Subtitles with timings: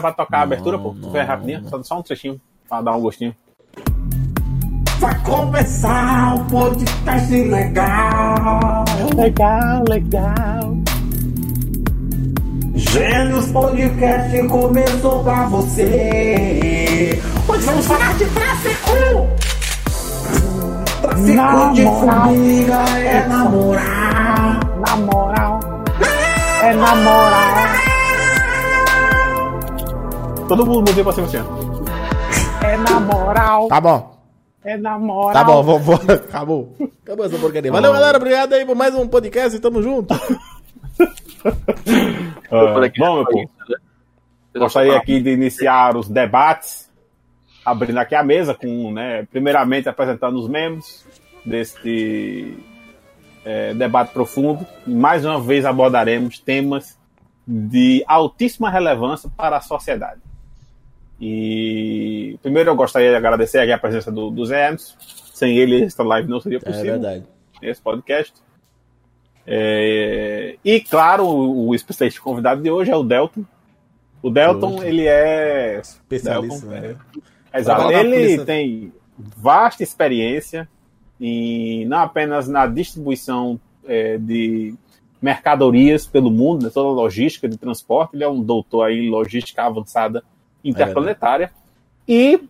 [0.00, 0.94] vai tocar a abertura, pô.
[1.10, 3.36] Vai rapidinho, só, só um trechinho pra dar um gostinho.
[4.98, 8.84] Vai começar o podcast legal.
[9.14, 10.76] Legal, legal.
[12.74, 17.20] Gênios Podcast começou pra você.
[17.46, 19.28] Hoje vamos falar de tráfico.
[21.02, 22.24] Tráfico Na de moral.
[22.24, 24.60] formiga é namorar.
[24.80, 25.60] Na moral.
[26.62, 27.81] É na moral.
[30.52, 31.44] Todo mundo mudou pra cima assim, ó.
[32.62, 33.68] É na moral.
[33.68, 34.18] Tá bom.
[34.62, 35.32] É na moral.
[35.32, 35.82] Tá bom, vamos.
[35.86, 36.76] vamos- Acabou.
[37.02, 37.72] Acabou essa porcaria.
[37.72, 38.18] Valeu, galera.
[38.18, 39.58] Obrigado aí por mais um podcast.
[39.60, 40.12] Tamo junto.
[40.12, 40.36] Aqui,
[43.00, 43.50] bom, meu povo.
[44.54, 46.90] Gostaria aqui de iniciar os debates,
[47.64, 51.06] abrindo aqui a mesa com, né, primeiramente apresentando os membros
[51.46, 52.58] deste
[53.42, 54.66] é, debate profundo.
[54.86, 56.98] E mais uma vez abordaremos temas
[57.48, 60.20] de altíssima relevância para a sociedade.
[61.20, 64.96] E primeiro eu gostaria de agradecer a presença do, do Zé Emerson.
[65.32, 67.24] Sem ele, esta live não seria É possível verdade.
[67.62, 68.32] esse podcast.
[69.46, 73.44] É, e claro, o, especialista convidado de hoje é o Delton.
[74.22, 75.80] O Delton, ele é.
[75.80, 76.96] Especialista, Delton, né?
[77.52, 77.90] é, exato.
[77.90, 80.68] Ele tem vasta experiência
[81.20, 84.74] em não apenas na distribuição é, de
[85.20, 88.14] mercadorias pelo mundo, né, toda a logística de transporte.
[88.14, 90.22] Ele é um doutor aí em logística avançada
[90.64, 91.52] interplanetária.
[92.06, 92.40] e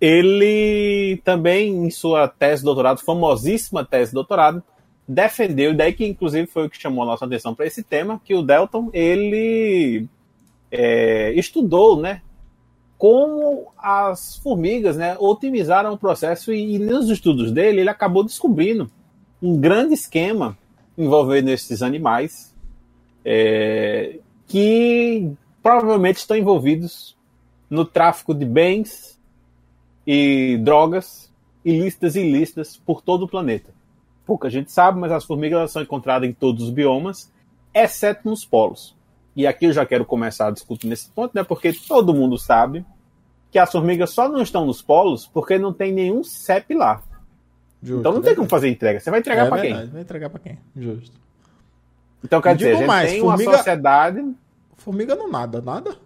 [0.00, 4.62] ele também, em sua tese de doutorado, famosíssima tese de doutorado,
[5.06, 8.20] defendeu, e daí que inclusive foi o que chamou a nossa atenção para esse tema,
[8.24, 10.06] que o Delton, ele
[10.70, 12.22] é, estudou, né,
[12.98, 18.90] como as formigas, né, otimizaram o processo e, e nos estudos dele ele acabou descobrindo
[19.42, 20.56] um grande esquema
[20.96, 22.54] envolvendo esses animais
[23.24, 27.13] é, que provavelmente estão envolvidos
[27.74, 29.18] no tráfico de bens
[30.06, 31.32] e drogas
[31.64, 33.72] ilícitas e ilícitas por todo o planeta.
[34.26, 37.30] Pouca gente sabe, mas as formigas são encontradas em todos os biomas,
[37.74, 38.94] exceto nos polos.
[39.36, 41.42] E aqui eu já quero começar a discutir nesse ponto, né?
[41.42, 42.84] Porque todo mundo sabe
[43.50, 47.02] que as formigas só não estão nos polos porque não tem nenhum CEP lá.
[47.82, 49.00] Justo, Então não tem como fazer entrega.
[49.00, 49.86] Você vai entregar é para quem?
[49.88, 50.58] Vai entregar pra quem?
[50.76, 51.18] Justo.
[52.22, 54.34] Então quer dizer, a digo gente mais, tem formiga- uma sociedade.
[54.76, 55.96] Formiga não nada, nada?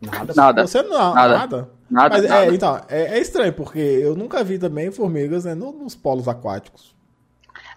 [0.00, 0.32] Nada.
[0.34, 0.66] Nada.
[0.66, 1.38] Você não, Nada.
[1.38, 1.68] nada.
[1.90, 2.46] Nada, Mas nada.
[2.46, 6.28] é, então, é, é estranho, porque eu nunca vi também formigas né, no- nos polos
[6.28, 6.94] aquáticos.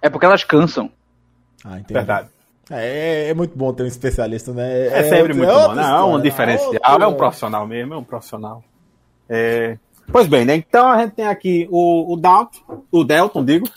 [0.02, 0.90] É porque elas cansam.
[1.66, 1.94] Ah, entendi.
[1.94, 2.30] Verdade.
[2.70, 4.88] É, é muito bom ter um especialista, né?
[4.88, 5.76] É, sempre outra- muito bom.
[5.76, 6.24] Não, é um né?
[6.24, 7.02] diferencial.
[7.02, 8.64] É um profissional mesmo, é um profissional.
[9.28, 9.78] É,
[10.12, 10.56] Pois bem, né?
[10.56, 13.68] Então a gente tem aqui o, o Dalton, o Delton, digo.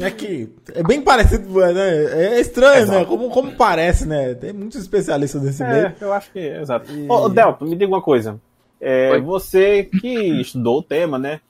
[0.00, 2.34] É que é bem parecido, né?
[2.36, 2.98] É estranho, Exato.
[3.00, 3.04] né?
[3.04, 4.34] Como, como parece, né?
[4.34, 5.86] Tem muitos especialistas nesse meio.
[5.86, 6.90] É, eu acho que é, exato.
[6.90, 8.40] E- Ô, ô, Delton, me diga uma coisa.
[8.80, 11.40] É, você que estudou o tema, né?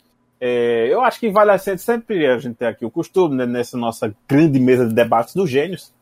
[0.41, 3.45] É, eu acho que vale a ser sempre a gente ter aqui o costume, né,
[3.45, 5.93] nessa nossa grande mesa de debates dos gênios,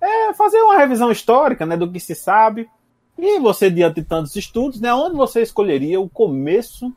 [0.00, 2.68] é fazer uma revisão histórica, né, do que se sabe.
[3.16, 6.92] E você, diante de tantos estudos, né, onde você escolheria o começo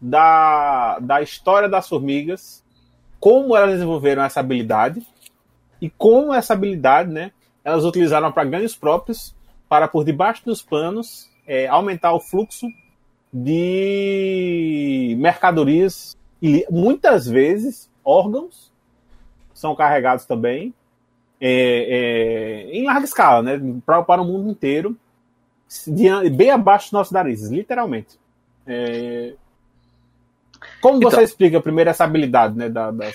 [0.00, 2.64] da, da história das formigas,
[3.26, 5.04] como elas desenvolveram essa habilidade
[5.82, 7.32] e como essa habilidade, né,
[7.64, 9.34] elas utilizaram para ganhos próprios,
[9.68, 12.68] para por debaixo dos panos é, aumentar o fluxo
[13.32, 18.72] de mercadorias e muitas vezes órgãos
[19.52, 20.72] são carregados também
[21.40, 21.50] é,
[22.70, 24.96] é, em larga escala, né, para, para o mundo inteiro,
[25.84, 28.20] de- bem abaixo dos nossos narizes, literalmente.
[28.64, 29.34] É,
[30.80, 31.24] como você Então.
[31.24, 33.10] explica primeiro essa habilidade, né, da, da-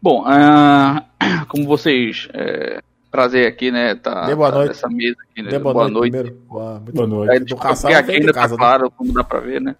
[0.00, 1.04] Bom, ah,
[1.48, 3.94] como vocês é, prazer aqui, né?
[3.94, 4.68] Tá, Dê boa tá noite.
[4.68, 5.50] nessa mesa aqui, né?
[5.50, 6.38] Dê boa, noite, primeiro.
[6.48, 7.32] Boa, muito Boa noite.
[7.32, 8.68] É, Educação porque aqui ainda casa, tá né?
[8.68, 9.74] claro, como dá pra ver, né?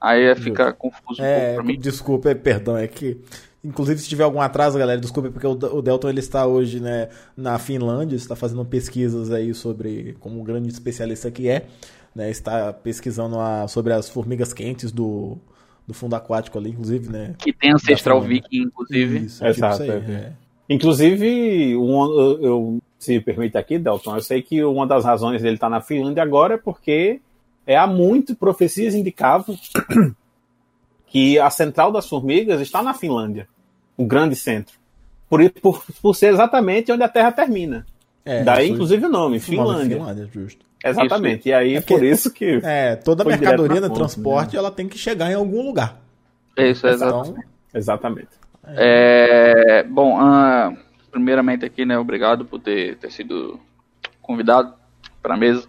[0.00, 1.78] Aí é, fica confuso um É, pouco pra mim.
[1.78, 3.20] desculpa, é, perdão, é que.
[3.62, 7.10] Inclusive, se tiver algum atraso, galera, desculpe, porque o, o Delton ele está hoje né,
[7.36, 11.66] na Finlândia, está fazendo pesquisas aí sobre, como um grande especialista que é,
[12.14, 15.38] né, está pesquisando a- sobre as formigas quentes do,
[15.86, 17.34] do fundo aquático ali, inclusive, né?
[17.38, 19.18] Que tem ancestral viking, inclusive.
[19.26, 20.16] Isso, Exato, tipo isso aí, é.
[20.18, 20.32] é.
[20.68, 25.40] Inclusive, um, eu, eu- se me permite aqui, Delton, eu sei que uma das razões
[25.42, 27.20] dele estar na Finlândia agora é porque
[27.66, 29.56] é, há muito profecias indicavam
[31.06, 33.48] que a central das formigas está na Finlândia,
[33.96, 34.78] o grande centro.
[35.28, 37.86] Por, por, por ser exatamente onde a Terra termina.
[38.24, 39.96] É, Daí, inclusive, o nome, nome Finlândia.
[39.96, 40.66] Finlândia, justo.
[40.84, 41.48] Exatamente.
[41.48, 42.60] E aí, É porque- por isso que.
[42.62, 46.00] É, toda mercadoria no fonte, transporte, ela tem que chegar em algum lugar.
[46.56, 47.30] É isso, é exato.
[47.30, 48.28] Então, Exatamente.
[48.66, 50.72] É, bom, ah,
[51.10, 53.58] primeiramente aqui, né, obrigado por ter, ter sido
[54.20, 54.74] convidado.
[55.22, 55.66] para a mesa.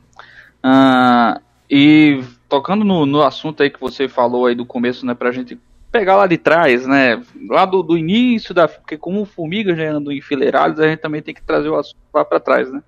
[0.64, 5.32] Ah, e tocando no, no assunto aí que você falou aí do começo, né, pra
[5.32, 5.60] gente
[5.92, 10.12] pegar lá de trás, né, lá do, do início da, porque como formigas já andam
[10.14, 12.82] enfileiradas, a gente também tem que trazer o assunto lá para trás, né.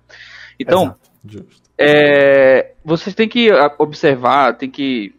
[0.58, 0.94] Então,
[1.78, 5.14] é, vocês têm que observar, tem que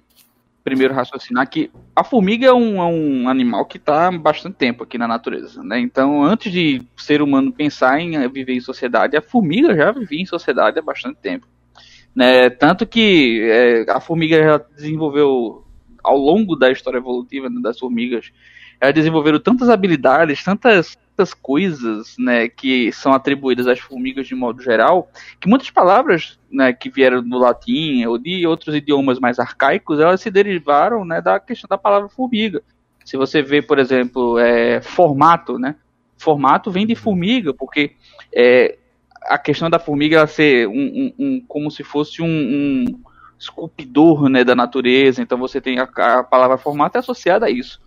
[0.64, 4.84] primeiro raciocinar que a formiga é um, é um animal que está há bastante tempo
[4.84, 5.80] aqui na natureza, né?
[5.80, 10.26] Então, antes de ser humano pensar em viver em sociedade, a formiga já vivia em
[10.26, 11.46] sociedade há bastante tempo.
[12.16, 12.50] Né?
[12.50, 15.64] Tanto que é, a formiga já desenvolveu,
[16.04, 18.32] ao longo da história evolutiva né, das formigas,
[18.80, 24.62] elas desenvolveram tantas habilidades, tantas, tantas coisas né, que são atribuídas às formigas de modo
[24.62, 25.10] geral,
[25.40, 30.20] que muitas palavras né, que vieram do latim ou de outros idiomas mais arcaicos, elas
[30.20, 32.62] se derivaram né, da questão da palavra formiga.
[33.06, 35.76] Se você vê, por exemplo, é, formato, né?
[36.18, 37.92] Formato vem de formiga, porque
[38.34, 38.78] é,
[39.24, 43.00] a questão da formiga ela ser um, um, um como se fosse um, um
[43.38, 47.80] esculpidor né, da natureza, então você tem a, a palavra formato associada a isso.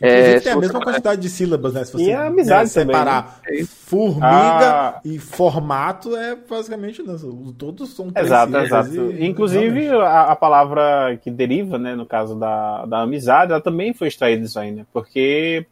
[0.00, 1.84] É, tem a mesma quantidade de sílabas, né?
[1.84, 3.66] Se você e a amizade né, separar também, né?
[3.66, 5.00] formiga ah.
[5.04, 7.02] e formato, é basicamente.
[7.02, 7.16] Né,
[7.56, 8.94] todos são Exato, exato.
[9.12, 13.92] E, Inclusive, a, a, palavra que deriva, né, no caso da, da amizade, ela também
[13.92, 14.86] foi extraída disso aí, né?
[14.92, 15.66] Porque,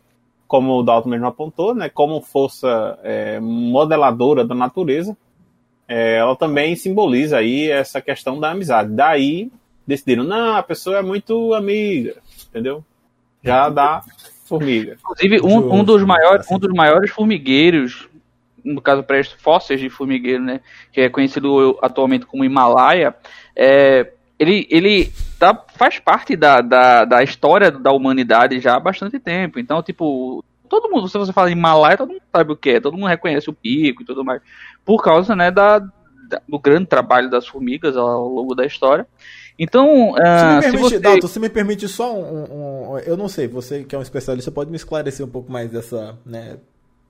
[0.48, 1.88] como o Dalton mesmo apontou, né?
[1.88, 5.16] Como força é, modeladora da natureza,
[5.86, 8.90] é, ela também simboliza aí essa questão da amizade.
[8.90, 9.52] Daí
[9.86, 12.16] decidiram, não, a pessoa é muito amiga,
[12.48, 12.84] entendeu?
[13.46, 14.02] Já da
[14.44, 14.96] formiga.
[15.00, 18.08] Inclusive, um, um, dos, maiores, um dos maiores formigueiros,
[18.64, 20.60] no caso para fósseis de formigueiro, né,
[20.92, 23.14] que é conhecido atualmente como Himalaia,
[23.54, 29.18] é, ele, ele tá, faz parte da, da, da história da humanidade já há bastante
[29.18, 29.58] tempo.
[29.58, 32.96] Então, tipo, todo mundo, se você fala Himalaia, todo mundo sabe o que é, todo
[32.96, 34.42] mundo reconhece o pico e tudo mais,
[34.84, 39.06] por causa né, da, da do grande trabalho das formigas ao longo da história.
[39.58, 40.98] Então, uh, se, me permite, se você...
[40.98, 44.50] Dalton, se me permite só um, um, Eu não sei, você que é um especialista
[44.50, 46.58] pode me esclarecer um pouco mais dessa, né,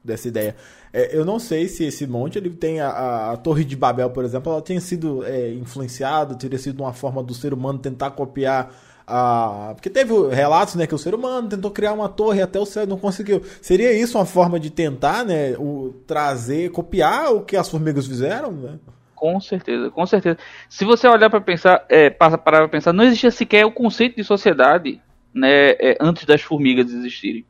[0.05, 0.55] dessa ideia.
[0.93, 4.11] É, eu não sei se esse monte ele tem a, a, a Torre de Babel,
[4.11, 8.13] por exemplo, ela tenha sido é, influenciada, teria sido uma forma do ser humano tentar
[8.13, 8.73] copiar
[9.07, 9.73] a.
[9.75, 12.85] Porque teve relatos, né, que o ser humano tentou criar uma torre até o céu
[12.85, 13.43] e não conseguiu.
[13.61, 18.53] Seria isso uma forma de tentar, né, o, trazer, copiar o que as formigas fizeram,
[18.53, 18.79] né?
[19.17, 20.39] Com certeza, com certeza.
[20.69, 24.23] Se você olhar para pensar, é, para para pensar, não existia sequer o conceito de
[24.23, 25.01] sociedade,
[25.35, 27.45] né, é, antes das formigas existirem.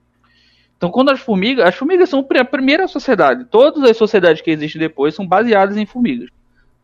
[0.76, 3.46] Então, quando as formigas, as formigas são a primeira sociedade.
[3.46, 6.30] Todas as sociedades que existem depois são baseadas em formigas.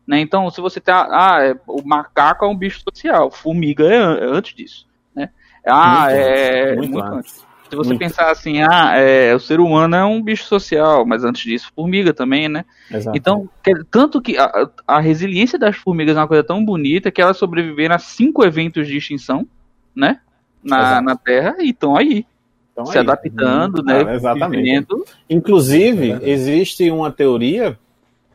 [0.05, 0.19] Né?
[0.19, 4.25] Então, se você tem, ah, é, o macaco é um bicho social, formiga é, é
[4.25, 5.29] antes disso, né?
[5.65, 7.33] Ah, muito é antes, muito, muito antes.
[7.33, 7.52] antes.
[7.73, 7.99] Se você Muito.
[7.99, 12.13] pensar assim, ah, é, o ser humano é um bicho social, mas antes disso, formiga
[12.13, 12.63] também, né?
[12.91, 13.17] Exato.
[13.17, 13.49] Então,
[13.89, 17.95] tanto que a, a, resiliência das formigas é uma coisa tão bonita que elas sobreviveram
[17.95, 19.47] a cinco eventos de extinção,
[19.95, 20.19] né?
[20.63, 22.27] Na, na Terra e estão aí.
[22.71, 23.03] Então, se aí.
[23.03, 24.15] adaptando, hum, né?
[24.15, 24.63] exatamente.
[24.63, 25.05] Vivendo.
[25.27, 27.75] Inclusive, é existe uma teoria,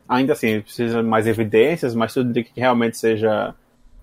[0.09, 3.55] ainda assim, precisa de mais evidências, mas tudo indica que realmente seja.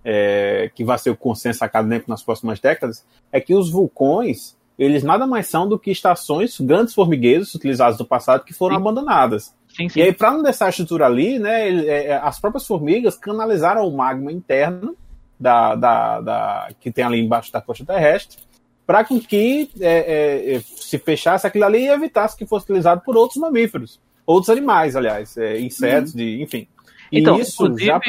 [0.07, 5.03] É, que vai ser o consenso acadêmico nas próximas décadas, é que os vulcões eles
[5.03, 8.81] nada mais são do que estações, grandes formigueiros utilizados no passado que foram sim.
[8.81, 9.53] abandonadas.
[9.75, 9.99] Sim, sim.
[9.99, 13.87] E aí, para não deixar a estrutura ali, né, é, é, as próprias formigas canalizaram
[13.87, 14.95] o magma interno
[15.39, 18.37] da, da, da que tem ali embaixo da costa terrestre
[18.85, 23.39] para que é, é, se fechasse aquilo ali e evitasse que fosse utilizado por outros
[23.39, 26.19] mamíferos, outros animais, aliás, é, insetos, uhum.
[26.19, 26.67] de, enfim.
[27.11, 27.99] E então, isso já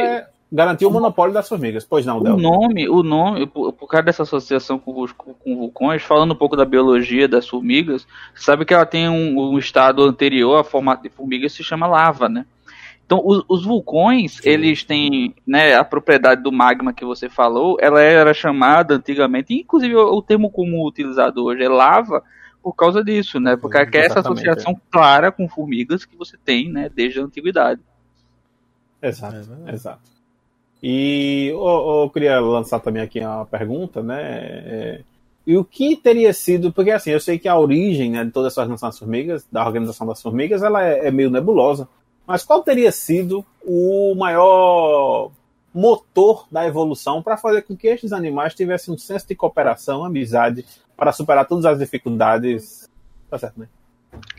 [0.51, 1.85] garantiu o monopólio das formigas.
[1.85, 2.35] Pois não, Del.
[2.35, 6.33] O nome, o nome, por, por causa dessa associação com, os, com, com vulcões, falando
[6.33, 10.65] um pouco da biologia das formigas, sabe que ela tem um, um estado anterior a
[10.65, 12.47] formato de formiga se chama lava, né?
[13.05, 14.49] Então, os, os vulcões, Sim.
[14.51, 19.95] eles têm, né, a propriedade do magma que você falou, ela era chamada antigamente, inclusive
[19.95, 22.23] o, o termo comum utilizado hoje é lava,
[22.61, 23.57] por causa disso, né?
[23.57, 24.77] Porque é essa associação é.
[24.91, 27.81] clara com formigas que você tem, né, desde a antiguidade.
[29.01, 29.37] Exato,
[29.67, 30.16] é exato.
[30.83, 34.21] E eu, eu, queria lançar também aqui uma pergunta, né?
[34.23, 35.01] É,
[35.47, 38.49] e o que teria sido, porque assim, eu sei que a origem né, de toda
[38.49, 41.89] essa organização das formigas, da organização das formigas, ela é, é meio nebulosa.
[42.27, 45.31] Mas qual teria sido o maior
[45.73, 50.67] motor da evolução para fazer com que estes animais tivessem um senso de cooperação, amizade,
[50.97, 52.91] para superar todas as dificuldades?
[53.31, 53.69] Tá certo, né?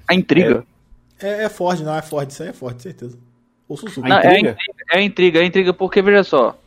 [0.06, 0.66] A intriga.
[1.20, 3.18] É, é, é Ford, não é Ford, isso aí é Ford, certeza.
[3.76, 4.08] Suzuki.
[4.08, 4.58] Não, é, a intriga,
[4.94, 6.58] é intriga, é a intriga, porque veja só.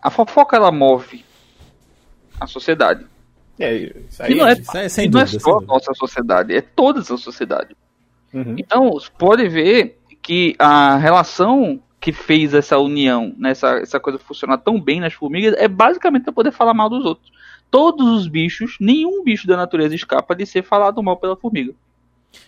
[0.00, 1.24] A fofoca ela move
[2.40, 3.04] a sociedade.
[3.58, 5.60] É, isso aí, e não é, isso é, sem não é dúvida, é só a
[5.60, 7.76] nossa sociedade, é toda a sociedade.
[8.32, 8.54] Uhum.
[8.56, 14.18] Então, você pode ver que a relação que fez essa união, né, essa, essa coisa
[14.18, 17.30] funcionar tão bem nas formigas, é basicamente para poder falar mal dos outros.
[17.70, 21.74] Todos os bichos, nenhum bicho da natureza escapa de ser falado mal pela formiga.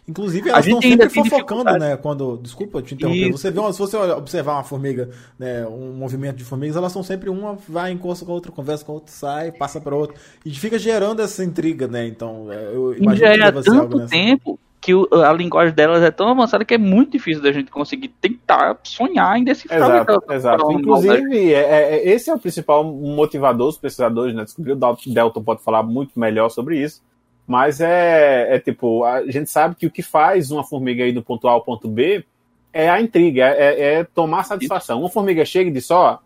[0.07, 1.97] Inclusive, elas estão sempre fofocando, né?
[1.97, 2.37] Quando.
[2.39, 3.29] Desculpa te interromper.
[3.29, 3.39] Isso.
[3.39, 5.67] Você vê uma- se você observar uma formiga, né?
[5.67, 8.93] Um movimento de formigas, elas são sempre uma vai, encosta com a outra, conversa com
[8.93, 10.17] a outra, sai, passa para outra.
[10.45, 12.07] E fica gerando essa intriga, né?
[12.07, 14.11] Então, é, eu E imagino já que é algo tanto nessa.
[14.11, 18.09] tempo que a linguagem delas é tão avançada que é muito difícil da gente conseguir
[18.09, 20.67] tentar sonhar em decifrar Exato, exato.
[20.69, 20.75] né?
[20.75, 21.61] Inclusive, é,
[21.95, 24.43] é- esse é o principal motivador dos pesquisadores, né?
[24.43, 27.01] Descobrir o Dal- Delton pode falar muito melhor sobre isso.
[27.47, 31.23] Mas é, é tipo, a gente sabe que o que faz uma formiga ir do
[31.23, 32.25] ponto A ao ponto B
[32.73, 35.01] é a intriga, é, é- é tomar satisfação.
[35.01, 36.19] Uma formiga chega e diz, ó,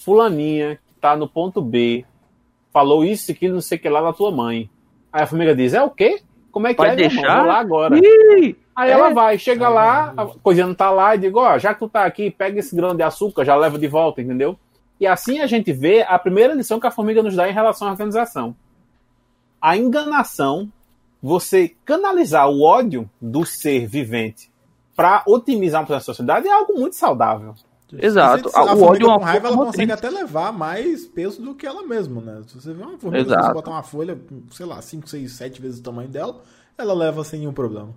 [0.00, 2.04] fulaninha que tá no ponto B
[2.72, 4.68] falou isso, aquilo, não sei o que lá da tua mãe.
[5.12, 6.20] Aí a formiga diz, é o quê?
[6.50, 7.22] Como é que Vai é, meu irmão?
[7.22, 7.38] deixar?
[7.38, 7.98] Vou lá agora.
[7.98, 8.92] Ih, Aí É.
[8.94, 11.88] ela vai, chega lá, a coisinha não tá lá e digo, ó, já que tu
[11.88, 14.58] tá aqui, pega esse grão de açúcar, já leva de volta, entendeu?
[14.98, 17.86] E assim a gente vê a primeira lição que a formiga nos dá em relação
[17.86, 18.56] à organização.
[19.64, 20.70] A enganação,
[21.22, 24.50] você canalizar o ódio do ser vivente
[24.94, 27.54] para otimizar uma sociedade é algo muito saudável.
[27.90, 28.50] Exato.
[28.50, 31.40] Se a o formiga ódio é uma com raiva, ela consegue até levar mais peso
[31.40, 32.42] do que ela mesma, né?
[32.46, 33.46] Se você vê uma formiga, Exato.
[33.46, 36.42] você botar uma folha, sei lá, 5, 6, 7 vezes o tamanho dela,
[36.76, 37.88] ela leva sem nenhum problema.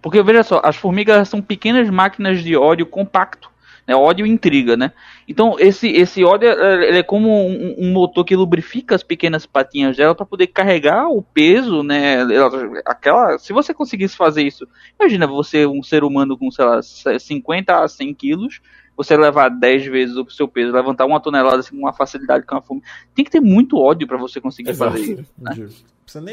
[0.00, 3.50] Porque veja só, as formigas são pequenas máquinas de ódio compacto.
[3.86, 4.92] Né, ódio e intriga, né?
[5.28, 9.44] Então esse, esse ódio é, ele é como um, um motor que lubrifica as pequenas
[9.44, 12.20] patinhas dela para poder carregar o peso, né?
[12.20, 12.50] ela-
[12.86, 14.66] Aquela, se você conseguisse fazer isso,
[14.98, 18.60] imagina você um ser humano com sei lá 50 a 100 quilos,
[18.96, 22.54] você levar 10 vezes o seu peso, levantar uma tonelada assim, com uma facilidade com
[22.54, 25.24] uma formiga, tem que ter muito ódio para você conseguir fazer isso.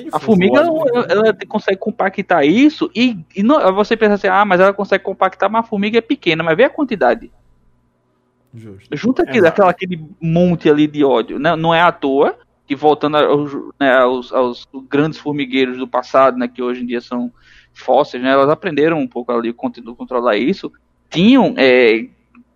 [0.03, 1.05] De A formiga, ela, né?
[1.09, 5.49] ela consegue compactar isso e, e não, você pensa assim, ah, mas ela consegue compactar,
[5.49, 7.31] mas a formiga é pequena, mas vê a quantidade.
[8.53, 8.95] Justo.
[8.95, 9.53] Junta aquele, Exato.
[9.53, 11.39] aquela, aquele monte ali de ódio.
[11.39, 11.55] Né?
[11.55, 12.37] Não é à toa
[12.71, 17.01] que voltando aos, né, aos, aos grandes formigueiros do passado, né, que hoje em dia
[17.01, 17.29] são
[17.73, 20.71] fósseis, né, elas aprenderam um pouco ali a controlar isso,
[21.09, 22.07] tinham é,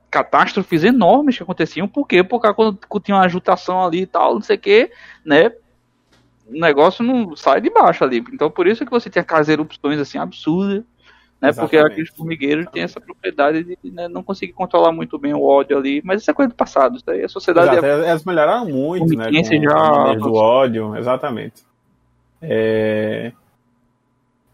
[0.10, 2.24] catástrofes enormes que aconteciam, por quê?
[2.24, 4.90] Porque quando tinha uma agitação ali e tal, não sei o que,
[5.25, 5.52] né,
[6.48, 8.24] o negócio não sai de baixo ali.
[8.32, 10.86] Então por isso que você tem aquelas erupções assim absurdas,
[11.46, 11.54] né?
[11.54, 15.78] Porque aqueles formigueiros têm essa propriedade de né, não conseguir controlar muito bem o ódio
[15.78, 18.66] ali, mas isso é coisa do passado, isso daí a sociedade Exato, é elas melhoraram
[18.68, 19.30] muito, né?
[19.32, 21.64] Com já- do ódio, exatamente.
[22.42, 23.32] É,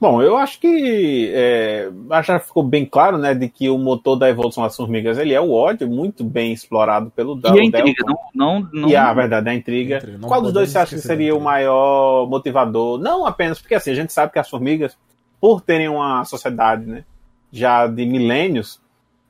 [0.02, 3.78] Bom, eu acho que é, acho que já ficou bem claro, né, de que o
[3.78, 7.60] motor da evolução das formigas ele é o ódio, muito bem explorado pelo Dal- e
[7.60, 9.98] a intriga, não, não, não E a verdade, a intriga.
[9.98, 12.98] Intriga, Qual dos dois você acha que seria o maior motivador?
[12.98, 14.98] Não apenas porque assim, a gente sabe que as formigas,
[15.42, 17.04] por terem uma sociedade, né,
[17.52, 18.80] já de milênios,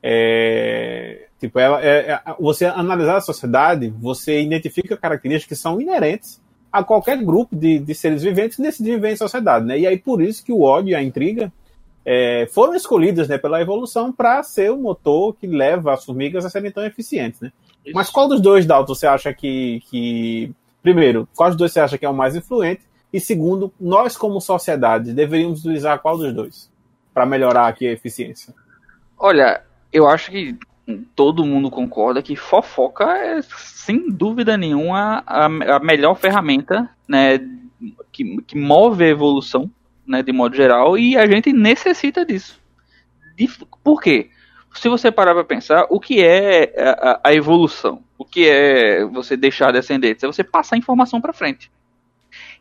[0.03, 6.41] é, tipo, ela, é, é- você analisar a sociedade, você identifica características que são inerentes
[6.71, 9.79] a qualquer grupo de, de seres viventes que decide viver em sociedade, né?
[9.79, 11.51] E aí por isso que o ódio e a intriga
[12.05, 16.49] é, foram escolhidas, né, pela evolução para ser o motor que leva as formigas a
[16.49, 17.51] serem tão eficientes, né?
[17.93, 20.51] Mas qual dos dois, Dalton, você acha que, que.
[20.83, 22.81] Primeiro, qual dos dois você acha que é o mais influente?
[23.13, 26.71] E segundo, nós, como sociedade, deveríamos utilizar qual dos dois?
[27.13, 28.53] Para melhorar aqui a eficiência.
[29.17, 30.57] Olha, eu acho que
[31.15, 37.39] todo mundo concorda que fofoca é, sem dúvida nenhuma, a, a melhor ferramenta, né,
[38.11, 39.69] que, que move a evolução,
[40.05, 42.59] né, de modo geral, e a gente necessita disso.
[43.35, 43.49] De-
[43.83, 44.29] por quê?
[44.73, 48.01] Se você parar para pensar, o que é a, a- evolução?
[48.17, 50.23] O que é você deixar descendentes?
[50.23, 51.69] É você passar informação para frente.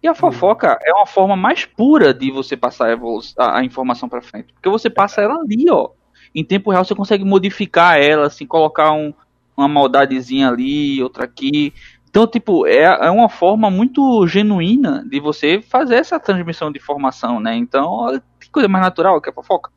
[0.02, 2.96] E a fofoca é uma forma mais pura de você passar
[3.38, 5.90] a, a- informação para frente, porque você passa ela ali, ó
[6.34, 9.12] em tempo real você consegue modificar ela, assim, colocar um,
[9.56, 11.72] uma maldadezinha ali, outra aqui.
[12.08, 17.38] Então, tipo, é, é uma forma muito genuína de você fazer essa transmissão de informação,
[17.40, 17.54] né?
[17.56, 19.70] Então, que coisa mais natural que a fofoca,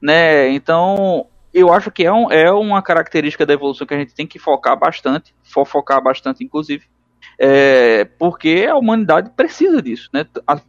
[0.00, 0.48] né?
[0.50, 4.26] Então, eu acho que é, um, é uma característica da evolução que a gente tem
[4.26, 6.86] que focar bastante, fofocar bastante, inclusive,
[7.38, 10.26] é, porque a humanidade precisa disso, né?
[10.46, 10.60] A-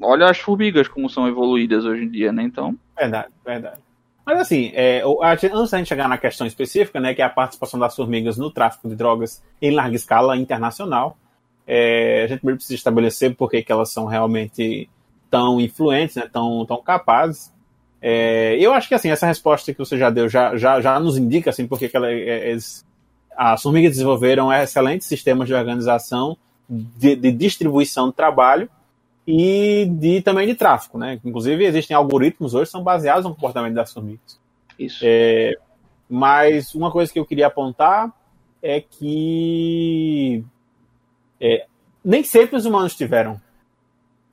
[0.00, 2.42] olha as formigas como são evoluídas hoje em dia, né?
[2.42, 3.80] Então, Verdade, verdade.
[4.24, 7.78] Mas assim, é, antes da gente chegar na questão específica, né, que é a participação
[7.78, 11.16] das formigas no tráfico de drogas em larga escala internacional,
[11.66, 14.88] é, a gente primeiro precisa estabelecer por que elas são realmente
[15.30, 17.52] tão influentes, né, tão, tão capazes.
[18.00, 21.18] É, eu acho que assim, essa resposta que você já deu já, já, já nos
[21.18, 22.86] indica assim, porque que ela, é- eles-
[23.36, 26.36] as formigas desenvolveram excelentes sistemas de organização,
[26.68, 28.68] de, de distribuição de trabalho
[29.26, 31.20] e de também de tráfico, né?
[31.24, 34.38] Inclusive existem algoritmos hoje que são baseados no comportamento das formigas.
[34.78, 35.00] isso.
[35.02, 35.56] É,
[36.08, 38.12] Mas uma coisa que eu queria apontar
[38.62, 40.44] é que
[41.40, 41.66] é,
[42.04, 43.40] nem sempre os humanos tiveram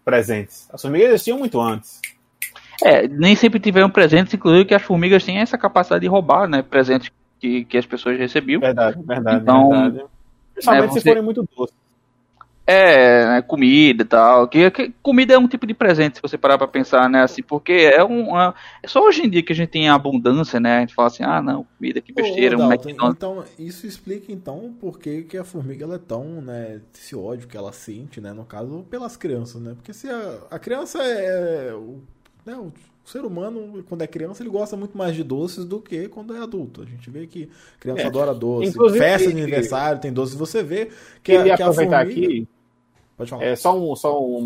[0.03, 0.69] presentes.
[0.71, 2.01] As formigas existiam muito antes.
[2.83, 6.61] É, nem sempre tiveram presentes, inclusive que as formigas têm essa capacidade de roubar, né?
[6.63, 7.11] Presentes
[7.41, 8.61] que, que as pessoas recebiam.
[8.61, 10.05] Verdade, verdade, Então, verdade.
[10.53, 11.75] Principalmente é, se forem muito doces.
[12.65, 14.47] É, né, comida e tal.
[14.47, 17.23] Que, que- comida é um tipo de presente, se você parar pra pensar, né?
[17.23, 18.39] Assim, porque é um.
[18.39, 20.77] É, é só hoje em dia que a gente tem abundância, né?
[20.77, 23.17] A gente fala assim, ah, não, comida, que besteira, Ô, um Dalton, McDonald's.
[23.17, 27.47] então, isso explica então por que, que a formiga ela é tão, né, esse ódio
[27.47, 29.73] que ela sente, né, no caso, pelas crianças, né?
[29.75, 31.73] Porque se a, a criança é.
[31.73, 32.01] O,
[32.45, 32.71] né, o
[33.09, 36.39] ser humano, quando é criança, ele gosta muito mais de doces do que quando é
[36.39, 36.81] adulto.
[36.81, 38.05] A gente vê que criança É.
[38.05, 38.69] adora doce.
[38.69, 40.35] Inclusive, Festa de aniversário tem doces.
[40.35, 40.85] Você vê
[41.23, 42.27] que, Queria a, que a aproveitar formiga.
[42.27, 42.47] aqui,
[43.17, 43.43] Pode falar.
[43.43, 44.41] é, só um, só um,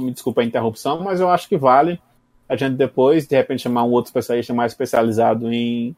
[0.00, 2.00] me desculpa a interrupção, mas eu acho que vale
[2.48, 5.94] a gente depois, de repente, chamar um outro especialista mais especializado em,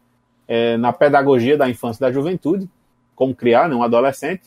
[0.47, 2.69] é, na pedagogia da infância e da juventude,
[3.17, 4.43] como criar né, um adolescente,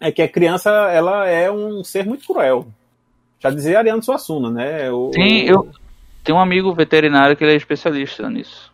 [0.00, 2.66] é que a criança ela é um ser muito cruel.
[3.40, 4.90] Já dizia Ariano Suassuna, né?
[4.90, 5.68] O, Sim, eu
[6.28, 8.72] tenho um amigo veterinário que ele é especialista nisso.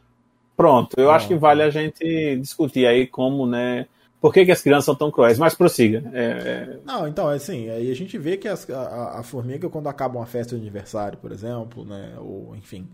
[0.57, 3.87] Pronto, eu Ah, acho que vale a gente discutir aí como, né?
[4.21, 5.39] Por que, que as crianças são tão cruéis?
[5.39, 6.03] Mas prossiga.
[6.15, 9.71] É, Não, então, é assim, aí a gente vê que as- a, a- a formiga,
[9.71, 12.87] quando acaba uma festa de aniversário, por exemplo, né, ou enfim,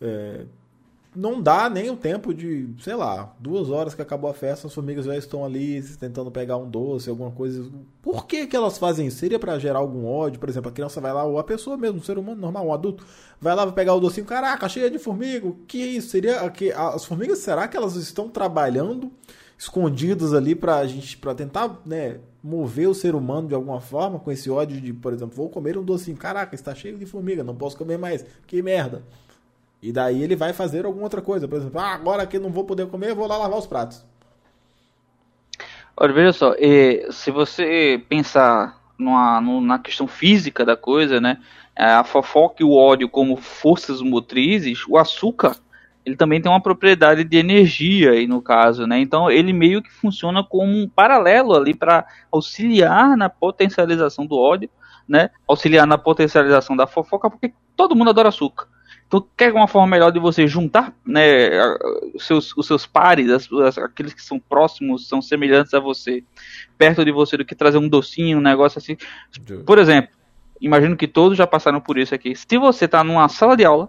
[0.00, 0.46] é,
[1.14, 4.74] não dá nem o tempo de, sei lá, duas horas que acabou a festa, as
[4.74, 7.70] formigas já estão ali tentando pegar um doce, alguma coisa.
[8.02, 9.18] Por que que elas fazem isso?
[9.18, 10.40] Seria pra gerar algum ódio?
[10.40, 12.72] Por exemplo, a criança vai lá, ou a pessoa mesmo, um ser humano normal, um
[12.72, 13.06] adulto,
[13.40, 16.08] vai lá vai pegar o docinho, caraca, cheia de formiga, que é isso?
[16.08, 19.12] Seria que as formigas, será que elas estão trabalhando
[19.56, 24.30] escondidos ali pra gente, pra tentar, né, mover o ser humano de alguma forma com
[24.30, 27.54] esse ódio de, por exemplo, vou comer um docinho, caraca, está cheio de formiga, não
[27.54, 29.02] posso comer mais, que merda.
[29.84, 32.64] E daí ele vai fazer alguma outra coisa, por exemplo, ah, agora que não vou
[32.64, 34.02] poder comer, vou lá lavar os pratos.
[35.94, 36.54] Olha, veja só,
[37.10, 41.36] se você pensar numa, na questão física da coisa, né?
[41.76, 45.54] A fofoca e o ódio como forças motrizes, o açúcar,
[46.02, 48.98] ele também tem uma propriedade de energia aí no caso, né?
[49.00, 54.70] Então ele meio que funciona como um paralelo ali para auxiliar na potencialização do ódio,
[55.06, 55.28] né?
[55.46, 58.72] Auxiliar na potencialização da fofoca, porque todo mundo adora açúcar.
[59.06, 61.50] Então, quer uma forma melhor de você juntar né,
[62.14, 66.24] os, seus, os seus pares, as- as- aqueles que são próximos, são semelhantes a você,
[66.76, 68.96] perto de você, do que trazer um docinho, um negócio assim.
[69.64, 70.10] Por exemplo,
[70.60, 72.34] imagino que todos já passaram por isso aqui.
[72.34, 73.88] Se você está numa sala de aula,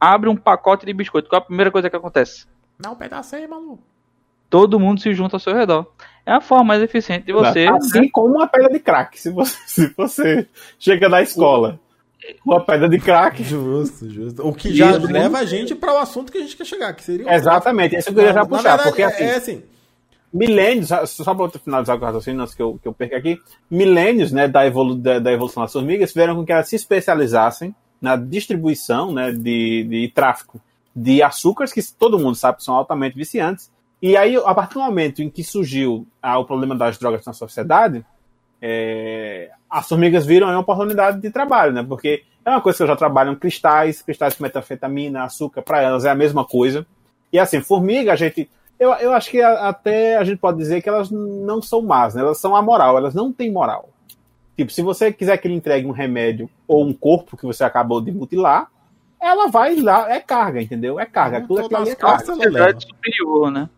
[0.00, 2.46] abre um pacote de biscoito, qual é a primeira coisa que acontece?
[2.78, 3.82] Dá um pedaço aí, maluco.
[4.48, 5.86] Todo mundo se junta ao seu redor.
[6.26, 7.66] É a forma mais eficiente de você.
[7.74, 9.18] assim como uma pedra de crack.
[9.18, 10.48] Se você, se você
[10.78, 11.80] chega na escola
[12.44, 13.42] uma pedra de crack.
[13.42, 14.46] Justo, justo.
[14.46, 15.06] O que já Isso.
[15.06, 17.96] leva a gente para o assunto que a gente quer chegar, que seria o Exatamente,
[17.96, 19.62] isso eu queria já puxar, verdade, porque é- assim, é assim,
[20.32, 24.32] milênios, só para finalizar com o raciocínio antes que eu, que eu perca aqui, milênios
[24.32, 28.16] né, da, evolu da, da evolução das formigas fizeram com que elas se especializassem na
[28.16, 30.60] distribuição né, de, de tráfico
[30.94, 33.70] de açúcares, que todo mundo sabe que são altamente viciantes.
[34.00, 37.32] E aí, a partir do momento em que surgiu ah, o problema das drogas na
[37.32, 38.04] sociedade,
[38.62, 41.82] é, as formigas viram aí uma oportunidade de trabalho, né?
[41.82, 46.10] Porque é uma coisa que já trabalham cristais, cristais com metanfetamina, açúcar, para elas é
[46.10, 46.86] a mesma coisa.
[47.32, 48.48] E assim, formiga, a gente.
[48.78, 52.14] Eu, eu acho que a- até a gente pode dizer que elas não são más,
[52.14, 52.22] né?
[52.22, 53.88] Elas são amoral, elas não têm moral.
[54.56, 58.00] Tipo, se você quiser que ele entregue um remédio ou um corpo que você acabou
[58.00, 58.68] de mutilar,
[59.20, 61.00] ela vai lá, é carga, entendeu?
[61.00, 61.40] É carga.
[61.46, 62.16] Todas aquilo é carga.
[62.18, 63.68] costas, ela sociedade superior, né?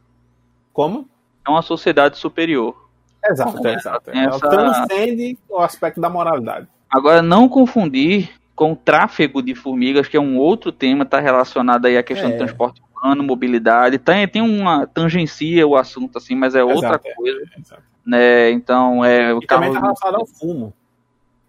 [0.73, 1.09] Como?
[1.47, 2.84] É uma sociedade superior.
[3.27, 4.11] Exato, exato.
[4.11, 6.67] Essa- Ela transcende o aspecto da moralidade.
[6.91, 11.87] Agora, não confundir com o tráfego de formigas, que é um outro tema, está relacionado
[11.87, 12.33] aí à questão É.
[12.33, 13.99] do transporte humano, mobilidade.
[13.99, 17.15] Tem, tem uma tangencia o assunto, assim, mas é outra Exato, é.
[17.15, 17.83] coisa, Exato.
[18.07, 18.51] né?
[18.51, 20.73] Então, é o E também está carro- relacionado ao fumo.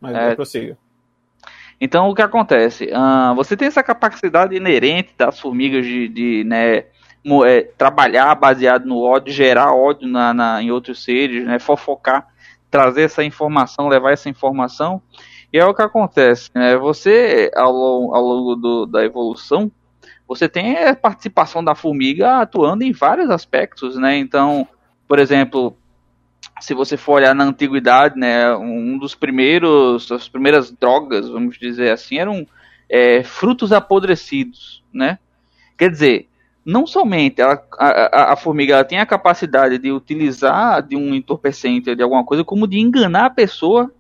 [0.02, 0.32] Mas É.
[0.32, 0.36] é.
[0.36, 0.78] prossiga.
[1.80, 2.90] Então, o que acontece?
[2.94, 6.86] Ah, você tem essa capacidade inerente das formigas de, de, né,
[7.46, 12.28] é, trabalhar baseado no ódio, gerar ódio na, na- em outros seres, né, fofocar,
[12.70, 15.02] trazer essa informação, levar essa informação.
[15.52, 16.50] E é o que acontece.
[16.54, 17.74] Né, você, ao,
[18.14, 19.72] ao longo do- da evolução,
[20.28, 23.96] você tem a participação da formiga atuando em vários aspectos.
[23.98, 24.18] Né?
[24.18, 24.68] Então,
[25.08, 25.76] por exemplo,
[26.60, 31.92] se você for olhar na antiguidade, né, um dos primeiros, as primeiras drogas, vamos dizer
[31.92, 32.46] assim, eram
[32.90, 35.18] é, frutos apodrecidos, né?
[35.78, 36.30] Quer dizer,
[36.66, 41.14] não somente ela, a, a- a formiga ela tem a capacidade de utilizar de um
[41.14, 43.92] entorpecente de alguma coisa, como de enganar a pessoa,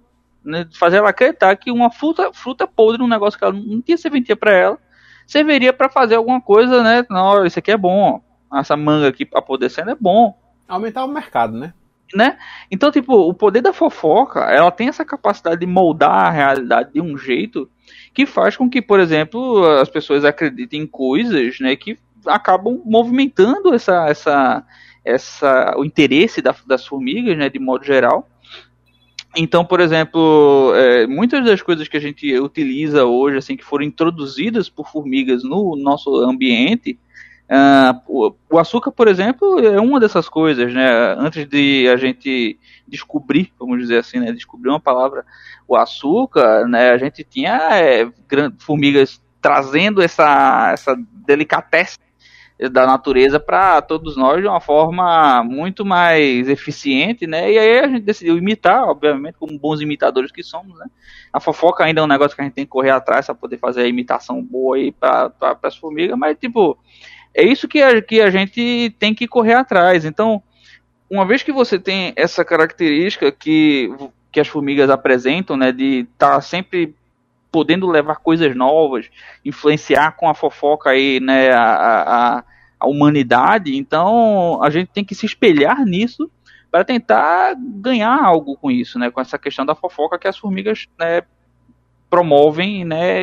[0.44, 3.98] né, fazer ela acreditar que uma fruta, fruta podre, um negócio que ela não tinha
[3.98, 4.80] serventia para ela,
[5.28, 7.06] serviria para fazer alguma coisa, né?
[7.10, 8.22] Não, isso aqui é bom,
[8.54, 10.38] essa manga aqui apodrecendo é bom.
[10.68, 11.74] Aumentar o mercado, né?
[12.14, 12.38] né?
[12.72, 17.02] Então, tipo, o poder da fofoca, ela tem essa capacidade de moldar a realidade de
[17.02, 17.70] um jeito
[18.14, 21.98] que faz com que, por exemplo, as pessoas acreditem em coisas, né, que
[22.28, 24.64] acabam movimentando essa, essa,
[25.04, 28.28] essa, o interesse da, das formigas, né, de modo geral.
[29.38, 33.84] Então, por exemplo, é, muitas das coisas que a gente utiliza hoje, assim, que foram
[33.84, 36.98] introduzidas por formigas no nosso ambiente,
[37.48, 41.16] Uh, o, açúcar, por exemplo, é uma dessas coisas, né?
[41.16, 42.58] Antes de a gente
[42.88, 44.32] descobrir, vamos dizer assim, né?
[44.32, 45.24] Descobrir uma palavra,
[45.68, 46.90] o açúcar, né?
[46.90, 48.10] A gente tinha é,
[48.58, 52.00] formigas trazendo essa, essa delicatesse
[52.72, 57.52] da natureza para todos nós de uma forma muito mais eficiente, né?
[57.52, 60.86] E aí a gente decidiu imitar, obviamente, como bons imitadores que somos, né?
[61.34, 63.58] A fofoca ainda é um negócio que a gente tem que correr atrás para poder
[63.58, 66.78] fazer a imitação boa aí para as formigas, mas tipo
[67.34, 70.06] é isso que a, que a gente tem que correr atrás.
[70.06, 70.42] Então,
[71.10, 73.90] uma vez que você tem essa característica que,
[74.32, 76.96] que as formigas apresentam, né, de estar tá sempre
[77.56, 79.10] podendo levar coisas novas,
[79.46, 82.44] influenciar com a fofoca aí, né, a, a,
[82.78, 86.30] a humanidade, então a gente tem que se espelhar nisso
[86.70, 90.90] para tentar ganhar algo com isso, né, com essa questão da fofoca que as formigas
[91.00, 91.22] né,
[92.10, 93.22] promovem né,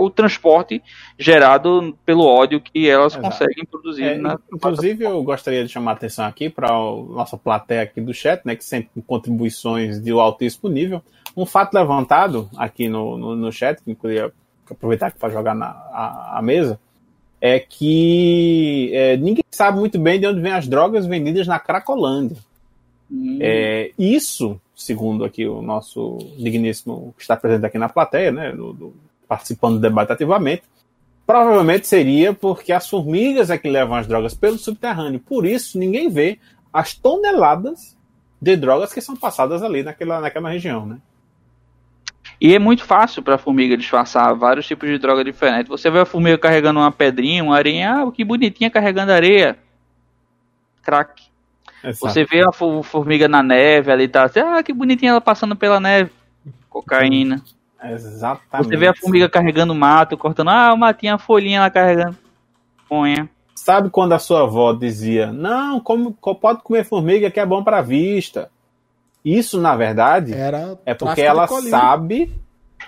[0.00, 0.82] o transporte
[1.16, 3.22] gerado pelo ódio que elas Exato.
[3.22, 4.02] conseguem produzir.
[4.02, 8.00] É, na inclusive, eu gostaria de chamar a atenção aqui para a nossa plateia aqui
[8.00, 11.00] do chat, né, que sempre com contribuições de altíssimo nível.
[11.36, 14.32] Um fato levantado aqui no, no, no chat, que eu queria
[14.70, 16.78] aproveitar para jogar na a, a, mesa,
[17.40, 22.36] é que é, ninguém sabe muito bem de onde vêm as drogas vendidas na Cracolândia.
[23.10, 23.38] Hum.
[23.40, 28.72] É, isso segundo aqui o nosso digníssimo que está presente aqui na plateia, né, do,
[28.72, 28.94] do,
[29.28, 30.62] participando do debate ativamente,
[31.26, 35.20] provavelmente seria porque as formigas é que levam as drogas pelo subterrâneo.
[35.20, 36.38] Por isso, ninguém vê
[36.72, 37.96] as toneladas
[38.40, 40.98] de drogas que são passadas ali naquela, naquela região, né?
[42.40, 45.68] E é muito fácil para a formiga disfarçar vários tipos de droga diferentes.
[45.68, 49.56] Você vê a formiga carregando uma pedrinha, uma areia, ah, que bonitinha carregando areia.
[50.82, 51.22] Crack.
[51.82, 52.12] Exato.
[52.12, 54.24] Você vê a formiga na neve ali, tá?
[54.24, 56.10] Assim, ah, que bonitinha ela passando pela neve.
[56.68, 57.42] Cocaína.
[57.82, 58.68] Exatamente.
[58.68, 62.16] Você vê a formiga carregando mato, cortando, ah, o matinho, a folhinha lá carregando.
[62.88, 63.28] Ponha.
[63.54, 67.80] Sabe quando a sua avó dizia, não, como, pode comer formiga que é bom para
[67.80, 68.50] vista.
[69.24, 72.32] Isso, na verdade, Era é porque ela sabe.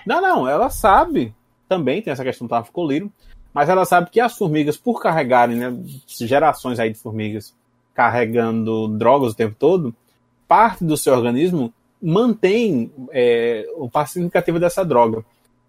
[0.05, 1.33] Não, não, ela sabe.
[1.67, 3.11] Também tem essa questão do tráfico colírio.
[3.53, 7.55] Mas ela sabe que as formigas, por carregarem, né, gerações aí de formigas,
[7.91, 9.95] carregando drogas o tempo todo,
[10.47, 15.25] parte do seu organismo mantém é, o parte significativo dessa droga.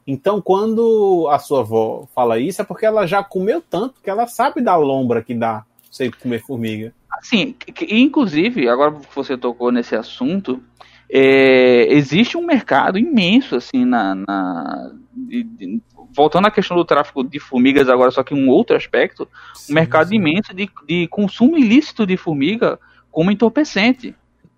[0.07, 4.27] Então, quando a sua avó fala isso, é porque ela já comeu tanto que ela
[4.27, 6.93] sabe da lombra que dá você comer formiga.
[7.19, 7.57] Assim,
[7.89, 10.63] inclusive, agora que você tocou nesse assunto,
[11.11, 15.83] é, existe um mercado imenso, assim, na, na de, de,
[16.15, 19.75] voltando à questão do tráfico de formigas agora, só que um outro aspecto, sim, um
[19.75, 20.17] mercado sim.
[20.17, 22.79] imenso de, de consumo ilícito de formiga
[23.11, 24.15] como entorpecente.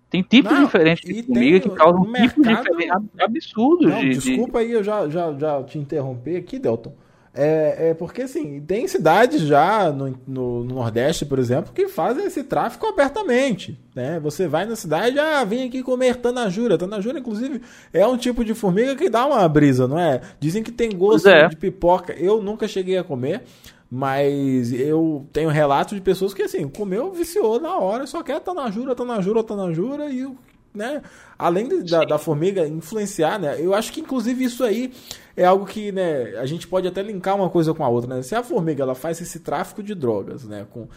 [0.09, 3.09] Tem tipos não, diferentes de formiga que causam um tipos mercado...
[3.17, 3.89] absurdos.
[3.89, 4.65] Não, de, desculpa de...
[4.65, 6.93] aí, eu já, já, já te interromper aqui, Delton.
[7.33, 12.25] É, é, porque assim, tem cidades já no, no, no, Nordeste, por exemplo, que fazem
[12.25, 13.79] esse tráfico abertamente.
[13.95, 14.19] Né?
[14.19, 16.77] Você vai na cidade, ah, vem aqui comer tanajura.
[16.77, 17.61] Tanajura, inclusive,
[17.93, 20.19] é um tipo de formiga que dá uma brisa, não é?
[20.41, 21.47] Dizem que tem gosto é.
[21.47, 22.13] de pipoca.
[22.13, 23.43] Eu nunca cheguei a comer,
[23.89, 28.93] mas eu tenho relatos de pessoas que assim, comeu, viciou na hora, só quer tanajura,
[28.93, 30.27] tanajura, tanajura, e
[30.73, 31.01] né?
[31.37, 33.57] Além da, da, formiga influenciar, né?
[33.59, 34.93] Eu acho que inclusive isso aí
[35.35, 38.21] é algo que, né, a gente pode até linkar uma coisa com a outra, né?
[38.21, 40.87] Se a formiga ela faz esse tráfico de drogas, né, com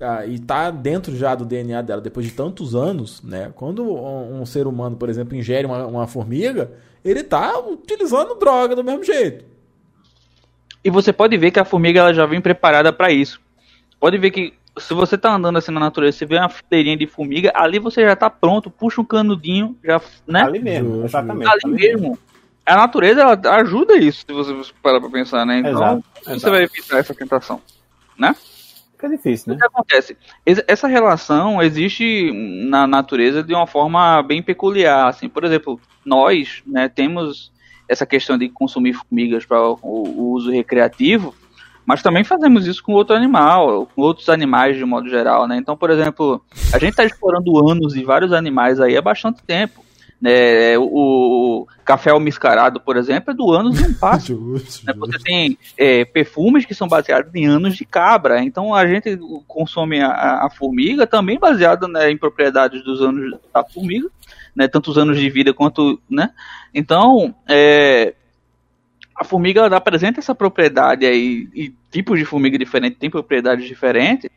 [0.00, 3.52] ah, e tá dentro já do DNA dela depois de tantos anos, né?
[3.54, 6.72] Quando um, um ser humano, por exemplo, ingere uma, uma formiga,
[7.04, 9.44] ele tá utilizando droga do mesmo jeito.
[10.84, 13.40] E você pode ver que a formiga ela já vem preparada para isso.
[14.00, 17.06] Pode ver que se você tá andando assim na natureza, você vê uma fileirinha de
[17.06, 20.42] formiga, ali você já tá pronto, puxa um canudinho, já, né?
[20.42, 21.48] Ali mesmo, exatamente.
[21.48, 22.00] Ali, ali mesmo.
[22.00, 22.18] mesmo.
[22.66, 25.58] A natureza ela ajuda isso, se você parar pra pensar, né?
[25.58, 26.50] Então, exato, você exato.
[26.50, 27.60] vai evitar essa tentação,
[28.18, 28.34] né?
[28.92, 29.56] Fica difícil, né?
[29.56, 30.16] O que acontece?
[30.46, 32.32] Essa relação existe
[32.66, 35.28] na natureza de uma forma bem peculiar, assim.
[35.28, 37.52] Por exemplo, nós, né, temos
[37.86, 41.34] essa questão de consumir formigas para o, o uso recreativo,
[41.84, 45.56] mas também fazemos isso com outro animal, com outros animais de modo geral, né?
[45.58, 49.83] Então, por exemplo, a gente está explorando anos e vários animais aí há bastante tempo.
[50.20, 50.84] Né, o,
[51.62, 54.54] o café almiscarado, por exemplo, é do ânus de um pássaro.
[54.84, 54.92] Né?
[54.96, 58.42] Você tem é, perfumes que são baseados em anos de cabra.
[58.42, 63.64] Então a gente consome a, a formiga também baseada né, em propriedades dos anos da
[63.64, 64.08] formiga,
[64.54, 66.30] né, tanto os anos de vida quanto, né?
[66.72, 68.14] Então, é,
[69.16, 74.28] a formiga apresenta essa propriedade aí, e tipos de formiga diferentes têm propriedades diferentes.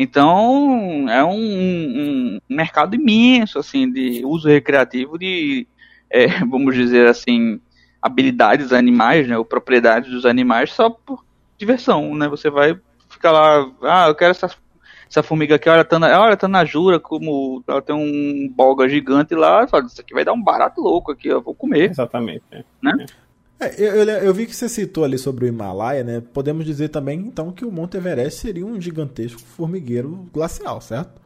[0.00, 5.66] Então, é um, um- mercado imenso, assim, de uso recreativo de,
[6.08, 7.60] é, vamos dizer assim,
[8.00, 11.24] habilidades animais, né, ou propriedades dos animais só por
[11.58, 12.28] diversão, né?
[12.28, 14.48] Você vai ficar lá, ah, eu quero essa,
[15.10, 18.88] essa formiga aqui, olha, tá na, olha, tá na jura, como ela tem um bolga
[18.88, 21.90] gigante lá, fala, isso aqui vai dar um barato louco aqui, eu vou comer.
[21.90, 22.44] Exatamente.
[22.80, 22.92] né?
[23.00, 23.06] É,
[23.60, 26.22] eu, eu- eu vi que você citou ali sobre o Himalaia, né?
[26.32, 31.20] Podemos dizer também, então, que o Monte Everest seria um gigantesco formigueiro glacial, certo?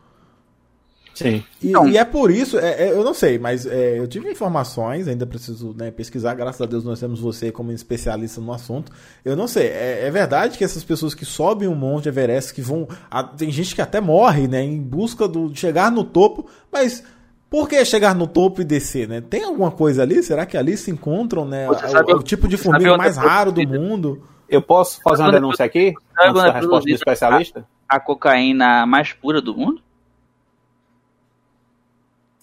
[1.15, 1.45] Sim.
[1.63, 4.31] E, Então- e é por isso, é- é, eu não sei, mas é, eu tive
[4.31, 8.91] informações, ainda preciso né, pesquisar, graças a Deus nós temos você como especialista no assunto.
[9.23, 12.63] Eu não sei, é, é verdade que essas pessoas que sobem o Monte Everest, que
[12.63, 12.89] vão.
[13.11, 17.05] a- tem gente que até morre, né, em busca do, de chegar no topo, mas
[17.53, 19.21] por que chegar no topo e descer, né?
[19.21, 20.23] Tem alguma coisa ali?
[20.23, 21.67] Será que ali se encontram, né?
[21.67, 24.23] Você o- sabe- o, tipo de você sabe formiga mais é raro do mundo?
[24.49, 25.89] Eu posso fazer uma é denúncia aqui?
[26.19, 27.69] Antes quando da é resposta do especialista?
[27.87, 29.83] A cocaína mais pura do mundo?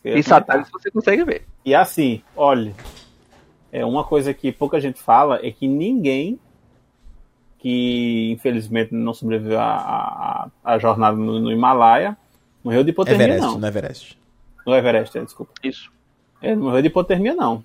[0.03, 0.39] Eu Em comentar.
[0.41, 1.45] satánicos você consegue ver.
[1.65, 2.75] E assim, olha,
[3.71, 6.39] é uma coisa que pouca gente fala é que ninguém
[7.57, 12.15] que infelizmente não sobreviveu à, à, à jornada no, no Himalaia
[12.63, 13.57] morreu de hipotermia, Everest, não.
[13.59, 14.18] no Everest.
[14.65, 15.53] No Everest, é, desculpa.
[15.63, 15.91] Isso.
[16.41, 17.63] Ele não morreu de hipotermia, não.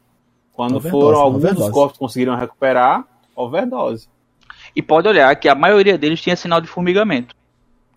[0.52, 1.66] Quando Overdose, foram alguns overdose.
[1.66, 3.04] dos corpos que conseguiram recuperar,
[3.34, 4.08] overdose.
[4.74, 7.34] E pode olhar que a maioria deles tinha sinal de formigamento.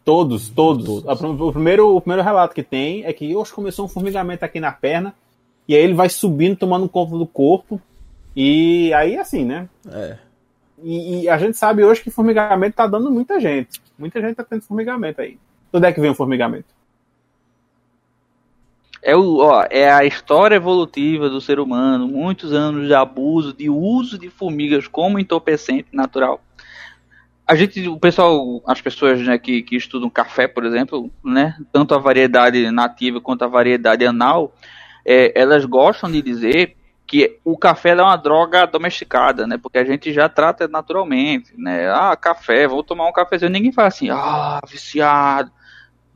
[0.03, 1.03] Todos, todos.
[1.03, 1.41] Todos.
[1.41, 4.71] O, primeiro, o primeiro relato que tem é que hoje começou um formigamento aqui na
[4.71, 5.13] perna,
[5.67, 7.81] e aí ele vai subindo, tomando conta do corpo,
[8.35, 9.67] e aí assim, né?
[9.91, 10.17] É.
[10.81, 13.81] E, e a gente sabe hoje que formigamento tá dando muita gente.
[13.97, 15.31] Muita gente tá tendo formigamento aí.
[15.71, 16.76] De onde é que vem o formigamento?
[19.07, 23.69] É, o, ó, é a história evolutiva do ser humano, muitos anos de abuso, de
[23.69, 26.41] uso de formigas como entorpecente natural.
[27.47, 31.95] A gente, o pessoal, as pessoas né, que, que estudam café, por exemplo, né, tanto
[31.95, 34.53] a variedade nativa quanto a variedade anal,
[35.05, 36.75] é, elas gostam de dizer
[37.07, 39.57] que o café é uma droga domesticada, né?
[39.57, 41.89] Porque a gente já trata naturalmente, né?
[41.89, 43.49] Ah, café, vou tomar um cafezinho.
[43.49, 45.49] Ninguém fala assim, ah, viciado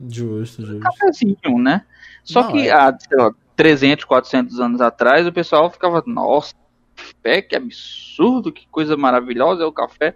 [0.08, 0.80] Justo, justo.
[0.80, 1.86] cafezinho, né?
[2.24, 2.72] Só Não, que é.
[2.72, 6.54] há sei lá, 300, 400 anos atrás, o pessoal ficava, nossa,
[6.94, 10.14] café, que absurdo, que coisa maravilhosa é o café.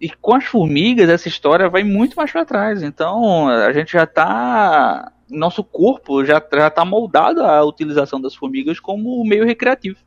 [0.00, 2.82] E com as formigas, essa história vai muito mais para trás.
[2.82, 5.12] Então, a gente já tá.
[5.28, 9.98] Nosso corpo já, já tá moldado à utilização das formigas como meio recreativo.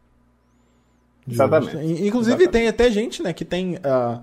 [1.25, 1.77] Exatamente.
[1.77, 2.49] Inclusive Exatamente.
[2.49, 4.19] tem até gente, né, que tem ah,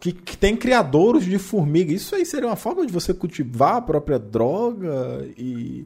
[0.00, 1.92] que, que tem criadouros de formiga.
[1.92, 5.84] Isso aí seria uma forma de você cultivar a própria droga e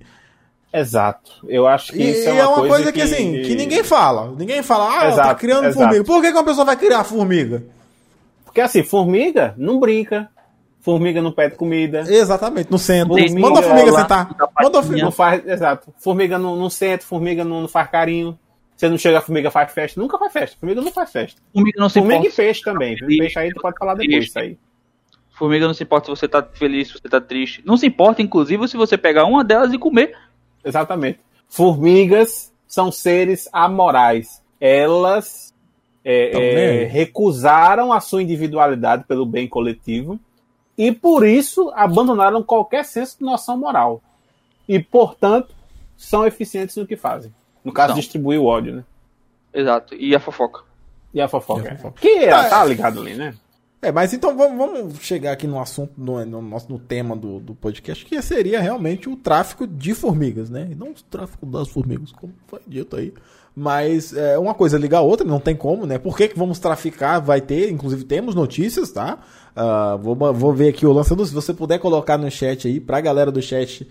[0.74, 1.30] Exato.
[1.48, 4.34] Eu acho que e, isso e é uma, coisa, que, assim, que ninguém fala.
[4.36, 5.78] Ninguém fala, ah, tá Exato, criando exato.
[5.78, 6.04] formiga.
[6.04, 7.62] Por que, que uma pessoa vai criar formiga?
[8.44, 10.28] Porque assim, formiga não brinca,
[10.80, 13.14] formiga não pede comida, Exatamente, no centro.
[13.16, 14.34] Formiga, Manda a formiga lá, sentar.
[14.34, 15.10] da Manda a não formiga.
[15.12, 15.46] faz.
[15.46, 15.94] Exato.
[15.98, 18.36] Formiga não, não senta, formiga não, não faz carinho.
[18.76, 20.00] Você não chega, a formiga faz festa.
[20.00, 20.56] Nunca faz festa.
[20.58, 21.40] Formiga não faz festa.
[21.52, 22.36] Formiga não se Formiga e importa.
[22.36, 22.96] peixe também.
[22.96, 23.06] viu?
[23.06, 24.58] Peixe aí tu pode falar depois isso aí.
[25.30, 27.62] Formiga não se importa se você tá feliz, se você tá triste.
[27.64, 30.16] Não se importa, inclusive, se você pegar uma delas e comer.
[30.64, 31.20] Exatamente.
[31.48, 34.42] Formigas são seres amorais.
[34.60, 35.54] Elas
[36.04, 40.18] é, é, recusaram a sua individualidade pelo bem coletivo
[40.76, 44.02] e por isso abandonaram qualquer senso de noção moral.
[44.68, 45.54] E, portanto,
[45.96, 47.32] são eficientes no que fazem.
[47.64, 47.96] No caso, São.
[48.00, 48.84] distribuir o ódio, né?
[49.52, 49.94] Exato.
[49.94, 50.62] E a fofoca.
[51.12, 51.64] E a fofoca.
[51.64, 52.00] E a fofoca.
[52.00, 53.34] Que Tá, tá ligado ali, né?
[53.80, 57.38] É, mas então vamos, vamos chegar aqui no assunto, no, no, nosso- no tema do,
[57.38, 60.68] do podcast, que seria realmente o tráfico de formigas, né?
[60.70, 63.12] E não o tráfico das formigas, como foi dito aí.
[63.54, 65.98] Mas é, uma coisa liga a outra, não tem como, né?
[65.98, 67.20] Por que, que vamos traficar?
[67.20, 69.18] Vai ter, inclusive temos notícias, tá?
[69.54, 71.24] Ah, vou, vou ver aqui o lançando.
[71.24, 73.86] Se você puder colocar no chat aí, pra galera do chat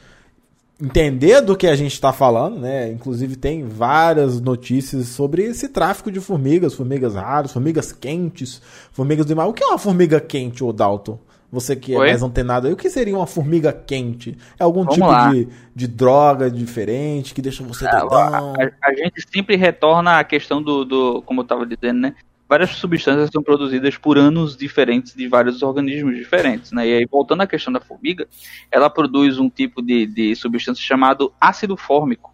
[0.81, 2.91] entender do que a gente está falando, né?
[2.91, 9.35] Inclusive tem várias notícias sobre esse tráfico de formigas, formigas raras, formigas quentes, formigas do
[9.35, 9.47] mar.
[9.47, 11.19] O que é uma formiga quente, ô Dalton?
[11.51, 12.07] Você que é Oi?
[12.07, 14.35] mais antenado aí, o que seria uma formiga quente?
[14.59, 18.53] É algum Vamos tipo de, de droga diferente que deixa você Ah, doidão?
[18.57, 22.15] A, a gente sempre retorna à questão do, do como eu estava dizendo, né?
[22.47, 26.87] Várias substâncias são produzidas por anos diferentes de vários organismos diferentes, né?
[26.87, 28.27] E aí, voltando à questão da formiga,
[28.71, 32.33] ela produz um tipo de, de substância chamado ácido fórmico.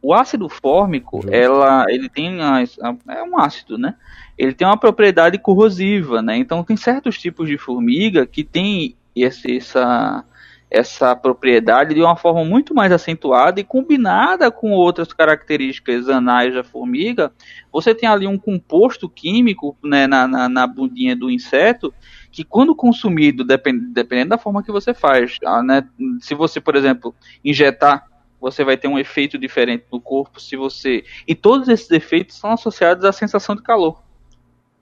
[0.00, 3.96] O ácido fórmico, ela, ele tem as- a- é um ácido, né?
[4.36, 6.36] Ele tem uma propriedade corrosiva, né?
[6.36, 10.24] Então tem certos tipos de formiga que tem esse, essa
[10.70, 16.62] essa propriedade de uma forma muito mais acentuada e combinada com outras características anais da
[16.62, 17.32] formiga,
[17.72, 21.92] você tem ali um composto químico né, na, na, na bundinha do inseto
[22.30, 25.88] que quando consumido, depend, dependendo da forma que você faz, ah, né,
[26.20, 28.06] se você, por exemplo, injetar,
[28.40, 31.04] você vai ter um efeito diferente no corpo, se você...
[31.26, 34.02] E todos esses efeitos são associados à sensação de calor.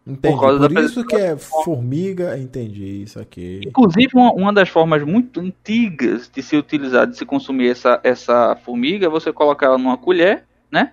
[0.06, 0.34] Entendi.
[0.34, 3.60] Por, causa da isso que é formiga, entendi isso aqui.
[3.66, 8.54] Inclusive, uma, uma das formas muito antigas de se utilizar, de se consumir essa, essa
[8.64, 10.92] formiga, é você colocar ela numa colher, né?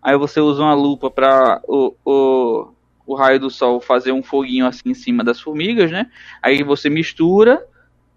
[0.00, 2.68] Aí você usa uma lupa para o, o,
[3.06, 6.06] o raio do sol fazer um foguinho assim em cima das formigas, né?
[6.42, 7.62] Aí você mistura,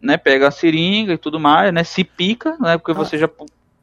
[0.02, 0.16] né?
[0.16, 1.84] Pega a seringa e tudo mais, né?
[1.84, 2.78] Se pica, né?
[2.78, 3.30] Porque você já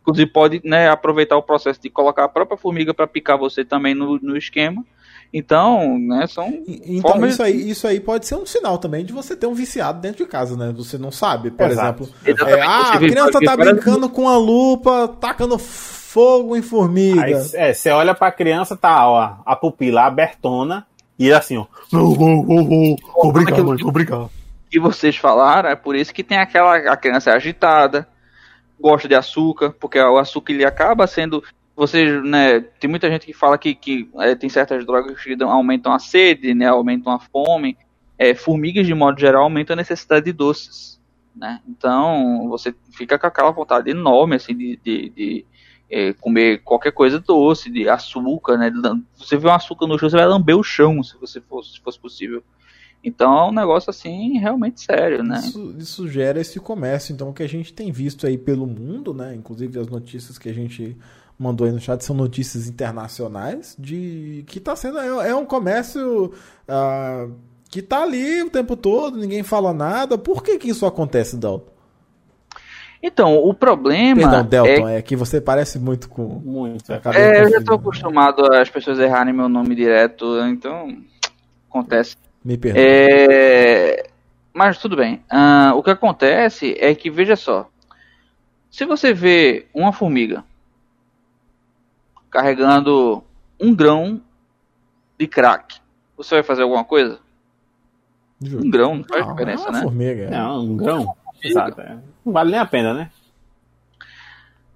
[0.00, 3.92] inclusive pode né, aproveitar o processo de colocar a própria formiga para picar você também
[3.92, 4.86] no, no esquema.
[5.32, 9.04] Então, né, são E- Então, formas- isso aí, isso aí pode ser um sinal também
[9.04, 10.72] de você ter um viciado dentro de casa, né?
[10.76, 12.04] Você não sabe, por Exato.
[12.24, 12.48] exemplo.
[12.48, 17.22] É, ah, a criança tá brincando com a lupa, tacando fogo em formiga.
[17.22, 20.86] Aí, é, você olha pra criança, tá, ó, a pupila abertona,
[21.18, 21.66] e ele assim, ó.
[21.92, 24.28] Não, vou, vou, vou, vou brincar, mãe, vou brincar.
[24.70, 28.08] que vocês falaram, é por isso que tem aquela a criança é agitada,
[28.80, 31.42] gosta de açúcar, porque o açúcar ele acaba sendo
[31.76, 35.92] vocês, né, tem muita gente que fala que, que é, tem certas drogas que aumentam
[35.92, 37.76] a sede, né, aumentam a fome.
[38.18, 40.98] É, formigas de modo geral aumentam a necessidade de doces,
[41.34, 41.60] né?
[41.68, 45.46] Então você fica com aquela vontade enorme assim de, de, de,
[45.90, 48.72] é, comer qualquer coisa doce, de açúcar, né?
[49.18, 51.80] Você vê um açúcar no chão, você vai lamber o chão se você fosse, se
[51.80, 52.42] fosse possível.
[53.04, 55.38] Então é um negócio assim realmente sério, né?
[55.38, 59.34] Isso, isso gera esse comércio, então, que a gente tem visto aí pelo mundo, né?
[59.34, 60.96] Inclusive as notícias que a gente
[61.38, 66.32] mandou aí no chat são notícias internacionais de que tá sendo é, é um comércio
[66.66, 67.28] ah,
[67.70, 70.16] que tá ali o tempo todo, ninguém fala nada.
[70.16, 71.76] Por que que isso acontece, Dalton?
[73.02, 75.02] Então, o problema Perdão, é Delton, é...
[75.02, 76.90] que você parece muito com Muito.
[76.90, 76.94] é.
[76.94, 77.64] É, eu já confundindo.
[77.64, 80.96] tô acostumado às pessoas errarem meu nome direto, então
[81.68, 82.16] acontece.
[82.42, 82.82] Me perdoa.
[82.82, 84.08] É,
[84.52, 85.22] mas tudo bem.
[85.30, 87.68] Ah, o que acontece é que, veja só,
[88.70, 90.42] se você vê uma formiga
[92.36, 93.24] carregando
[93.58, 94.20] um grão
[95.18, 95.80] de crack,
[96.18, 97.18] você vai fazer alguma coisa?
[98.42, 98.66] Justo.
[98.66, 99.82] Um grão não faz Não, diferença, é uma né?
[99.82, 100.22] formiga.
[100.24, 100.30] é.
[100.30, 101.16] Não, um grão.
[101.42, 101.80] Exato.
[101.80, 101.96] é.
[102.22, 103.10] Não vale nem a pena, né?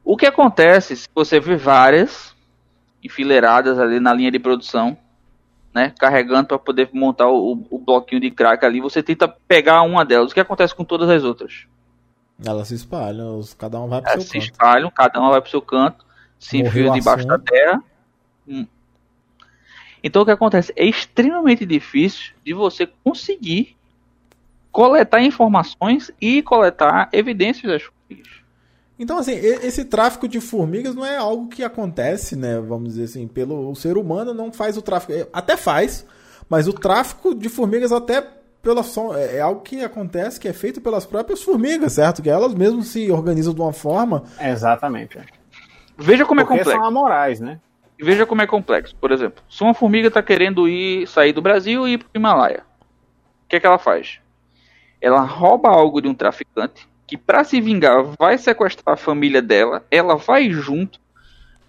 [0.03, 2.35] O que acontece se você vê várias
[3.05, 4.97] enfileiradas ali na linha de produção,
[5.75, 10.03] né, carregando para poder montar o, o bloquinho de crack ali, você tenta pegar uma
[10.05, 10.31] delas.
[10.31, 11.67] O que acontece com todas as outras?
[12.43, 14.51] Elas se espalham, os- cada um vai pro Elas seu se canto.
[14.53, 16.05] espalham, cada uma vai pro seu canto,
[16.41, 17.85] se Morreu enfia o debaixo da terra.
[18.49, 18.67] Hum.
[20.03, 20.73] Então o que acontece?
[20.75, 23.77] É extremamente difícil de você conseguir
[24.73, 28.41] coletar informações e coletar evidências das formigas.
[28.99, 32.61] Então, assim, esse tráfico de formigas não é algo que acontece, né?
[32.61, 35.13] Vamos dizer assim, pelo o ser humano não faz o tráfico.
[35.13, 36.07] é, Até faz,
[36.49, 38.27] mas o tráfico de formigas até
[38.63, 38.83] pela
[39.17, 42.23] é é algo que acontece, que é feito pelas próprias formigas, certo?
[42.23, 44.25] Que elas mesmas se organizam de uma forma.
[44.39, 45.19] Exatamente.
[46.01, 46.05] É.
[46.05, 46.81] Veja como é Porque complexo.
[46.81, 47.61] são amorais, né?
[48.01, 48.97] Veja como é complexo.
[48.97, 52.11] Por exemplo, se uma formiga está querendo ir sair do Brasil e ir para o
[52.15, 52.65] Himalaia,
[53.45, 54.21] o que é que ela faz?
[55.01, 59.85] Ela rouba algo de um traficante que, para se vingar, vai sequestrar a família dela.
[59.91, 61.01] Ela vai junto,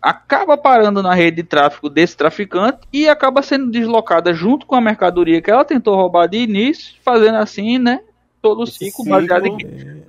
[0.01, 4.81] acaba parando na rede de tráfico desse traficante e acaba sendo deslocada junto com a
[4.81, 8.01] mercadoria que ela tentou roubar de início, fazendo assim, né?
[8.41, 9.57] Todo o ciclo ciclo, baseado em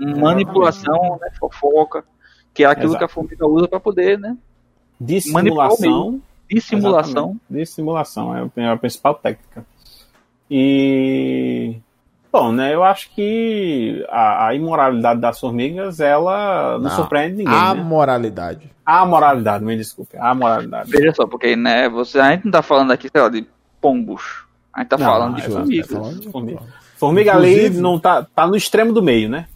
[0.01, 2.03] é, manipulação, né, fofoca,
[2.55, 2.99] que é aquilo Exato.
[2.99, 4.37] que a formiga usa para poder, né?
[5.01, 6.21] Dissimulação.
[6.51, 7.11] Dissimulação.
[7.11, 7.41] Exatamente.
[7.51, 9.65] Dissimulação é a principal técnica.
[10.51, 11.77] E.
[12.31, 12.75] Bom, né?
[12.75, 16.91] Eu acho que a, a imoralidade das formigas, ela não, Não.
[16.91, 17.53] surpreende ninguém.
[17.55, 17.83] a né?
[17.83, 18.71] moralidade.
[18.85, 20.17] A moralidade, me desculpe.
[20.19, 20.91] A moralidade.
[20.91, 23.47] Veja só, porque né, você, a gente não tá falando aqui, sei lá, de
[23.81, 24.45] pombos.
[24.73, 25.89] A gente tá Não, falando de exato, formigas.
[25.89, 26.61] Tá falando de- Formiga.
[26.97, 29.47] Formiga ali não tá, tá no extremo do meio, né?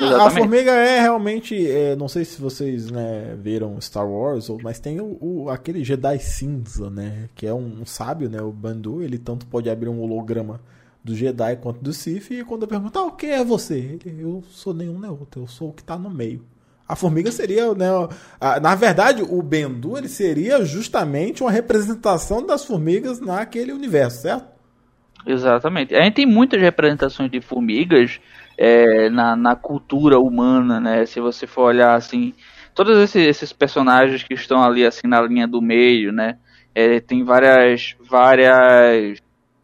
[0.00, 0.38] A Exatamente.
[0.38, 1.70] formiga é realmente.
[1.70, 6.18] é, não sei se vocês né, viram Star Wars, mas tem o, o- aquele Jedi
[6.18, 7.28] cinza, né?
[7.34, 8.40] Que é um, um sábio, né?
[8.40, 9.02] O Bandu.
[9.02, 10.60] Ele tanto pode abrir um holograma
[11.04, 12.30] do Jedi quanto do Sith.
[12.30, 13.76] E quando eu pergunto, ah, quem é você?
[14.04, 16.42] Ele, eu sou nenhum nem outro, eu sou o que tá no meio.
[16.88, 17.86] A formiga seria, né?
[18.40, 24.46] a- na verdade, o Bendu ele seria justamente uma representação das formigas naquele universo, certo?
[25.26, 25.94] Exatamente.
[25.94, 28.18] A gente tem muitas representações de formigas
[28.64, 31.04] é, na, na cultura humana, né?
[31.04, 32.32] Se você for olhar assim,
[32.72, 36.38] todos esses, esses personagens que estão ali assim na linha do meio, né?
[36.72, 39.18] É, tem várias várias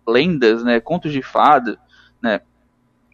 [0.06, 0.80] lendas, né?
[0.80, 1.78] Contos de fada,
[2.20, 2.40] né?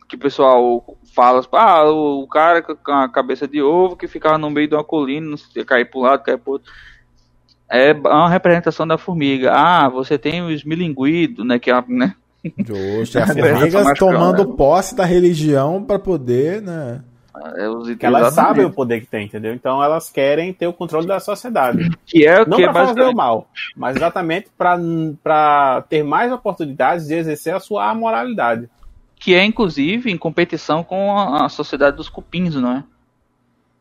[0.09, 4.49] Que o pessoal fala, ah, o cara com a cabeça de ovo que ficava no
[4.49, 6.72] meio de uma colina, não cair para um lado, cair para outro.
[7.68, 9.53] É uma representação da formiga.
[9.53, 11.59] Ah, você tem o esmilinguido, né?
[11.59, 12.14] Que é, né?
[12.66, 13.18] Justo.
[13.20, 17.01] As formigas tomando posse da religião para poder, né?
[17.57, 19.53] É, os que elas sabem o poder que tem, entendeu?
[19.53, 21.90] Então elas querem ter o controle da sociedade.
[22.07, 27.14] Que é não para é fazer o mal, mas exatamente para ter mais oportunidades de
[27.14, 28.70] exercer a sua amoralidade.
[29.16, 32.84] Que é inclusive em competição com a, a sociedade dos cupins, não é?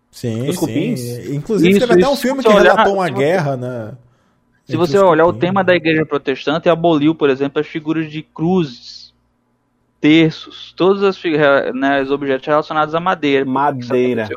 [0.09, 0.99] Sim, os cupins.
[0.99, 1.35] Sim.
[1.35, 3.91] Inclusive isso, teve até um filme que olhar, relatou uma guerra, né?
[4.65, 9.03] Se você olhar o tema da igreja protestante, aboliu, por exemplo, as figuras de cruzes
[9.99, 11.23] terços, todos os,
[11.73, 13.45] né, os objetos relacionados à madeira.
[13.45, 14.27] Madeira.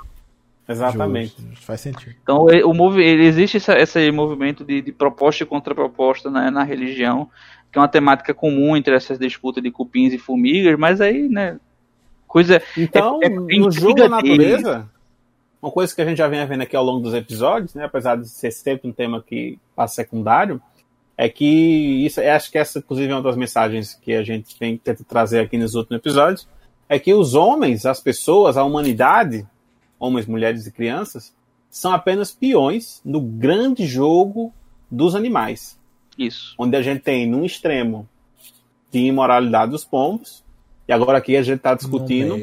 [0.69, 1.35] Exatamente.
[1.37, 2.15] Justo, faz sentido.
[2.23, 7.29] Então, o movi existe essa, esse movimento de, de proposta e contraproposta né, na religião,
[7.73, 11.59] que é uma temática comum entre essas disputas de cupins e formigas, mas aí, né,
[12.29, 12.63] coisa...
[12.77, 14.89] Então, é, é no jogo da natureza,
[15.61, 18.17] uma coisa que a gente já vem vendo aqui ao longo dos episódios, né, apesar
[18.17, 20.61] de ser sempre um tema que passa secundário,
[21.17, 21.45] é que
[22.05, 25.41] isso, acho que essa, inclusive, é uma das mensagens que a gente tem, tenta trazer
[25.41, 26.47] aqui nos últimos episódios,
[26.89, 29.47] é que os homens, as pessoas, a humanidade,
[29.99, 31.35] homens, mulheres e crianças,
[31.71, 34.53] são apenas peões no grande jogo
[34.91, 35.79] dos animais.
[36.19, 36.55] Isso.
[36.59, 38.09] Onde a gente tem, num extremo,
[38.93, 40.45] de imoralidade dos pombos,
[40.87, 42.37] e agora aqui a gente está discutindo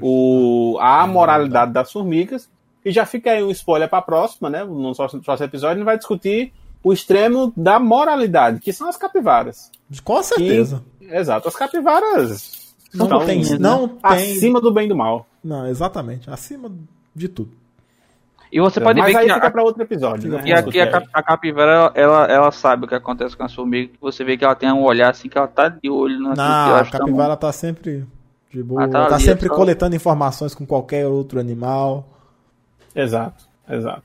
[0.00, 2.48] o, a moralidade das formigas,
[2.84, 4.64] e já fica aí um spoiler para a próxima, né?
[4.64, 6.52] No próximo episódio, a gente vai discutir
[6.82, 9.70] o extremo da moralidade, que são as capivaras.
[10.04, 10.82] Com certeza.
[11.00, 13.98] exato, as capivaras não estão tem, não tem...
[14.02, 15.26] acima do bem e do mal.
[15.42, 16.70] Não, exatamente, acima
[17.14, 17.52] de tudo.
[18.50, 20.42] E você pode Mas ver aí que fica para outro episódio, né?
[20.46, 24.00] E aqui a, a, capivara, ela, ela sabe o que acontece com as formigas, que
[24.00, 26.76] você vê que ela tem um olhar assim, que ela tá de olho na Não,
[26.76, 28.06] a capivara tá, tá sempre
[28.50, 32.08] de boa, ela tá, tá ali, sempre coletando informações com qualquer outro animal.
[32.98, 34.02] Exato, exato.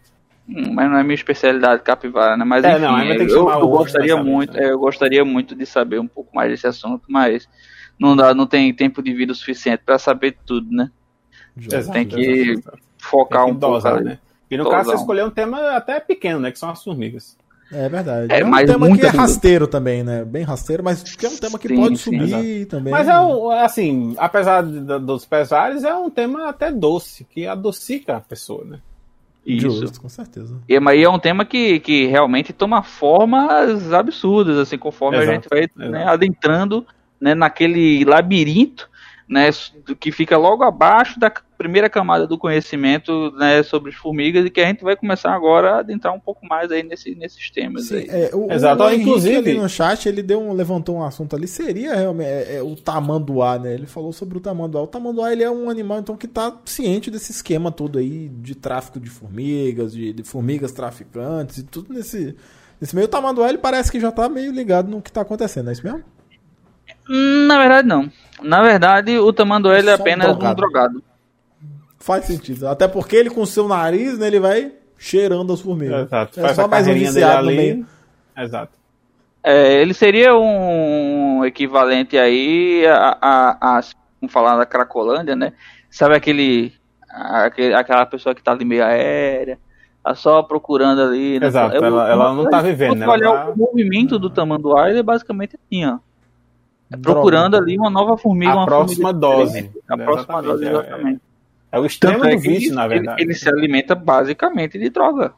[0.48, 2.46] Hum, mas não é minha especialidade capivara, né?
[2.46, 6.08] Mas é, enfim, não, eu, eu gostaria muito, é, eu gostaria muito de saber um
[6.08, 7.50] pouco mais desse assunto, mas
[7.98, 10.92] não dá, não tem tempo de vida suficiente para saber tudo, né?
[11.58, 12.78] Exato, tem que exato.
[13.00, 14.20] focar tem que um dosar, pouco, né?
[14.52, 16.52] E no caso você escolheu um tema até pequeno, né?
[16.52, 17.36] Que são as formigas.
[17.72, 18.32] É verdade.
[18.32, 20.24] É, é um tema que é rasteiro também, né?
[20.24, 22.66] Bem rasteiro, mas que é um tema que sim, pode sim, subir exato.
[22.70, 22.92] também.
[22.92, 28.22] Mas é assim, apesar de, dos pesares, é um tema até doce, que adocica a
[28.22, 28.80] pessoa, né?
[29.46, 29.70] Isso.
[29.70, 30.58] Justo, com certeza.
[30.70, 35.36] E aí é um tema que, que realmente toma formas absurdas, assim, conforme exato, a
[35.36, 36.86] gente vai né, adentrando
[37.20, 38.90] né, naquele labirinto
[39.28, 39.50] né,
[40.00, 44.60] que fica logo abaixo da primeira camada do conhecimento né, sobre as formigas e que
[44.62, 47.88] a gente vai começar agora a adentrar um pouco mais aí nesse, nesses temas.
[47.88, 48.08] Sim, aí.
[48.10, 51.48] É, o, Exato, o inclusive ali no chat ele deu um, levantou um assunto ali,
[51.48, 53.74] seria realmente é, é, o tamanduá, né?
[53.74, 54.82] Ele falou sobre o tamanduá.
[54.82, 58.56] O tamanduá ele é um animal então que está ciente desse esquema todo aí de
[58.56, 62.36] tráfico de formigas, de, de formigas traficantes e tudo nesse,
[62.80, 63.06] nesse meio.
[63.06, 65.84] O tamanduá ele parece que já está meio ligado no que está acontecendo, é isso
[65.84, 66.04] mesmo?
[67.48, 68.12] Na verdade, não.
[68.42, 70.52] Na verdade, o tamanduá ele é apenas um drogado.
[70.52, 71.04] um drogado.
[72.04, 72.68] Faz sentido.
[72.68, 76.06] Até porque ele com seu nariz, né, ele vai cheirando as formigas.
[76.06, 76.38] Exato.
[76.42, 77.86] É só mais um viciado no meio.
[78.38, 78.74] Exato.
[79.42, 83.82] É, ele seria um equivalente aí a, a, a
[84.20, 85.54] vamos falar da Cracolândia, né?
[85.90, 86.74] Sabe aquele,
[87.10, 89.58] aquele aquela pessoa que tá ali meio aérea,
[90.04, 91.40] tá só procurando ali.
[91.40, 91.48] Né?
[91.48, 93.08] Exato, eu, ela, ela não tá vivendo, né?
[93.08, 93.52] olhar ela...
[93.52, 96.00] o movimento do tamanduá, ele é basicamente assim, ó.
[96.92, 98.52] É procurando ali uma nova formiga.
[98.52, 99.72] A uma próxima formiga dose.
[99.88, 101.22] A próxima dose, exatamente.
[101.30, 101.33] É,
[101.74, 103.22] é o extremo é do vício, ele, na verdade.
[103.22, 105.34] Ele, ele, se alimenta basicamente de droga.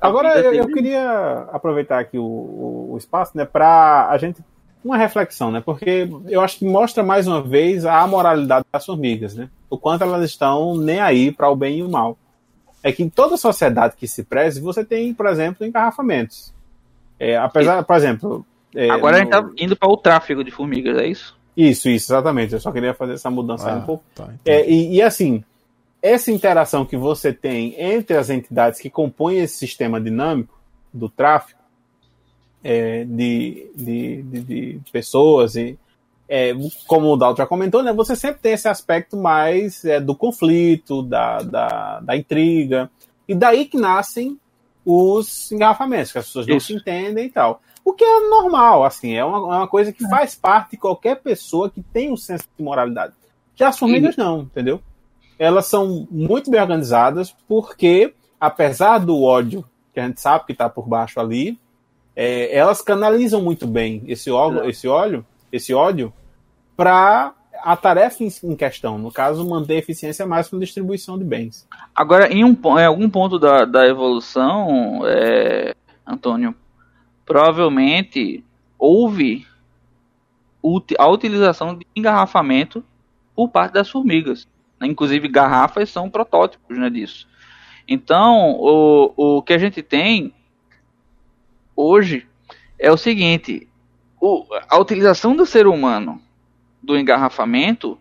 [0.00, 4.40] Agora, eu, eu, queria aproveitar aqui o, o, o espaço, né, para a gente
[4.84, 5.60] uma reflexão, né?
[5.60, 9.50] Porque eu acho que mostra mais uma vez a amoralidade das formigas, né?
[9.68, 12.16] O quanto elas estão nem aí para o bem e o mal.
[12.84, 16.54] É que em toda sociedade que se preze, você tem, por exemplo, engarrafamentos.
[17.18, 19.22] É, apesar, por exemplo, é, Agora no...
[19.22, 21.36] a gente tá indo para o tráfego de formigas, é isso?
[21.56, 22.52] Isso, isso, exatamente.
[22.52, 24.04] Eu só queria fazer essa mudança ah, um pouco.
[24.14, 25.42] Tá, é, e, e, assim,
[26.02, 30.58] essa interação que você tem entre as entidades que compõem esse sistema dinâmico
[30.92, 31.60] do tráfico
[32.62, 35.78] é, de, de, de, de, pessoas e
[36.28, 36.52] é,
[36.86, 41.02] como o Dalton já comentou, né, você sempre tem esse aspecto mais é, do conflito,
[41.02, 42.90] da, da, da, intriga,
[43.28, 44.38] e daí que nascem
[44.84, 46.52] os engarrafamentos, que as pessoas Isso.
[46.52, 47.60] não se entendem e tal.
[47.84, 50.08] O que é normal, assim, é uma, é uma coisa que é.
[50.08, 53.14] faz parte de qualquer pessoa que tem um senso de moralidade.
[53.54, 54.82] Já as formigas não, entendeu?
[55.38, 60.68] Elas são muito bem organizadas porque apesar do ódio que a gente sabe que está
[60.68, 61.58] por baixo ali,
[62.14, 66.12] é, elas canalizam muito bem esse óleo, esse óleo, esse ódio
[66.76, 67.32] para
[67.62, 71.66] a tarefa em, questão, no caso, manter a eficiência máxima de distribuição de bens.
[71.94, 75.74] Agora, em, um, em algum ponto da, da evolução, é,
[76.06, 76.54] Antônio,
[77.24, 78.44] provavelmente
[78.78, 79.46] houve
[80.98, 82.84] a utilização de engarrafamento
[83.34, 84.46] por parte das formigas.
[84.80, 84.86] Né?
[84.86, 87.26] Inclusive, garrafas são protótipos né, disso.
[87.88, 90.34] Então, o, o que a gente tem
[91.74, 92.26] hoje
[92.78, 93.68] é o seguinte:
[94.20, 96.20] o- a utilização do ser humano
[96.82, 97.98] do engarrafamento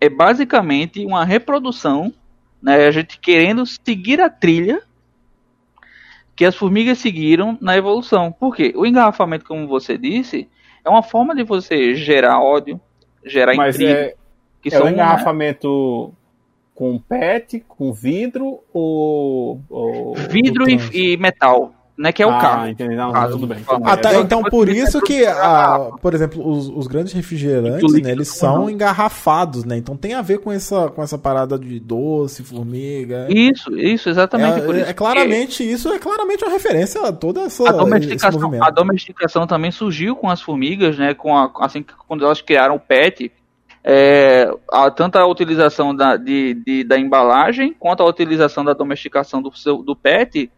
[0.00, 2.12] é basicamente uma reprodução,
[2.62, 4.82] né, a gente querendo seguir a trilha
[6.34, 8.32] que as formigas seguiram na evolução.
[8.32, 8.72] Por quê?
[8.74, 10.48] O engarrafamento, como você disse,
[10.82, 12.80] é uma forma de você gerar ódio,
[13.24, 14.14] gerar Mas intriga, é,
[14.62, 16.12] que é são o engarrafamento
[16.74, 19.60] com PET, com vidro ou.
[19.68, 22.68] ou- vidro e, e metal, né, que é o ah, carro.
[22.68, 22.94] entendi.
[22.94, 23.58] Não, Ah, tudo bem.
[23.84, 27.92] ah, tá, É, então você por isso que, a, por exemplo, os, os grandes refrigerantes,
[28.00, 29.76] né, eles são engarrafados, né?
[29.76, 33.26] Então tem a ver com essa, com essa parada de doce, formiga.
[33.28, 34.90] Isso, isso, exatamente por É, isso.
[34.90, 39.70] é claramente, isso é claramente uma referência a toda essa a domesticação, a domesticação também
[39.70, 41.12] surgiu com as formigas, né?
[41.12, 43.30] Com a, assim que quando elas criaram o PET,
[43.82, 49.40] é, a, tanto a utilização da, de, de- da embalagem quanto a utilização da domesticação
[49.40, 50.50] do, seu, do PET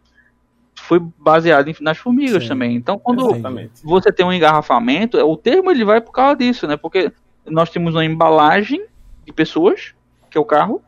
[0.75, 2.49] foi baseado em- nas formigas Sim.
[2.49, 2.75] também.
[2.75, 3.71] Então, quando Exatamente.
[3.83, 6.75] você tem um engarrafamento, o termo ele vai por causa disso, né?
[6.75, 7.11] Porque
[7.45, 8.85] nós temos uma embalagem
[9.25, 9.93] de pessoas,
[10.29, 10.81] que é o carro,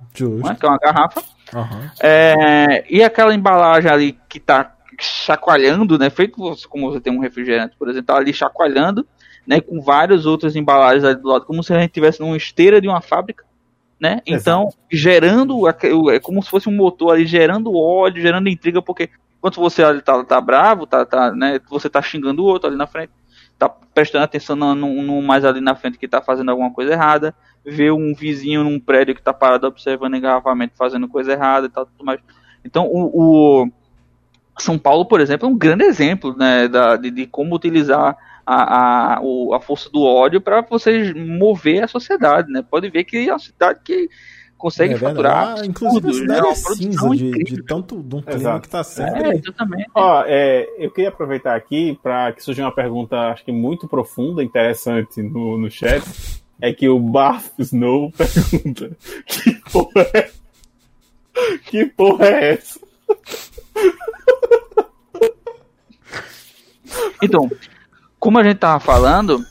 [0.50, 0.58] né?
[0.60, 1.24] que é uma garrafa,
[1.54, 1.92] Aham.
[2.02, 6.10] é, e aquela embalagem ali que tá chacoalhando, né?
[6.10, 6.36] Feito
[6.70, 9.06] como você tem um refrigerante, por exemplo, tá ali chacoalhando,
[9.48, 9.60] né?
[9.62, 12.88] Com várias outras embalagens ali do lado, como se a gente tivesse numa esteira de
[12.88, 13.44] uma fábrica,
[14.00, 14.22] né?
[14.26, 19.60] Então, gerando, é como se fosse um motor ali, gerando ódio, gerando intriga, porque enquanto
[19.60, 21.60] você ali tá, tá bravo, tá, tá, né?
[21.70, 23.12] Você tá xingando o outro ali na frente,
[23.58, 26.92] tá prestando atenção no, no- no mais ali na frente que tá fazendo alguma coisa
[26.92, 27.34] errada,
[27.66, 31.86] vê um vizinho num prédio que tá parado observando engarrafamento fazendo coisa errada e tal,
[31.86, 32.20] tudo mais.
[32.66, 33.72] Então, o, o
[34.60, 39.16] São Paulo, por exemplo, é um grande exemplo né, da, de, de como utilizar a,
[39.16, 39.20] a,
[39.56, 42.52] a força do ódio para você mover a sociedade.
[42.52, 42.62] Né?
[42.70, 44.10] Pode ver que é uma cidade que
[44.58, 45.56] consegue É faturar.
[45.60, 46.16] Ah, inclusive a né?
[46.18, 48.62] cidade é cinza de, de tanto de um clima Exato.
[48.62, 49.38] que tá É, sempre.
[49.38, 49.90] exatamente.
[49.94, 54.44] Ó, é, eu queria aproveitar aqui para que surgiu uma pergunta, acho que muito profunda,
[54.44, 56.04] interessante no, no chat.
[56.62, 58.92] É que o Barf Snow pergunta:
[59.26, 60.32] Que porra é,
[61.66, 62.80] que porra é essa?
[67.22, 67.50] Então,
[68.26, 69.46] como a gente tava falando,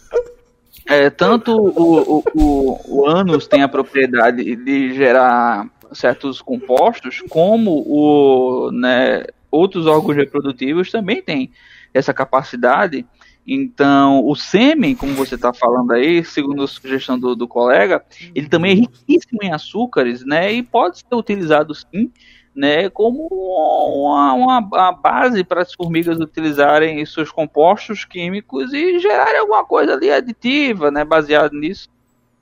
[0.85, 7.85] é, tanto o, o, o, o ânus tem a propriedade de gerar certos compostos, como
[7.87, 11.53] o, né, outros órgãos reprodutivos também têm
[11.95, 13.07] essa capacidade.
[13.47, 18.05] Então, o sêmen, como você está falando aí, segundo a sugestão do, do colega,
[18.35, 20.53] ele também é riquíssimo em açúcares, né?
[20.53, 22.11] E pode ser utilizado sim,
[22.55, 22.88] né?
[22.88, 29.64] Como uma, uma, uma base para as formigas utilizarem seus compostos químicos e gerarem alguma
[29.64, 31.05] coisa ali aditiva, né?
[31.05, 31.88] Baseado nisso.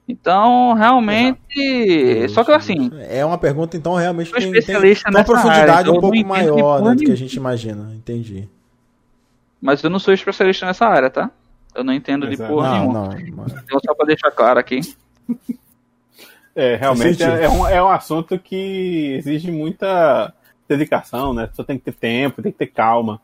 [0.08, 5.70] Então, realmente, só que assim, É uma pergunta, então, realmente tem, especialista tem uma profundidade
[5.70, 7.90] área, então um pouco de maior né, do que a gente imagina.
[7.94, 8.48] Entendi.
[9.60, 11.30] mas eu não sou especialista nessa área, tá?
[11.74, 12.52] Eu não entendo de Exato.
[12.52, 13.00] porra Não, nenhuma.
[13.08, 13.44] não.
[13.44, 14.80] mas- Então, só para deixar claro aqui.
[16.54, 20.32] É, realmente é, é um, é um assunto que exige muita
[20.68, 21.44] dedicação, né?
[21.44, 23.20] A pessoa tem que ter tempo, tem que ter calma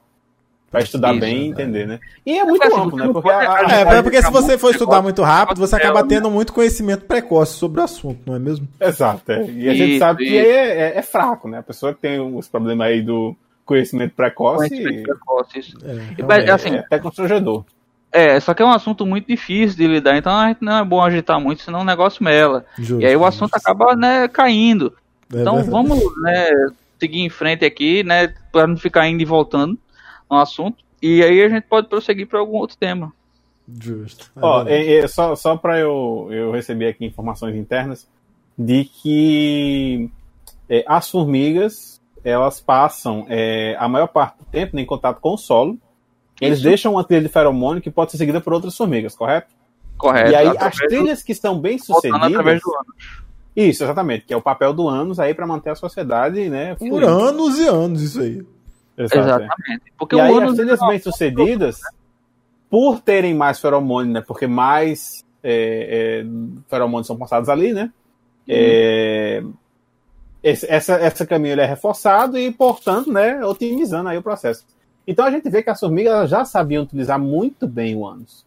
[0.70, 1.46] para estudar Isso, bem e é.
[1.48, 1.98] entender, né?
[2.26, 3.06] E é muito amplo, né?
[3.06, 6.02] Porque pode a- a- É, é porque se você for estudar muito rápido, você acaba
[6.02, 6.08] né?
[6.08, 8.68] tendo muito conhecimento precoce sobre o assunto, não é mesmo?
[8.80, 9.44] Exato, é.
[9.50, 11.58] E a gente Isso, sabe que é, é- é fraco, né?
[11.58, 16.78] A pessoa que tem os problemas aí do conhecimento precoce Conhecimento precoce, é, assim, é
[16.78, 17.64] até constrangedor.
[18.10, 20.84] É, só que é um assunto muito difícil de lidar, então a gente não é
[20.84, 22.64] bom agitar muito, senão o negócio mela.
[22.78, 23.56] Justo, E aí o assunto justo.
[23.68, 24.94] acaba, né, caindo.
[25.32, 25.70] É Então verdade.
[25.70, 26.46] vamos, né,
[26.98, 29.78] seguir em frente aqui, né, para não ficar indo e voltando
[30.30, 30.82] no assunto.
[31.02, 33.12] E aí a gente pode prosseguir para algum outro tema.
[33.80, 34.30] Justo.
[34.66, 38.08] É é- é só, só para eu, eu receber aqui informações internas
[38.58, 40.10] de que
[40.68, 45.34] é, as formigas elas passam é, a maior parte do tempo né, em contato com
[45.34, 45.78] o solo.
[46.40, 46.68] Eles Isso.
[46.68, 49.48] deixam uma trilha de feromônio que pode ser seguida por outras formigas, correto?
[49.96, 50.30] Correto.
[50.30, 52.62] e aí as do- trilhas que estão bem voltando através sucedidas.
[52.62, 52.94] do ano.
[53.56, 56.76] Isso, exatamente, que é o papel do ânus aí para manter a sociedade, né?
[56.76, 57.08] Por fluindo.
[57.08, 58.46] anos e anos isso aí.
[58.96, 59.20] Exato, é.
[59.46, 59.82] Exatamente.
[59.98, 61.80] Porque E o aí ânus as trilhas é bem sucedidas,
[62.70, 64.20] por terem mais feromônio, né?
[64.20, 66.26] Porque mais é, é,
[66.68, 67.90] feromônios são passados ali, né?
[68.46, 69.42] É,
[70.42, 74.64] esse, essa, essa caminho ele é reforçado e, portanto, né, otimizando aí o processo.
[75.08, 78.44] Então a gente vê que as formigas já sabiam utilizar muito bem o ânus.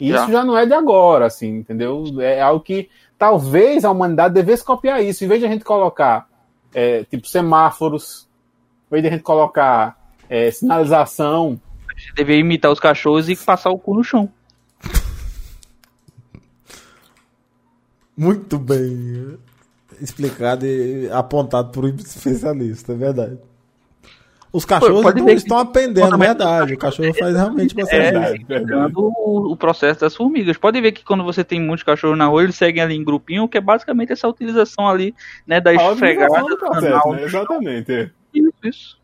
[0.00, 0.22] E Já.
[0.22, 2.04] isso já não é de agora, assim, entendeu?
[2.18, 5.24] É algo que talvez a humanidade devesse copiar isso.
[5.24, 6.28] Em vez de a gente colocar,
[6.74, 8.28] é, tipo, semáforos,
[8.88, 9.96] em vez de a gente colocar
[10.28, 14.28] é, sinalização, A gente deveria imitar os cachorros e passar o cu no chão.
[18.16, 19.38] Muito bem
[20.00, 23.49] explicado e apontado por um especialista, é verdade.
[24.52, 26.74] Os cachorros pode então, que- estão aprendendo, é verdade.
[26.74, 27.96] O cachorro faz realmente bastante.
[28.00, 28.64] É, verdade, verdade.
[28.64, 30.56] explicando o, o processo das formigas.
[30.56, 33.48] Pode ver que quando você tem muitos cachorros na rua, eles seguem ali em grupinho,
[33.48, 35.14] que é basicamente essa utilização ali,
[35.46, 37.24] né, da esfregada do processo, né?
[37.24, 37.92] Exatamente.
[37.92, 38.10] é.
[38.34, 38.99] Isso, isso.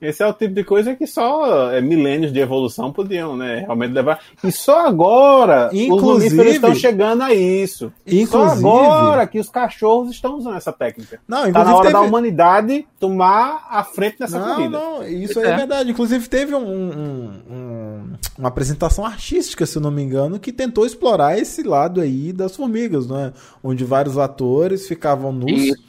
[0.00, 3.60] Esse é o tipo de coisa que só é, milênios de evolução podiam, né?
[3.60, 4.20] Realmente levar.
[4.44, 7.92] E só agora os Inclusive- mamíferos estão chegando a isso.
[8.06, 11.18] Inclusive- Só agora que os cachorros estão usando essa técnica.
[11.26, 14.78] Não, Tá na hora da teve- humanidade tomar a frente nessa Não, corrida.
[14.78, 15.56] não, isso é é.
[15.56, 15.90] verdade.
[15.90, 20.86] Inclusive teve um, um- um- uma apresentação artística, se eu não me engano, que tentou
[20.86, 23.32] explorar esse lado aí das formigas, né?
[23.64, 25.50] Onde vários atores ficavam nus.
[25.50, 25.88] Isso.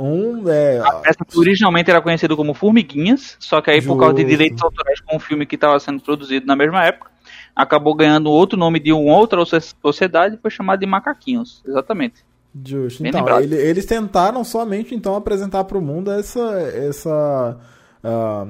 [0.00, 4.22] Um é, Essa que originalmente era conhecida como Formiguinhas, só que aí por causa de
[4.22, 4.30] Justo.
[4.36, 7.10] direitos autorais com um filme que estava sendo produzido na mesma época,
[7.56, 11.62] acabou ganhando outro nome de uma outra socie- sociedade e foi chamado de Macaquinhos.
[11.66, 12.24] Exatamente.
[12.64, 13.02] Justo.
[13.02, 17.58] Bem Então, ele- eles tentaram somente então apresentar para o mundo essa essa
[18.04, 18.46] ah,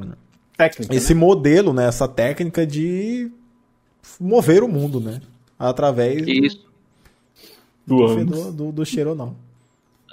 [0.57, 0.95] Técnica.
[0.95, 1.21] esse né?
[1.21, 3.31] modelo, né, essa técnica de
[4.21, 5.21] mover o mundo, né,
[5.59, 6.69] através do- Isso.
[7.87, 9.35] Do do, do, do cheiro não.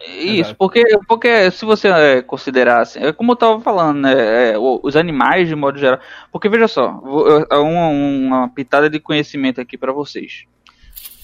[0.03, 0.55] Isso, Exato.
[0.57, 4.95] porque, porque se você é, considerar assim, é como eu tava falando, né, é, os
[4.95, 5.99] animais de modo geral.
[6.31, 7.01] Porque veja só,
[7.49, 10.45] é uma, uma pitada de conhecimento aqui pra vocês.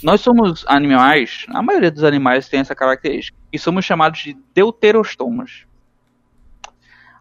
[0.02, 5.66] Nós somos animais, a maioria dos animais tem essa característica, e somos chamados de deuterostomas.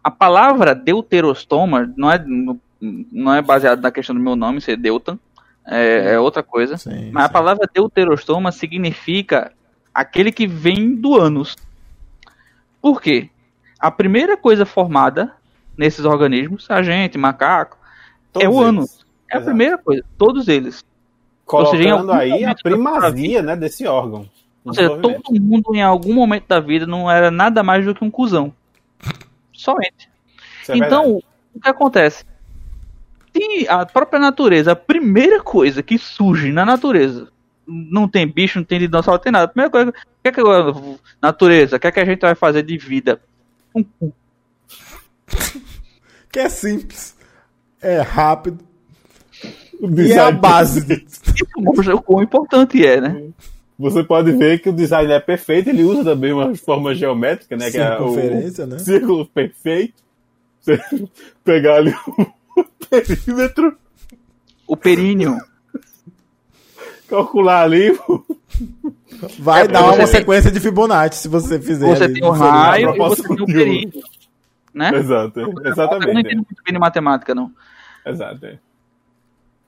[0.03, 2.25] A palavra deuterostoma não é,
[3.11, 5.19] não é baseada na questão do meu nome, ser Deutan,
[5.67, 6.77] é, é outra coisa.
[6.77, 7.33] Sim, Mas a sim.
[7.33, 9.51] palavra deuterostoma significa
[9.93, 11.55] aquele que vem do ânus.
[12.81, 13.29] Por quê?
[13.79, 15.33] A primeira coisa formada
[15.77, 17.77] nesses organismos, a gente, macaco,
[18.31, 18.67] Todos é o eles.
[18.67, 19.05] ânus.
[19.29, 19.45] É a Exato.
[19.45, 20.85] primeira coisa, todos eles.
[21.45, 24.29] Colocando seja, aí a primazia né, desse órgão.
[24.63, 28.03] Ou seja, todo mundo em algum momento da vida não era nada mais do que
[28.03, 28.53] um cuzão.
[29.51, 30.09] Somente.
[30.69, 31.25] É então, verdade.
[31.55, 32.25] o que acontece?
[33.33, 37.29] Se a própria natureza, a primeira coisa que surge na natureza,
[37.67, 39.45] não tem bicho, não tem dinossauro, não tem nada.
[39.45, 42.21] A primeira coisa, o que é que a natureza, o que é que a gente
[42.21, 43.21] vai fazer de vida?
[43.73, 44.13] Um cu.
[46.31, 47.15] Que é simples,
[47.81, 48.59] é rápido
[49.79, 51.05] O e é a base.
[51.35, 53.31] Isso mostra o quão importante é, né?
[53.77, 57.71] Você pode ver que o design é perfeito, ele usa também uma forma geométrica, né?
[57.71, 58.77] Que é o Circunferência, né?
[58.77, 59.95] círculo perfeito.
[60.61, 60.79] Você
[61.43, 61.93] pegar ali
[62.55, 63.77] o perímetro,
[64.67, 65.37] O períneo.
[67.11, 67.97] Calcular ali
[69.39, 71.95] Vai É, dar uma tem- sequência de Fibonacci se você fizer.
[71.95, 72.51] Você ali tem o diferente.
[72.53, 73.45] raio e você tem um.
[73.45, 74.01] períneo.
[74.73, 74.89] Né?
[74.95, 76.19] Exato, Eu não exatamente.
[76.19, 77.51] entendo muito bem de matemática, não.
[78.05, 78.45] Exato.
[78.45, 78.57] é.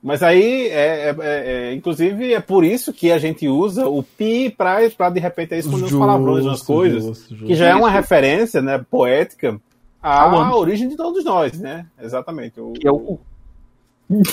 [0.01, 4.01] Mas aí, é, é- é- é- inclusive, é por isso que a gente usa o
[4.01, 4.79] pi para
[5.11, 7.45] de repente esconder os palavrões nas coisas, justo, justo.
[7.45, 9.59] que já é uma referência né, poética
[10.01, 11.85] à origem de todos nós, né?
[12.01, 12.59] Exatamente.
[12.59, 13.19] O, Que é o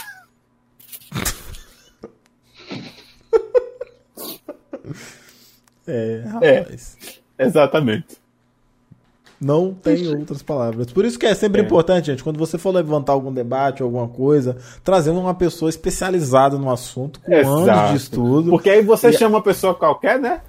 [5.86, 6.28] É, É.
[6.28, 6.96] rapaz.
[7.38, 8.20] Exatamente.
[9.40, 10.92] Não tem outras palavras.
[10.92, 11.64] Por isso que é sempre É.
[11.64, 16.70] importante, gente, quando você for levantar algum debate, alguma coisa, trazer uma pessoa especializada no
[16.70, 17.90] assunto, com anos Exato.
[17.90, 18.50] de estudo.
[18.50, 20.42] Porque aí você E- chama uma pessoa qualquer, né?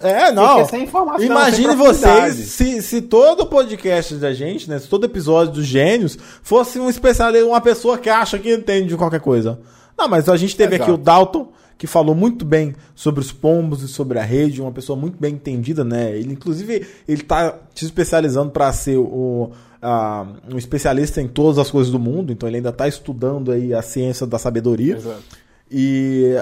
[0.00, 0.56] É, não.
[0.58, 5.04] Fica sem informação, Imagine sem vocês se, se todo podcast da gente, né, se todo
[5.06, 9.58] episódio dos gênios fosse um especialista, uma pessoa que acha que entende de qualquer coisa.
[9.96, 10.90] Não, mas a gente teve Exato.
[10.92, 11.48] aqui o Dalton,
[11.78, 15.34] que falou muito bem sobre os pombos e sobre a rede, uma pessoa muito bem
[15.34, 16.10] entendida, né?
[16.10, 21.70] Ele, inclusive, ele tá se especializando para ser o, ah, um especialista em todas as
[21.70, 24.96] coisas do mundo, então ele ainda tá estudando aí a ciência da sabedoria.
[24.96, 25.22] Exato.
[25.70, 26.34] E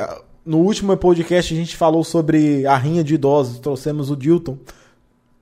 [0.44, 4.56] no último podcast a gente falou sobre a rinha de idosos, trouxemos o Dilton.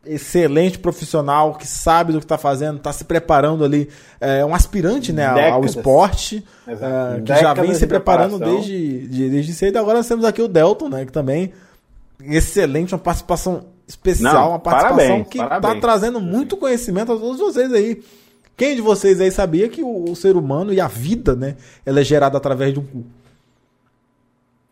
[0.07, 3.89] Excelente profissional que sabe do que está fazendo, está se preparando ali.
[4.21, 5.77] É um aspirante né, ao- ao Décadas.
[5.77, 6.85] esporte, Exato.
[7.17, 8.61] é, que já vem Décadas se de preparando preparação.
[8.63, 9.79] desde, de- desde cedo.
[9.79, 11.53] Agora nós temos aqui o Delton, né, que também
[12.21, 17.39] excelente, uma participação especial, Não, uma participação parabéns, que está trazendo muito conhecimento a todos
[17.39, 18.03] vocês aí.
[18.57, 22.01] Quem de vocês aí sabia que o, o ser humano e a vida, né, ela
[22.01, 23.05] é gerada através de um cu?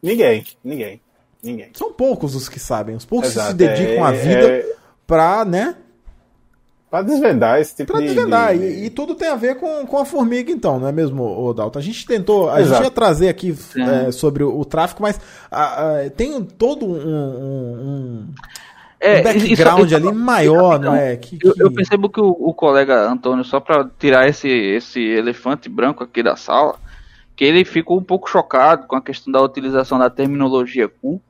[0.03, 1.01] Ninguém, ninguém,
[1.43, 1.69] ninguém.
[1.75, 4.73] São poucos os que sabem, os poucos que se Exato, dedicam é- à vida é-
[5.07, 5.77] pra, né,
[6.91, 8.09] Pra desvendar esse tipo Pra de.
[8.09, 8.55] desvendar.
[8.55, 11.23] de- E, e tudo tem a ver com, com a formiga, então, não é mesmo,
[11.25, 11.79] ô Dalton?
[11.79, 12.75] A gente tentou, a Exato.
[12.75, 13.81] gente ia trazer aqui Sim.
[13.83, 15.19] é, sobre o, o tráfico, mas
[15.51, 17.81] ah, ah, tem todo um, um-
[18.27, 18.29] um-
[19.01, 21.17] É, um background isso- isso- ali maior, não é?
[21.17, 25.01] Que, Eu, eu que- percebo que o, o colega Antônio, só pra tirar esse, esse
[25.01, 26.77] elefante branco aqui da sala,
[27.35, 31.23] que ele ficou um pouco chocado com a questão da utilização da terminologia cu.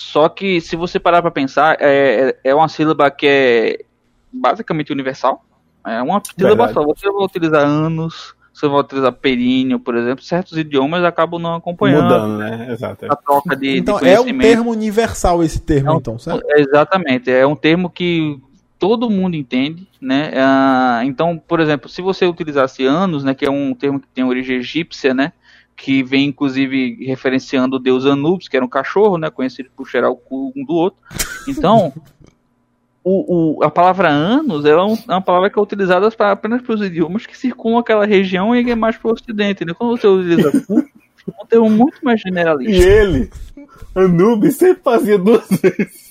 [0.00, 3.84] Só que, se você parar pra pensar, é, é uma sílaba que é
[4.32, 5.44] basicamente universal.
[5.86, 6.72] É uma sílaba Verdade.
[6.72, 6.82] só.
[6.84, 10.24] Você vai utilizar anos, você vai utilizar períneo, por exemplo.
[10.24, 12.68] Certos idiomas acabam não acompanhando Mudando, né?
[12.72, 13.04] Exato.
[13.12, 16.42] a troca de, de Então é um termo universal esse termo, É um- então, certo?
[16.48, 18.40] É, Exatamente, é um termo que
[18.78, 20.32] todo mundo entende, né?
[20.34, 24.24] Ah, então, por exemplo, se você utilizasse anos, né, que é um termo que tem
[24.24, 25.34] origem egípcia, né,
[25.82, 30.10] que vem inclusive referenciando o deus Anubis, que era um cachorro, né, conhecido por cheirar
[30.10, 30.98] o cu um do outro.
[31.48, 31.90] Então,
[33.02, 36.74] o, o- a palavra anos é, é uma palavra que é utilizada pra, apenas para
[36.74, 39.64] os idiomas que circulam aquela região e é mais para o ocidente.
[39.64, 39.72] Né?
[39.72, 42.86] Quando você utiliza cu, é um termo muito mais E generalista.
[42.86, 43.30] ele,
[43.94, 46.10] Anubis, sempre fazia duas vezes.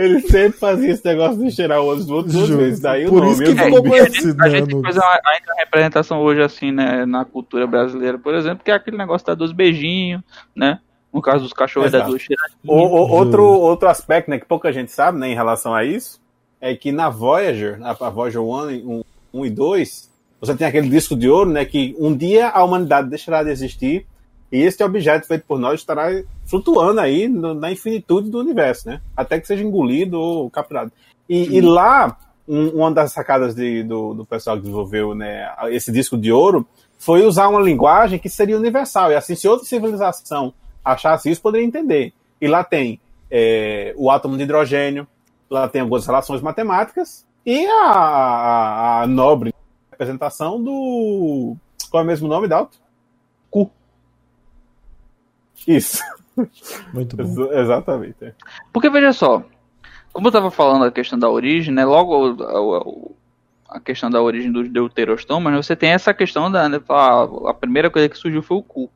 [0.00, 2.60] Ele sempre fazia esse negócio de cheirar o outro do outro duas Juro.
[2.60, 2.80] vezes.
[2.80, 3.32] Daí o Por nome.
[3.32, 6.70] isso que ficou É, a gente- A né, faz uma, ainda uma representação hoje, assim,
[6.72, 10.22] né, na cultura brasileira, por exemplo, que é aquele negócio da dos beijinhos,
[10.54, 10.78] né?
[11.12, 12.10] No caso dos cachorros da Exato.
[12.10, 12.58] duas cheiradinhas.
[12.64, 16.20] O- outro, outro aspecto né, que pouca gente sabe né, em relação a isso
[16.60, 21.16] é que na Voyager, a, a Voyager 1, 1, e 2, você tem aquele disco
[21.16, 24.06] de ouro né, que um dia a humanidade deixará de existir
[24.50, 26.08] e este objeto feito por nós estará
[26.46, 29.00] flutuando aí no- na infinitude do universo, né?
[29.16, 30.90] Até que seja engolido ou capturado.
[31.28, 32.16] E, e lá,
[32.48, 36.66] um- uma das sacadas de- do, do pessoal que desenvolveu né, esse disco de ouro
[36.98, 39.12] foi usar uma linguagem que seria universal.
[39.12, 40.52] E assim, se outra civilização
[40.84, 42.12] achasse isso, poderia entender.
[42.40, 42.98] E lá tem
[43.30, 45.06] é, o átomo de hidrogênio,
[45.50, 49.52] lá tem algumas relações matemáticas e a, a- a nobre
[49.90, 51.54] representação do.
[51.90, 52.78] Qual é o mesmo nome, Dalton?
[55.68, 56.02] Isso,
[56.94, 57.22] Muito bom.
[57.24, 58.16] ex- exatamente.
[58.22, 58.32] é.
[58.72, 59.42] Porque veja só,
[60.12, 61.84] como eu estava falando a questão da origem, né?
[61.84, 66.68] Logo a, a- a questão da origem dos deuterostomas, né, você tem essa questão da
[66.70, 68.90] né, a, a primeira coisa que surgiu foi o cu.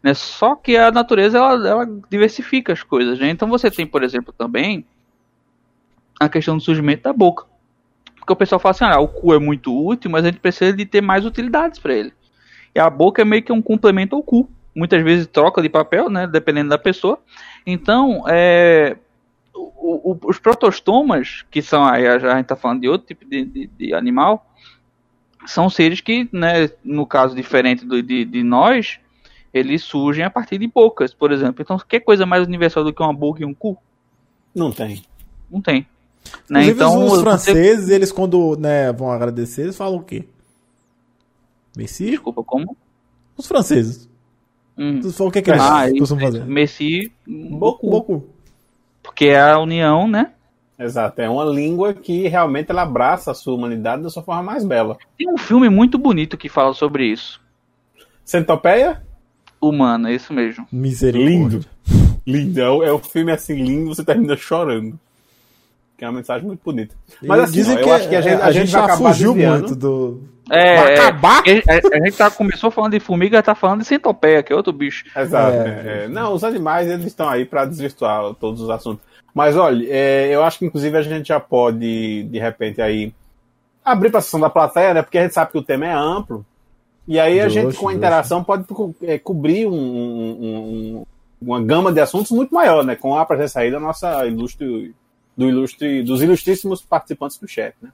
[0.00, 0.14] Né?
[0.14, 3.30] Só que a natureza ela, ela diversifica as coisas, né?
[3.30, 4.84] Então você tem, por exemplo, também
[6.20, 7.46] a questão do surgimento da boca.
[8.16, 10.72] Porque o pessoal fala assim, ah, o cu é muito útil, mas a gente precisa
[10.72, 12.12] de ter mais utilidades para ele.
[12.72, 14.48] E a boca é meio que um complemento ao cu.
[14.74, 16.26] Muitas vezes troca de papel, né?
[16.26, 17.18] Dependendo da pessoa.
[17.66, 18.96] Então, é,
[19.54, 23.44] o- o- os protostomas, que são aí, a gente está falando de outro tipo de,
[23.44, 24.46] de- de animal,
[25.46, 28.98] são seres que, né, no caso diferente do- de, de nós,
[29.52, 31.60] eles surgem a partir de bocas, por exemplo.
[31.62, 33.76] Então, que coisa mais universal do que uma boca e um cu?
[34.54, 35.04] Não tem.
[35.50, 35.86] Não tem.
[36.48, 36.62] Né?
[36.62, 40.24] Inclusive, Então, os você- franceses, eles quando né, vão agradecer, eles falam o quê?
[41.76, 42.10] Messi?
[42.10, 42.76] Desculpa, como?
[43.36, 44.08] Os franceses.
[44.82, 45.00] Hum.
[45.00, 46.44] Tu falou o que, é que eles Ah, costumam isso, fazer?
[46.46, 47.88] Messi, Bocu.
[47.90, 48.24] Boku.
[49.02, 50.30] porque é a união, né?
[50.78, 51.20] Exato.
[51.20, 54.96] É uma língua que realmente ela abraça a sua humanidade da sua forma mais bela.
[55.16, 57.40] Tem um filme muito bonito que fala sobre isso.
[58.24, 59.02] Centopeia?
[59.60, 60.66] Humano, é isso mesmo.
[60.72, 61.30] Misericórdia.
[61.30, 61.66] Lindo.
[62.26, 62.60] Lindo.
[62.60, 64.98] É, o- é um filme assim lindo, você termina chorando.
[66.02, 66.96] Que é uma mensagem muito bonita.
[67.22, 69.32] Mas assim, dizem ó, eu que acho que a gente, a gente vai já fugiu
[69.34, 69.58] desviando.
[69.60, 70.20] muito do.
[70.50, 71.38] É, Vai é, acabar?
[71.38, 74.72] A, a gente tá, começou falando de formiga, tá falando de centopeia, que é outro
[74.72, 75.04] bicho.
[75.16, 75.56] Exato.
[75.56, 75.60] É.
[75.60, 76.08] é, é.
[76.08, 79.00] Não, os animais eles estão aí para desvirtuar todos os assuntos.
[79.32, 83.14] Mas olha, é, eu acho que inclusive a gente já pode, de repente, aí
[83.84, 85.02] abrir para a sessão da plateia, né?
[85.02, 86.44] Porque a gente sabe que o tema é amplo.
[87.06, 91.06] E aí a gente, com a interação, pode co- é, cobrir um- um- um-
[91.40, 92.96] uma gama de assuntos muito maior, né?
[92.96, 94.92] Com a presença aí da nossa ilustre,
[95.36, 97.90] do ilustre, dos ilustríssimos participantes do chat, né?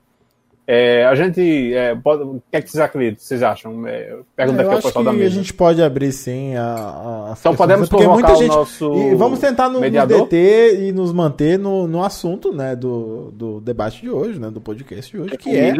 [0.70, 1.72] É, a gente.
[1.72, 3.18] é, pode- o que é que vocês acreditam?
[3.24, 3.86] Vocês acham?
[3.86, 5.30] É, pergunta eu aqui ao pessoal da a mesa.
[5.30, 9.14] gente pode abrir sim a, a, Então questões, podemos porque muita o gente nosso e
[9.14, 14.02] vamos tentar no, nos deter e nos manter no, no assunto né, do, do debate
[14.02, 15.72] de hoje, né, do podcast de hoje, que é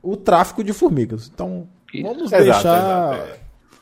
[0.00, 1.28] o tráfico de formigas.
[1.34, 1.66] Então,
[2.00, 2.58] vamos Exato, deixar.
[2.60, 3.36] exato, é.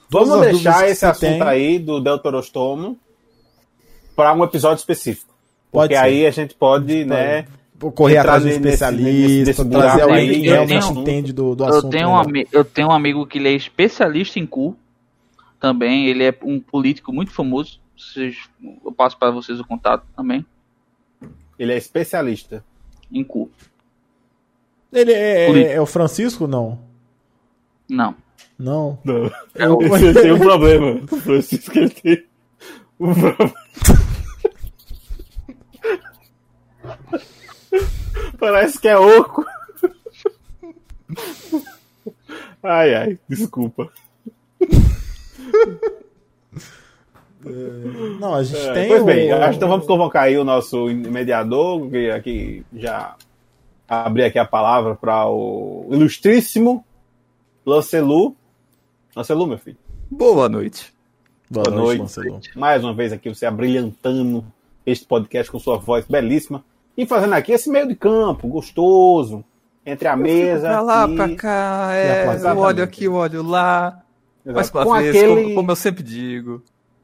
[0.09, 1.43] Vamos deixar esse assunto tem.
[1.43, 2.97] aí do Deuterostomo
[4.17, 5.34] para um episódio específico.
[5.75, 6.05] Pode Porque ser.
[6.05, 7.47] aí a gente pode, né?
[7.95, 11.65] correr atrás de um especialista, nesse trazer alguém que eu realmente tenho- entende do, do
[11.65, 11.91] Eu assunto.
[11.91, 12.25] tenho, um melhor.
[12.27, 14.75] ami- eu tenho um amigo que ele é especialista em cu
[15.61, 16.07] também.
[16.07, 17.79] Ele é um político muito famoso.
[17.99, 18.39] Vocês-
[18.85, 20.47] eu passo para vocês o contato também.
[21.59, 22.65] Ele é especialista.
[23.13, 23.51] Em cu.
[24.93, 25.73] Ele é, Político.
[25.75, 26.47] é o Francisco?
[26.47, 26.79] Não.
[27.89, 28.15] Não.
[28.59, 28.99] Não.
[29.05, 29.31] Não.
[29.55, 31.01] Eu- Esse tem um problema.
[31.11, 32.25] O Francisco ele tem
[33.01, 33.53] um problema.
[38.39, 39.45] Parece que é oco.
[42.63, 43.91] Ai, ai, desculpa.
[48.21, 48.89] Não, a gente É, tem.
[48.89, 53.17] pois bem, o- acho que então vamos convocar aí o nosso mediador, que aqui já
[53.87, 56.85] abrir aqui a palavra para o ilustríssimo
[57.67, 58.35] Lancelu.
[59.15, 59.77] Lancelu, meu filho.
[60.11, 60.93] Boa noite.
[61.51, 62.19] Boa, Boa noite, noite.
[62.19, 62.59] Lancelot.
[62.59, 64.45] Mais uma vez aqui você abrilhantando
[64.87, 66.65] este podcast com sua voz belíssima
[66.97, 69.45] e fazendo aqui esse meio de campo gostoso
[69.85, 71.17] entre a mesa Pra lá, e...
[71.17, 72.59] pra cá, é, a eu placa.
[72.59, 74.01] olho aqui, eu olho lá.
[74.47, 74.79] Exato.
[74.79, 76.63] Uma com vez, aquele como, como eu sempre digo.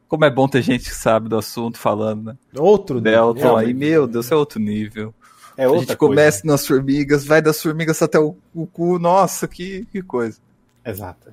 [0.09, 2.37] Como é bom ter gente que sabe do assunto falando, né?
[2.59, 3.75] Outro Delton aí, realmente.
[3.75, 5.15] meu Deus, é outro nível.
[5.57, 6.15] é a outra gente coisa.
[6.15, 10.39] começa nas formigas, vai das formigas até o, o cu, nossa, que, que coisa.
[10.85, 11.33] Exato.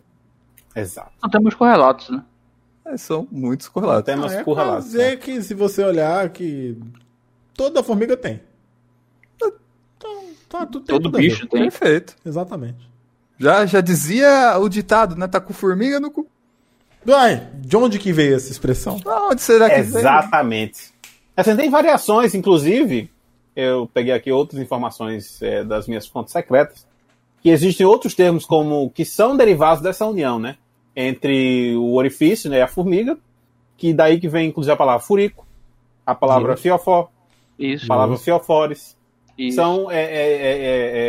[0.75, 1.11] Exato.
[1.23, 2.23] Não temos correlatos, né?
[2.85, 4.05] É, são muitos correlatos.
[4.05, 4.83] Temos Ah, é por pra relato.
[4.85, 6.77] dizer que se você olhar que
[7.57, 8.39] toda formiga tem.
[9.35, 9.51] Então,
[10.47, 11.63] tá, tudo tem Todo tudo bicho tem.
[11.63, 12.15] Perfeito.
[12.23, 12.87] Exatamente.
[13.39, 15.27] Já, já dizia o ditado, né?
[15.27, 16.27] Tá com formiga no cu.
[17.07, 18.99] Ai, de onde que veio essa expressão?
[19.05, 19.99] Ah, Onde será que vem?
[19.99, 20.93] Exatamente.
[21.35, 23.09] Assim, tem variações, inclusive,
[23.55, 26.85] eu peguei aqui outras informações é, das minhas fontes secretas,
[27.41, 30.57] que existem outros termos como que são derivados dessa união, né?
[30.95, 33.17] Entre o orifício né, e a formiga,
[33.77, 35.45] que daí que vem, inclusive, a palavra furico,
[36.05, 37.09] a palavra fiofó,
[37.57, 37.85] Isso.
[37.85, 38.95] a palavra fiofores.
[39.37, 39.55] isso.
[39.55, 40.57] São é, é, é,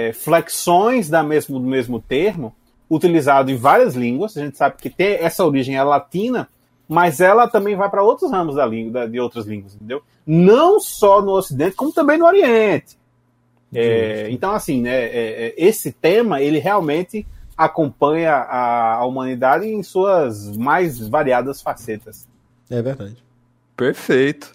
[0.07, 2.55] é, é, flexões da mesmo, do mesmo termo,
[2.90, 4.36] utilizado em várias línguas.
[4.36, 6.49] A gente sabe que tem essa origem é latina,
[6.88, 10.03] mas ela também vai para outros ramos da língua, da- de outras línguas, entendeu?
[10.26, 12.96] Não só no Ocidente, como também no Oriente.
[13.74, 17.26] É, então, assim, né, é, é, esse tema ele realmente
[17.57, 22.26] acompanha a, a humanidade em suas mais variadas facetas.
[22.70, 23.16] É verdade.
[23.76, 24.53] Perfeito.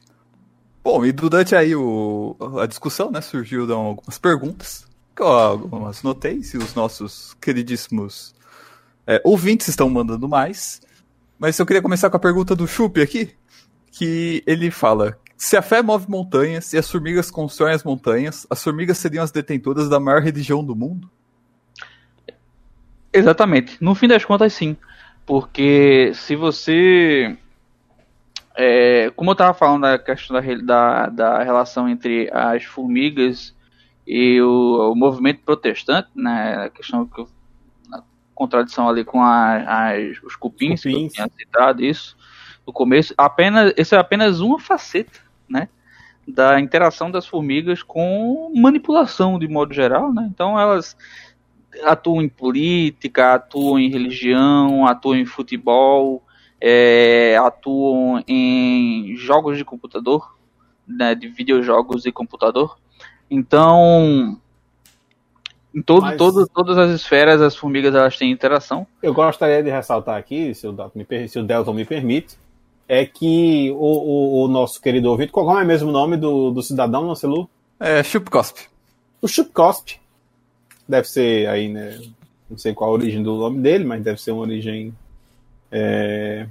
[0.84, 6.44] Bom, e durante aí o, a discussão, né, surgiu algumas perguntas, que eu algumas notei,
[6.44, 8.36] se os nossos queridíssimos
[9.08, 10.82] é, ouvintes estão mandando mais.
[11.40, 13.34] Mas eu queria começar com a pergunta do Chup aqui,
[13.92, 18.64] que ele fala, se a fé move montanhas e as formigas constroem as montanhas, as
[18.64, 21.10] formigas seriam as detentoras da maior religião do mundo?
[23.12, 23.78] Exatamente.
[23.80, 24.76] No fim das contas, sim.
[25.26, 27.38] Porque se você.
[28.56, 33.56] É, como eu estava falando da questão da, da, da relação entre as formigas
[34.06, 36.66] e o, o movimento protestante, né?
[36.66, 37.26] A questão que
[37.94, 38.02] a
[38.36, 41.14] contradição ali com a- as, os cupins, que eu Cupins.
[41.14, 42.16] tinha citado isso
[42.66, 45.70] no começo, apenas, isso é apenas uma faceta, né?
[46.28, 50.30] Da interação das formigas com manipulação de modo geral, né?
[50.34, 50.96] Então elas
[51.84, 56.24] atuam em política, atuam em religião, atuam em futebol,
[56.66, 60.34] é, atuam em jogos de computador,
[60.88, 62.78] né, de videojogos de computador.
[63.30, 64.40] Então,
[65.76, 68.88] em todo, Mas- todo, todas as esferas, as formigas elas têm interação.
[69.02, 72.38] Eu gostaria de ressaltar aqui, se o, me, se o Delton me permite,
[72.88, 76.62] é que o, o- o nosso querido ouvinte, qual é mesmo o nome do, do
[76.62, 77.50] cidadão, Lancelu?
[77.80, 78.68] É, Chupcosp.
[79.22, 80.00] O Chupcosp.
[80.88, 82.00] Deve ser aí, né?
[82.50, 84.94] Não sei qual a origem do nome dele, mas deve ser uma origem
[85.72, 86.46] é,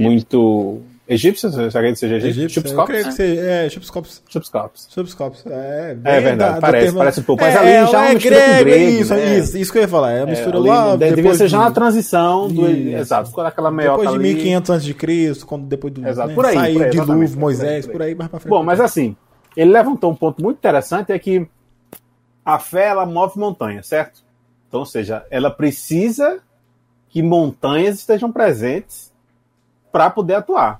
[0.00, 2.44] muito egípcia, será que seja egípcio?
[2.60, 3.36] Egípcio, eu creio que você.
[3.38, 4.22] É, Chupscops.
[4.28, 4.88] Chupscops.
[4.92, 5.44] Chupscops.
[5.46, 8.36] É, É verdade, parece- parece um pouco, mas ali é, já é uma é mistura
[8.36, 9.38] com grego, grego, isso, né?
[9.38, 10.12] isso, isso que eu ia falar.
[10.12, 10.96] É a mistura ali lá.
[10.96, 12.68] deve- devia ser já de- na transição do.
[12.70, 12.96] Isso.
[12.96, 14.34] Exato, ficou naquela meiota Depois de ali.
[14.34, 17.38] 1500 a.C., quando depois do Exato, né, por aí, saiu por aí, o dilúvio, exatamente,
[17.38, 18.50] Moisés, por aí, mais pra frente.
[18.50, 19.14] Bom, mas assim,
[19.56, 21.46] ele levantou um ponto muito interessante, é que
[22.44, 24.24] a fé, ela move montanhas, certo?
[24.68, 26.38] Então, ou seja, ela precisa
[27.08, 29.12] que montanhas estejam presentes
[29.96, 30.78] para poder atuar.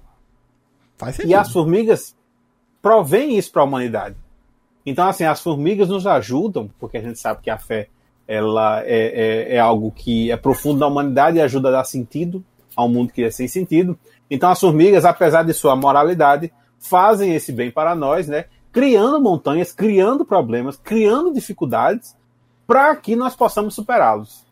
[1.26, 2.14] E as formigas
[2.82, 4.14] provêm isso para a humanidade.
[4.84, 7.88] Então, assim, as formigas nos ajudam, porque a gente sabe que a fé
[8.28, 12.44] ela é, é, é algo que é profundo na humanidade e ajuda a dar sentido
[12.76, 13.98] ao mundo que é sem sentido.
[14.30, 18.44] Então, as formigas, apesar de sua moralidade, fazem esse bem para nós, né?
[18.70, 22.14] Criando montanhas, criando problemas, criando dificuldades
[22.66, 24.44] para que nós possamos superá-los.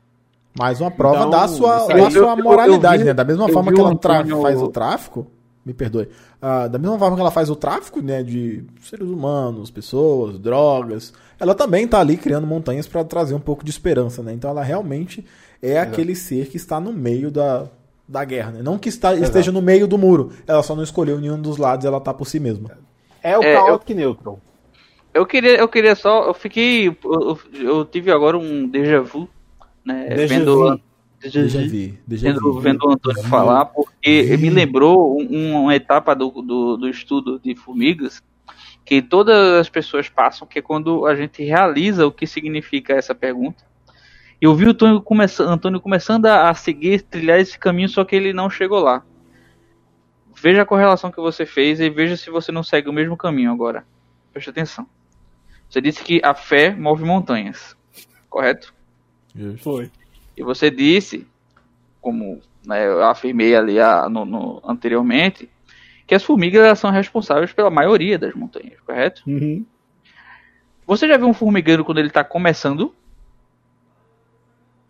[0.58, 3.14] Mais uma prova Então, da sua, da sua Eu- eu- eu moralidade, vi- né?
[3.14, 5.26] Da mesma eu forma que ela Antônio- faz o tráfico,
[5.66, 6.08] me perdoe,
[6.40, 11.12] ah, da mesma forma que ela faz o tráfico, né, de seres humanos, pessoas, drogas,
[11.40, 14.32] ela também tá ali criando montanhas para trazer um pouco de esperança, né?
[14.32, 15.24] Então ela realmente
[15.62, 17.64] é aquele ser que está no meio da,
[18.06, 18.60] da guerra, né?
[18.62, 21.84] Não que está, esteja no meio do muro, ela só não escolheu nenhum dos lados,
[21.86, 22.70] ela tá por si mesma.
[23.22, 24.38] É o É, eu- Chaotic Neutral.
[25.14, 29.26] Eu queria, eu queria só, eu fiquei, eu, eu- eu tive agora um déjà vu,
[29.84, 30.08] né?
[30.08, 30.82] Déjà vendo, vu.
[31.68, 32.60] vi, deixa vendo, vi.
[32.62, 37.54] vendo o Antônio falar, porque me lembrou um- uma etapa do, do, do estudo de
[37.54, 38.22] formigas
[38.84, 43.14] que todas as pessoas passam, que é quando a gente realiza o que significa essa
[43.14, 43.64] pergunta.
[44.40, 48.14] Eu vi o Antônio, começa, Antônio começando a, a seguir, trilhar esse caminho, só que
[48.14, 49.02] ele não chegou lá.
[50.36, 53.50] Veja a correlação que você fez e veja se você não segue o mesmo caminho
[53.50, 53.86] agora.
[54.32, 54.86] Preste atenção.
[55.70, 57.74] Você disse que a fé move montanhas,
[58.28, 58.74] correto?
[59.58, 59.90] Foi.
[60.36, 61.26] E você disse,
[62.00, 65.48] como né, eu afirmei ali ah, no- no- anteriormente,
[66.06, 69.22] que as formigas elas são responsáveis pela maioria das montanhas, correto?
[69.26, 69.64] Uhum.
[70.86, 72.94] Você já viu um formigueiro quando ele tá começando?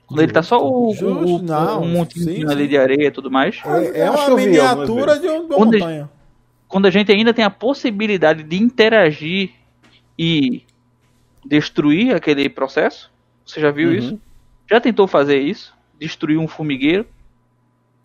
[0.07, 2.69] Quando ele tá só o, Justo, o- não, um montinho sim, ali sim.
[2.69, 3.61] de areia e tudo mais?
[3.65, 6.11] É, é uma miniatura de uma Quando- montanha.
[6.69, 9.53] Quando a gente ainda tem a possibilidade de interagir
[10.19, 10.63] e
[11.47, 13.11] destruir aquele processo?
[13.47, 13.95] Você já viu Uhum.
[13.95, 14.21] isso?
[14.69, 15.75] Já tentou fazer isso?
[15.99, 17.07] Destruir um formigueiro?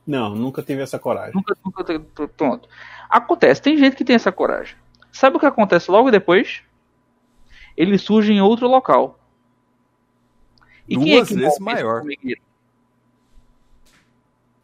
[0.06, 1.34] Não, nunca tive essa coragem.
[1.36, 2.28] Nunca, nunca.
[2.30, 2.68] Pronto.
[3.10, 4.76] Acontece, tem gente que tem essa coragem.
[5.12, 6.62] Sabe o que acontece logo depois?
[7.76, 9.20] Ele surge em outro local.
[10.88, 12.04] E quem é Duas que vezes maior.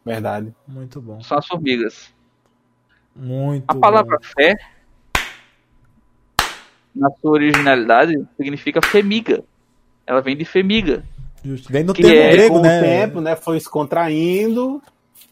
[0.04, 0.54] Verdade.
[0.66, 1.20] Muito bom.
[1.20, 2.12] São as formigas.
[3.14, 4.24] Muito A palavra bom.
[4.24, 4.56] fé,
[6.94, 9.42] na sua originalidade, significa femiga.
[10.06, 11.04] Ela vem de femiga.
[11.46, 11.72] Justo.
[11.72, 12.78] Vem no que termo é grego, Com né?
[12.78, 13.36] o tempo, né?
[13.36, 14.82] Foi se contraindo.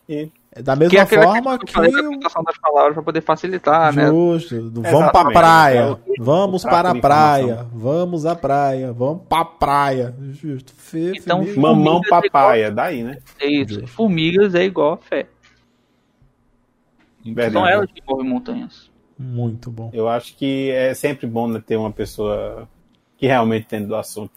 [0.08, 0.30] E...
[0.56, 1.70] É Da Que é mesma forma que que.
[1.72, 4.06] eu falei das palavras para poder facilitar, né?
[4.06, 4.54] Justo.
[4.70, 5.10] Vamos Exatamente.
[5.12, 5.78] pra praia.
[5.80, 7.66] É o- Vamos para a praia.
[7.72, 8.92] Vamos à praia.
[8.92, 10.14] Vamos pra praia.
[10.30, 10.72] Justo.
[10.76, 11.44] Fê, Então.
[11.56, 13.18] Mamão Formigas é daí, né?
[13.40, 13.84] É isso.
[13.88, 15.26] Formigas é igual a fé.
[17.24, 17.52] Verdade.
[17.52, 18.90] São elas que movem montanhas.
[19.18, 19.90] Muito bom.
[19.92, 22.68] Eu acho que é sempre bom né, ter uma pessoa
[23.16, 24.30] que realmente entende do assunto.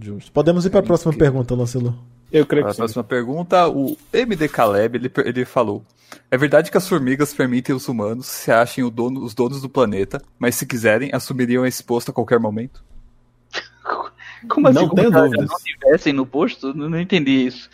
[0.00, 0.32] Justo.
[0.32, 1.98] Podemos ir para a próxima pergunta, Lancelo.
[2.32, 2.78] Eu creio que a sim.
[2.78, 5.84] próxima pergunta, o MD Caleb, ele, ele falou:
[6.30, 9.68] É verdade que as formigas permitem os humanos se achem o dono- os donos do
[9.68, 12.82] planeta, mas se quiserem, assumiriam esse posto a qualquer momento?
[14.48, 14.78] Como assim?
[14.78, 15.48] Não como tenho dúvidas.
[15.50, 16.72] não tivessem no posto?
[16.72, 17.68] Não, não entendi isso.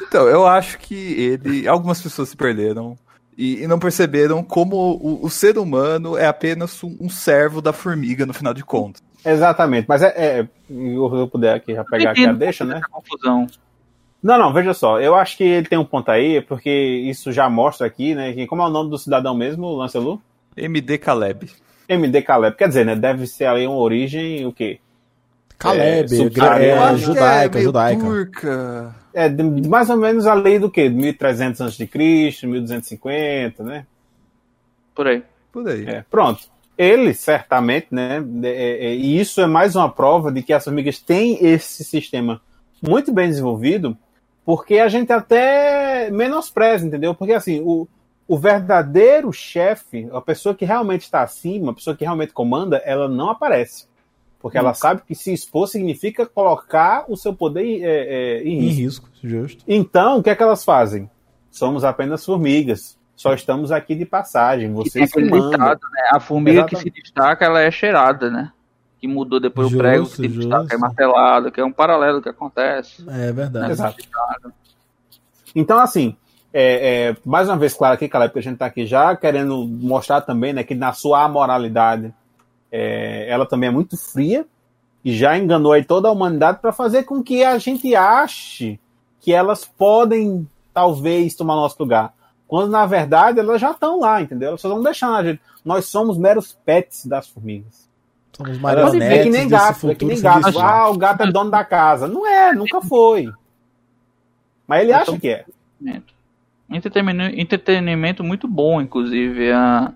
[0.00, 1.66] Então, eu acho que ele.
[1.66, 2.96] Algumas pessoas se perderam
[3.36, 7.72] e, e não perceberam como o, o ser humano é apenas um, um servo da
[7.72, 9.02] formiga, no final de contas.
[9.24, 12.80] Exatamente, mas é, é eu puder aqui já pegar aqui a deixa, né?
[12.90, 13.46] confusão.
[14.22, 17.48] Não, não, veja só, eu acho que ele tem um ponto aí, porque isso já
[17.50, 20.20] mostra aqui, né, que como é o nome do cidadão mesmo, Lancelu?
[20.56, 21.50] MD Caleb.
[21.88, 24.78] MD Caleb, quer dizer, né, deve ser ali uma origem, o quê?
[25.58, 28.04] Caleb, É, é, judaica, meio judaica.
[28.04, 28.94] turca.
[29.14, 30.88] É, de, de mais ou menos a lei do quê?
[30.88, 31.88] 1300 a.C.,
[32.46, 33.86] 1250, né?
[34.94, 35.22] Por aí.
[35.52, 35.84] Por aí.
[35.86, 36.51] É, pronto.
[36.76, 38.24] Ele, certamente, né?
[38.44, 42.40] é, é, e isso é mais uma prova de que as formigas têm esse sistema
[42.80, 43.96] muito bem desenvolvido,
[44.44, 47.14] porque a gente até menospreza, entendeu?
[47.14, 47.86] Porque assim, o,
[48.26, 53.08] o verdadeiro chefe, a pessoa que realmente está acima, a pessoa que realmente comanda, ela
[53.08, 53.86] não aparece.
[54.40, 58.68] Porque ela sabe que se expor significa colocar o seu poder é, é, em Em
[58.68, 59.06] risco.
[59.06, 59.64] risco, justo.
[59.68, 61.08] Então, o que é que elas fazem?
[61.48, 62.98] Somos apenas formigas.
[63.16, 64.72] Só estamos aqui de passagem.
[64.72, 66.08] Vocês que ditado, né?
[66.12, 68.52] A formiga que se destaca, ela é cheirada, né?
[68.98, 70.40] Que mudou depois Justo, o prego, que se justo.
[70.40, 73.04] destaca é martelado, que é um paralelo que acontece.
[73.08, 73.72] É verdade.
[73.72, 73.96] Exato.
[75.54, 76.16] Então, assim,
[76.52, 79.66] é, é, mais uma vez, claro aqui, Caleb, que a gente está aqui já querendo
[79.66, 82.12] mostrar também né, que na sua amoralidade
[82.70, 84.46] é, ela também é muito fria
[85.04, 88.78] e já enganou aí toda a humanidade para fazer com que a gente ache
[89.20, 92.12] que elas podem, talvez, tomar nosso lugar.
[92.52, 94.48] Quando, na verdade, elas já estão lá, entendeu?
[94.48, 95.40] Elas só estão deixando a gente.
[95.64, 97.88] Nós somos meros pets das formigas.
[98.30, 100.58] Somos marionetes é que nem gato, é que nem gato.
[100.58, 102.06] Ah, o gato é dono da casa.
[102.06, 103.32] Não é, nunca foi.
[104.66, 105.46] Mas ele acha que é.
[105.80, 106.14] entretenimento.
[106.68, 109.50] Entretenimento, entretenimento muito bom, inclusive.
[109.50, 109.90] A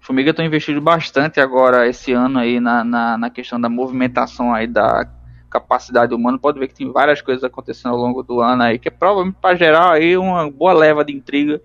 [0.00, 4.66] Formiga estão investindo bastante agora esse ano aí na, na, na questão da movimentação aí
[4.66, 5.06] da
[5.50, 6.38] capacidade humana.
[6.38, 9.36] Pode ver que tem várias coisas acontecendo ao longo do ano aí, que é provavelmente
[9.42, 11.60] para gerar aí uma boa leva de intriga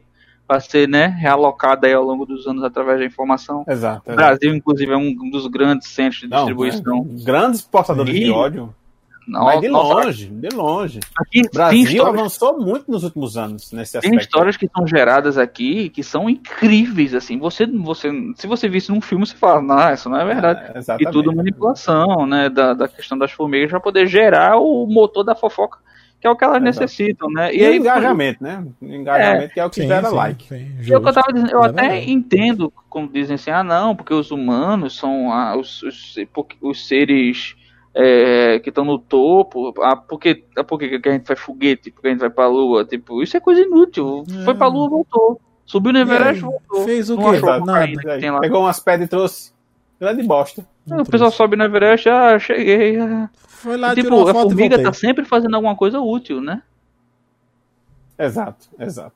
[0.54, 3.66] para ser né, realocada aí ao longo dos anos através da informação.
[3.68, 4.12] Exato.
[4.12, 7.08] O Brasil, inclusive, é um dos grandes centros de Não, distribuição.
[7.20, 8.74] é, grandes portadores E- de ódio.
[9.28, 11.00] Não, mas de nossa, longe, de longe.
[11.18, 14.20] aqui O tem Brasil histórias avançou muito nos últimos anos nesse Tem aspecto.
[14.22, 17.40] histórias que são geradas aqui que são incríveis, assim.
[17.40, 20.60] Você, você, se você visse num filme, você fala, não, isso não é verdade.
[20.76, 22.50] É, e tudo manipulação, né?
[22.50, 25.80] Da, da questão das formigas para poder gerar o motor da fofoca,
[26.24, 26.80] que é o que elas Exato.
[26.80, 27.54] necessitam, né?
[27.54, 28.66] E, E, aí, engajamento, né?
[28.82, 30.48] Engajamento que é o que Sim, gera sim, like.
[30.48, 32.12] sim, E é o que eu dizendo, eu É até verdade.
[32.14, 36.16] entendo quando dizem assim, ah não, porque os humanos são ah, os, os,
[36.62, 37.58] os seres
[37.94, 42.08] é, que estão no topo, ah, porque, ah, por que a gente faz foguete, porque
[42.08, 44.24] a gente vai pra lua, tipo, isso é coisa inútil.
[44.40, 44.46] É.
[44.46, 45.42] Foi pra lua, voltou.
[45.66, 46.86] Subiu no Everest, E voltou.
[46.86, 47.24] fez o quê?
[47.42, 47.60] Nada.
[47.60, 48.40] cocaína que tem lá.
[48.40, 49.52] Pegou umas pedras e trouxe.
[50.00, 50.66] Grande bosta.
[50.88, 53.00] O pessoal sobe no Everest, ah, cheguei.
[53.00, 53.30] ah.
[53.48, 56.42] Foi lá, E, tirou tipo, a a foto formiga tá sempre fazendo alguma coisa útil,
[56.42, 56.62] né?
[58.18, 59.16] Exato, exato.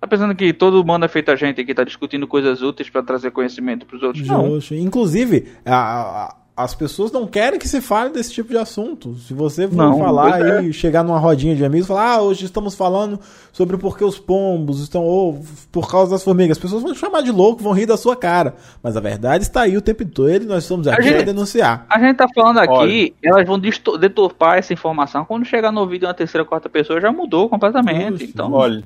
[0.00, 3.02] Tá pensando que todo mundo é feito a gente aqui, tá discutindo coisas úteis pra
[3.02, 4.26] trazer conhecimento pros outros?
[4.26, 4.58] Não.
[4.72, 9.14] Inclusive, a- a- as pessoas não querem que se fale desse tipo de assunto.
[9.16, 10.62] Se você for Não, falar é.
[10.62, 13.20] e chegar numa rodinha de amigos e falar, ah, hoje estamos falando
[13.52, 16.98] sobre por que os pombos estão, ou por causa das formigas, as pessoas vão te
[16.98, 18.54] chamar de louco, vão rir da sua cara.
[18.82, 21.84] Mas a verdade está aí o tempo todo e nós estamos aqui gente- para denunciar.
[21.90, 23.12] A gente tá falando aqui, Olha.
[23.22, 25.26] elas vão deturpar essa informação.
[25.26, 28.12] Quando chegar no vídeo uma terceira, quarta pessoa, já mudou completamente.
[28.20, 28.24] Justo.
[28.30, 28.82] Então, Olha,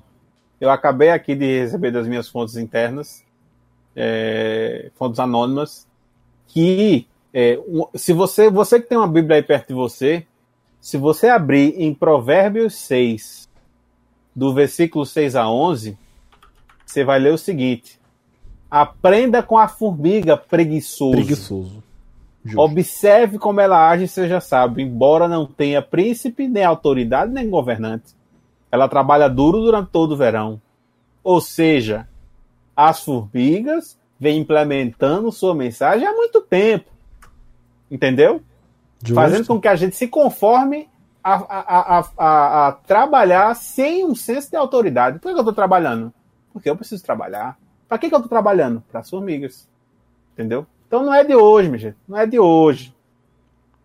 [0.61, 3.23] eu acabei aqui de receber das minhas fontes internas,
[3.95, 5.87] é, fontes anônimas,
[6.49, 7.59] que é,
[7.95, 10.27] se você, você que tem uma Bíblia aí perto de você,
[10.81, 13.49] se você abrir em Provérbios 6,
[14.35, 15.99] do versículo 6 a 11,
[16.85, 18.01] você vai ler o seguinte:
[18.71, 21.13] Aprenda com a formiga preguiçoso.
[21.13, 21.83] Preguiçoso.
[22.43, 22.61] Justo.
[22.61, 28.15] Observe como ela age seja sábio, embora não tenha príncipe, nem autoridade, nem governante.
[28.73, 30.61] Ela trabalha duro durante todo o verão.
[31.23, 32.09] Ou seja,
[32.75, 36.91] as formigas vêm implementando sua mensagem há muito tempo.
[37.91, 38.43] Entendeu?
[39.03, 39.15] Justo.
[39.15, 40.89] Fazendo com que a gente se conforme
[41.23, 45.19] a, a, a, a, trabalhar sem um senso de autoridade.
[45.19, 46.13] Por que eu estou trabalhando?
[46.53, 47.59] Porque eu preciso trabalhar.
[47.89, 48.83] Para que, que eu estou trabalhando?
[48.91, 49.69] Para as formigas.
[50.35, 50.67] Entendeu?
[50.87, 51.97] Então não é de hoje, minha gente.
[52.09, 52.95] Não é de hoje.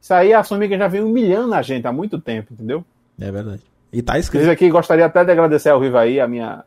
[0.01, 2.86] Isso aí a formiga já vem humilhando a gente há muito tempo, entendeu?
[3.20, 3.64] É verdade.
[3.91, 4.49] E tá escrito.
[4.49, 6.64] aqui gostaria até de agradecer ao Viva aí, a minha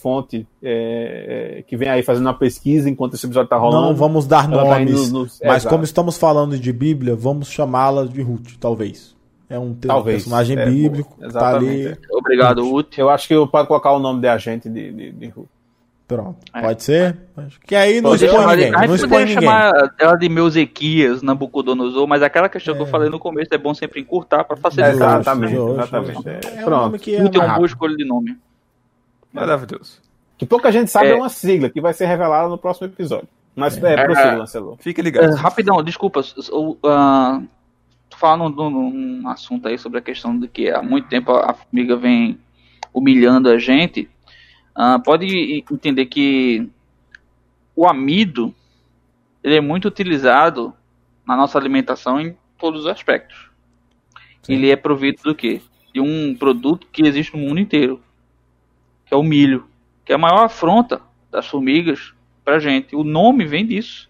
[0.00, 3.86] fonte, é, é, que vem aí fazendo uma pesquisa enquanto esse episódio tá rolando.
[3.88, 5.68] Não vamos dar tá nomes, indo nos- mas Exato.
[5.74, 9.14] como estamos falando de Bíblia, vamos chamá-la de Ruth, talvez.
[9.48, 10.18] É um Talvez.
[10.18, 11.32] personagem É, bíblico, boa.
[11.32, 11.66] tá ali.
[11.80, 13.00] Exatamente, obrigado, Ut.
[13.00, 15.48] Eu acho que eu pode colocar o nome de agente de, de, de Ruth.
[16.06, 16.38] Pronto.
[16.54, 16.60] É.
[16.62, 17.16] Pode ser?
[17.66, 18.72] Que aí não expõe chamar A ninguém.
[18.72, 19.34] gente Não poderia ninguém.
[19.48, 23.72] chamar ela de Meusequias, Nabucodonosor, mas aquela questão que eu falei no começo é bom
[23.74, 24.92] sempre encurtar pra facilitar.
[24.92, 26.28] Exatamente, exatamente.
[26.28, 26.80] É, É um pronto.
[26.82, 28.36] nome que é Ut é uma boa escolha de nome.
[29.32, 30.00] Maravilhoso.
[30.38, 31.12] Que pouca gente sabe É.
[31.12, 33.28] é uma sigla que vai ser revelada no próximo episódio.
[33.54, 34.06] Mas é, É.
[34.36, 34.82] Lancelot.
[34.82, 35.34] Fique É, ligado.
[35.34, 36.20] rapidão, desculpa.
[36.20, 37.42] s- o, ah,
[38.16, 41.96] falando de um assunto aí sobre a questão de que há muito tempo a formiga
[41.96, 42.38] vem
[42.92, 44.08] humilhando a gente.
[44.74, 46.68] Ah, pode entender que
[47.76, 48.54] o amido
[49.42, 50.72] ele é muito utilizado
[51.26, 53.50] na nossa alimentação em todos os aspectos.
[54.42, 54.54] Sim.
[54.54, 55.60] Ele é provido do quê?
[55.92, 58.00] De um produto que existe no mundo inteiro,
[59.10, 59.64] que é o milho,
[60.04, 61.00] que é a maior afronta
[61.32, 62.12] das formigas
[62.44, 62.94] pra gente.
[62.94, 64.08] O nome vem disso.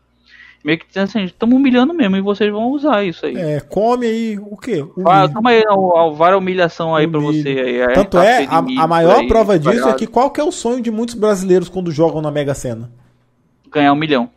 [0.63, 3.35] Meio que dizendo assim, estamos humilhando mesmo e vocês vão usar isso aí.
[3.35, 4.85] É, come aí o quê?
[4.95, 7.23] O Ah, toma aí, ó, ó, várias humilhação aí milho.
[7.23, 7.49] você.
[7.49, 10.39] Aí, aí Tanto tá é, a, a maior aí, prova disso é que qual que
[10.39, 12.91] é o sonho de muitos brasileiros quando jogam na Mega Sena?
[13.73, 14.29] Ganhar um milhão.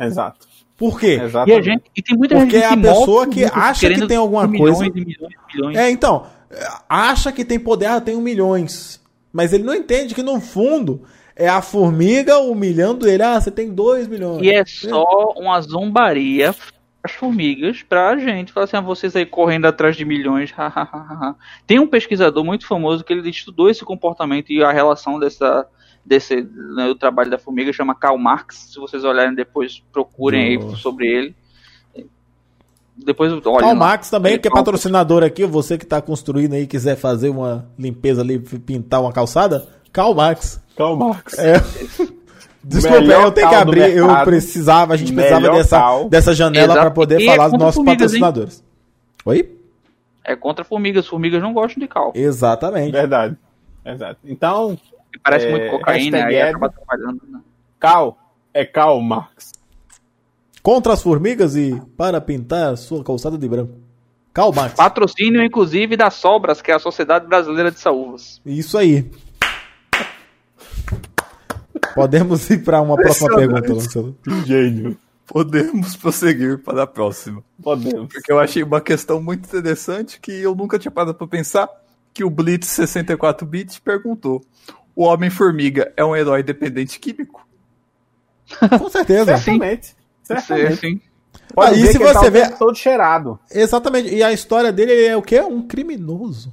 [0.00, 0.48] Exato.
[0.76, 1.20] Por quê?
[1.46, 4.06] E a gente, e tem muita Porque gente é que a pessoa que acha que
[4.08, 5.76] tem alguma milhões coisa- e milhões e milhões.
[5.76, 9.00] É, então, é, acha que tem poder, ah, tem um milhões.
[9.34, 11.02] Mas ele não entende que no fundo
[11.34, 13.24] é a formiga humilhando ele.
[13.24, 14.40] Ah, você tem dois milhões.
[14.40, 16.54] E é só uma zombaria
[17.02, 18.52] as formigas pra gente.
[18.52, 20.54] Falar assim, ah, vocês aí correndo atrás de milhões.
[21.66, 25.68] Tem um pesquisador muito famoso que ele estudou esse comportamento e a relação dessa
[26.06, 28.70] desse né, o trabalho da formiga chama Karl Marx.
[28.72, 31.36] Se vocês olharem depois, procurem aí sobre ele.
[32.96, 33.32] Depois
[34.10, 38.20] também, Ele que é patrocinador aqui, você que tá construindo aí, quiser fazer uma limpeza
[38.22, 39.66] ali, pintar uma calçada.
[39.92, 40.60] Karl Marx.
[41.38, 41.54] É.
[42.62, 46.08] Desculpa, Melhor eu tenho que abrir, eu precisava, a gente precisava Melhor dessa, cal.
[46.08, 48.20] dessa janela para poder E é falar dos contra nossos formigas, hein?
[48.20, 48.64] patrocinadores.
[49.26, 49.58] Oi?
[50.24, 51.06] É contra formigas.
[51.06, 52.12] Formigas não gostam de cal.
[52.14, 52.92] Exatamente.
[52.92, 53.36] Verdade.
[53.84, 54.18] Exato.
[54.24, 54.78] Então,
[55.22, 57.20] Parece É, muito cocaína aí é- acaba trabalhando.
[57.28, 57.38] Né?
[57.78, 58.18] Cal
[58.52, 59.52] é Karl Marx.
[60.64, 63.74] Contra as formigas e para pintar sua calçada de branco.
[64.32, 64.74] Karl Marx.
[64.74, 68.40] Patrocínio, inclusive, da Sobras, que é a Sociedade Brasileira de Saúvas.
[68.46, 69.04] Isso aí.
[71.94, 74.16] Podemos ir para uma próxima pergunta, Lancelot.
[74.46, 74.96] Gênio.
[75.26, 77.44] Podemos prosseguir para a próxima.
[77.62, 78.10] Podemos.
[78.10, 81.68] Porque eu achei uma questão muito interessante que eu nunca tinha parado para pensar,
[82.14, 84.42] que o Blitz 64 bits perguntou:
[84.96, 87.46] o Homem-Formiga é um herói dependente químico?
[88.78, 89.36] Com certeza.
[89.36, 89.94] Certamente.
[90.24, 90.72] Certamente.
[90.72, 91.00] Assim,
[91.54, 93.38] Pode Aí, ver se que ele tá você o vê- todo cheirado.
[93.50, 94.12] Exatamente.
[94.12, 95.40] E a história dele ele é o quê?
[95.40, 96.52] Um criminoso.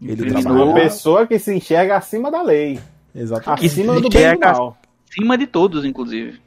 [0.00, 0.42] Ele Criminoso.
[0.46, 0.64] trabalha.
[0.64, 2.78] Uma pessoa que se enxerga acima da lei.
[3.14, 3.66] Exatamente.
[3.66, 4.76] Acima do bem mal.
[5.10, 6.40] acima de todos, inclusive.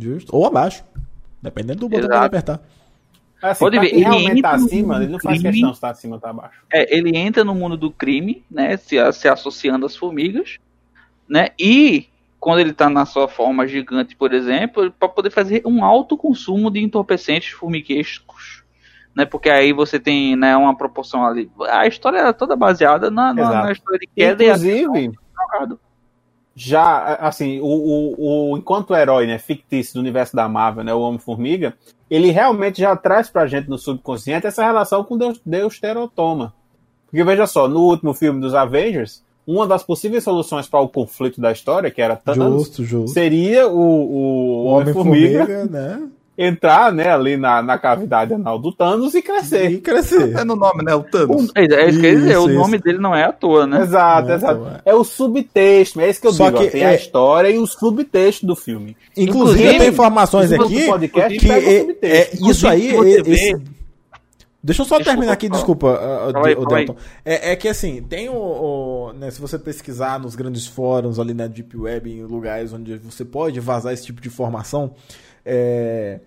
[0.00, 0.34] Justo.
[0.34, 0.84] Ou abaixo.
[1.40, 2.60] Dependendo do botão que ele apertar.
[3.40, 5.52] Assim, Pode ver, ele realmente tá entra no acima, ele não faz crime.
[5.52, 6.60] questão se tá acima ou tá abaixo.
[6.72, 8.76] É, ele entra no mundo do crime, né?
[8.76, 10.58] Se, se associando às formigas,
[11.28, 11.50] né?
[11.56, 12.08] E
[12.40, 16.70] quando ele tá na sua forma gigante, por exemplo, para poder fazer um alto consumo
[16.70, 18.64] de entorpecentes formiguescos.
[19.14, 21.50] Né, porque aí você tem né, uma proporção ali.
[21.68, 25.12] A história era toda baseada na, na, na história de queda Inclusive,
[26.54, 31.00] já, assim, o, o, o, enquanto herói né, fictício do universo da Marvel, né, o
[31.00, 31.76] Homem-Formiga,
[32.10, 36.52] ele realmente já traz pra gente no subconsciente essa relação com Deus, Deus Terotoma.
[37.06, 41.40] Porque veja só, no último filme dos Avengers, uma das possíveis soluções para o conflito
[41.40, 43.08] da história, que era Thanos, Justo, justo.
[43.14, 46.02] seria o, o, O Homem-Formiga, Homem-Formiga né?
[46.40, 49.70] entrar né, ali na, na cavidade anal do Thanos e crescer.
[49.72, 50.36] E crescer.
[50.36, 50.94] É no nome, né?
[50.94, 51.50] O Thanos.
[51.56, 52.58] É, é isso que ia dizer, Isso, o isso.
[52.60, 53.80] nome dele não é à toa, né?
[53.82, 54.60] Exato, Né, exato.
[54.60, 56.58] então, É o subtexto, é isso que eu Só digo.
[56.58, 58.96] ó, que tem é- a história e o subtexto do filme.
[59.16, 59.30] Inclusive,
[59.64, 62.06] Inclusive, tem informações aqui podcast, que o é, subtexto.
[62.46, 62.88] é- isso aí.
[62.94, 63.22] É- esse-
[63.56, 63.60] vê-
[64.62, 66.84] Deixa eu só Desculpa, terminar aqui, desculpa, uh, o fala aí.
[66.86, 66.96] Delton.
[67.24, 71.32] É, é que assim, tem o, o- né, se você pesquisar nos grandes fóruns ali
[71.32, 74.94] na Deep Web, em lugares onde você pode vazar esse tipo de informação,
[75.46, 76.18] é,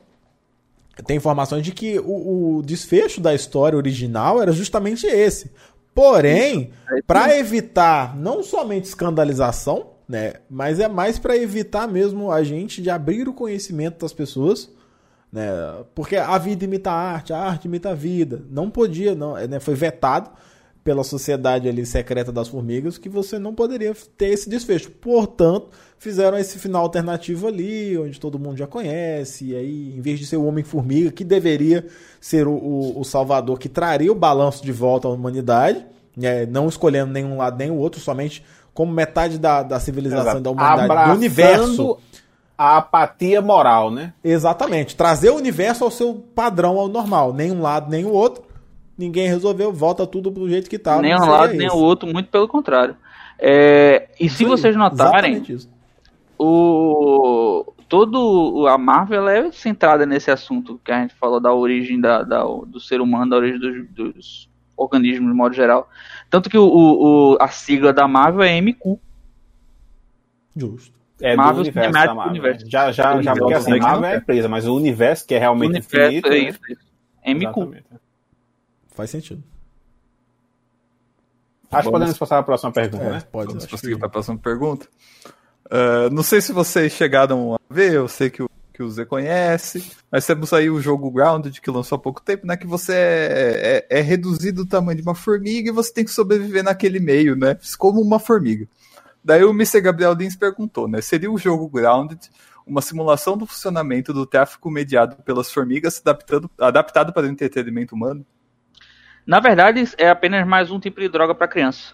[1.06, 5.52] tem informações de que o, o desfecho da história original era justamente esse.
[5.94, 12.44] Porém, É para evitar não somente escandalização, né, mas é mais para evitar mesmo a
[12.44, 14.70] gente de abrir o conhecimento das pessoas
[15.32, 15.48] né?
[15.96, 18.44] Porque a vida imita a arte, a arte imita a vida.
[18.50, 19.60] Não podia, não, né?
[19.60, 20.30] Foi vetado
[20.84, 24.90] pela sociedade ali secreta das formigas que você não poderia ter esse desfecho.
[24.90, 30.20] Portanto, fizeram esse final alternativo ali, onde todo mundo já conhece, e aí, em vez
[30.20, 31.86] de ser o Homem-Formiga, que deveria
[32.20, 35.86] ser o, o, o salvador que traria o balanço de volta à humanidade,
[36.18, 36.48] né?
[36.48, 38.44] não escolhendo nenhum lado nem o outro, somente
[38.74, 40.42] como metade da, da civilização Exato.
[40.42, 41.98] da humanidade, do Abraçando universo.
[42.64, 44.14] A apatia moral, né?
[44.24, 44.96] Exatamente.
[44.96, 47.34] Trazer o universo ao seu padrão, ao normal.
[47.34, 48.44] Nem um lado, nem o outro.
[48.98, 51.02] Ninguém resolveu, volta tudo do jeito que estava.
[51.02, 52.96] nem um lado, nem o outro, muito pelo contrário.
[53.40, 55.34] É, e se vocês notarem,
[56.38, 62.00] o todo o- a Marvel é centrada nesse assunto que a gente falou da origem
[62.00, 65.90] da, da- do ser humano, da origem dos, dos organismos de modo geral.
[66.30, 68.98] Tanto que o, o- o- a sigla da Marvel é MQ.
[70.56, 71.01] Justo.
[71.22, 72.30] É Marvel do universo da Marvel.
[72.32, 72.70] Universe.
[72.70, 74.22] Já, já, já Universo, porque assim, né, Marvel é a quer.
[74.22, 76.28] empresa, mas o universo, que é O realmente universo infinito.
[76.28, 76.38] é né?
[76.50, 76.60] isso.
[76.70, 76.82] isso.
[77.26, 77.84] MQ.
[78.96, 79.44] Faz sentido.
[81.72, 83.24] Acho que podemos passar para a próxima pergunta, É, né?
[83.32, 83.48] pode.
[83.48, 84.88] Vamos prosseguir para a próxima pergunta.
[85.70, 89.06] Ah, não sei se vocês chegaram a ver, eu sei que o, que o Zé
[89.06, 92.58] conhece, mas temos aí o jogo Grounded, que lançou há pouco tempo, né?
[92.58, 96.12] Que você é, é, é reduzido o tamanho de uma formiga e você tem que
[96.12, 97.58] sobreviver naquele meio, né?
[97.78, 98.68] Como uma formiga.
[99.24, 99.82] Daí o Mr.
[99.82, 101.02] Gabriel Lins perguntou, né?
[101.02, 102.20] Seria o jogo Grounded
[102.66, 108.26] uma simulação do funcionamento do tráfico mediado pelas formigas adaptado, adaptado para o entretenimento humano?
[109.26, 111.94] Na verdade, é apenas mais um tipo de droga para criança.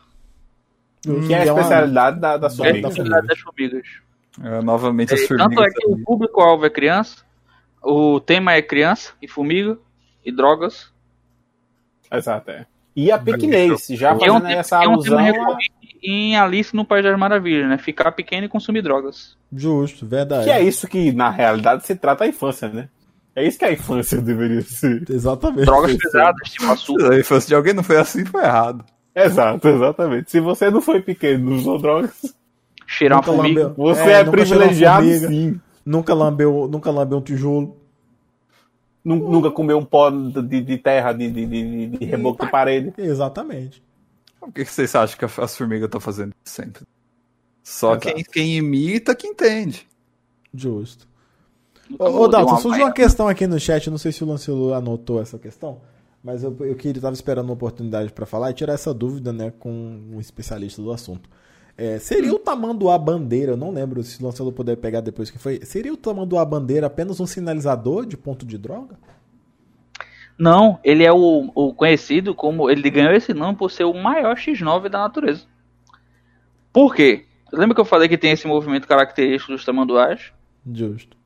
[1.06, 1.28] Justo.
[1.28, 3.88] Que é a é uma- especialidade da, da É sua a especialidade das formigas.
[4.44, 5.49] É, novamente as É, formigas.
[5.56, 7.24] Tanto é que o público-alvo é criança,
[7.82, 9.78] o tema é criança e formiga
[10.26, 10.91] e drogas.
[12.12, 12.66] Exato, é.
[12.95, 15.58] E a pequenez, já Que é um, fazendo essa é um alusão tema
[16.03, 17.78] em Alice no País das Maravilhas, né?
[17.78, 19.38] Ficar pequeno e consumir drogas.
[19.52, 20.45] Justo, verdade.
[20.45, 22.90] Que é isso que, na realidade, se trata a infância, né?
[23.36, 25.03] É isso que a infância deveria ser.
[25.10, 25.65] Exatamente.
[25.65, 27.14] Drogas pesadas, tipo açúcar.
[27.14, 28.84] A infância de alguém não foi assim, foi errado.
[29.15, 30.30] Exato, exatamente.
[30.32, 32.34] Se você não foi pequeno, não usou drogas,
[32.86, 33.64] Cheirar uma Nunca formiga.
[33.68, 35.28] lambeu- você É, é, privilegiado, formiga.
[35.28, 35.60] sim.
[35.86, 37.76] Nunca lambeu, nunca lambeu um tijolo.
[39.03, 42.94] Nu- Nunca comeu um pó de, de terra, de, de, de, de reboco de parede.
[42.98, 43.82] Exatamente.
[44.42, 46.84] O que que vocês acham que as formigas estão fazendo sempre?
[47.64, 48.08] Só Exato.
[48.08, 49.88] quem, quem imita que entende.
[50.54, 51.08] Justo.
[52.00, 54.74] Ô, ô Dalton, uma surgiu uma questão aqui no chat, não sei se o Lancelo
[54.74, 55.82] anotou essa questão,
[56.24, 59.54] mas eu, eu queria, tava esperando uma oportunidade para falar e tirar essa dúvida, né,
[59.60, 61.30] com um especialista do assunto.
[61.78, 65.38] É, seria o tamanduá bandeira, eu não lembro se o Lancelo puder pegar depois que
[65.38, 68.98] foi, seria o tamanduá bandeira apenas um sinalizador de ponto de droga?
[70.38, 72.70] Não, ele é o, o conhecido como.
[72.70, 75.46] Ele ganhou esse nome por ser o maior X9 da natureza.
[76.72, 77.26] Por quê?
[77.52, 80.32] Lembra que eu falei que tem esse movimento característico dos tamanduás?
[80.72, 81.18] Justo.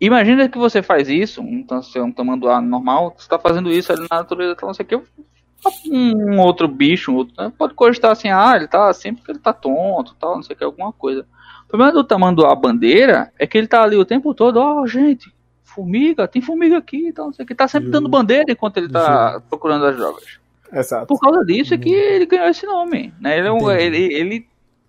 [0.00, 3.92] Imagina que você faz isso, então você é um tamanduá normal, você está fazendo isso
[3.92, 5.02] ali na natureza, então não sei o que,
[5.90, 9.38] um outro bicho, um outro, né, pode cogitar assim, ah, ele tá assim porque ele
[9.38, 11.26] tá tonto, tal, não sei o que, alguma coisa.
[11.64, 15.33] O problema do tamanduá bandeira é que ele tá ali o tempo todo, ó, gente,
[15.64, 18.88] formiga, tem formiga aqui, tal, não sei o que, tá sempre dando bandeira enquanto ele
[18.88, 20.38] tá procurando as drogas.
[20.72, 21.06] Exato.
[21.06, 23.38] Por causa disso é que ele ganhou esse nome, né?
[23.38, 23.82] Ele, é Entendi.
[23.82, 24.46] ele, ele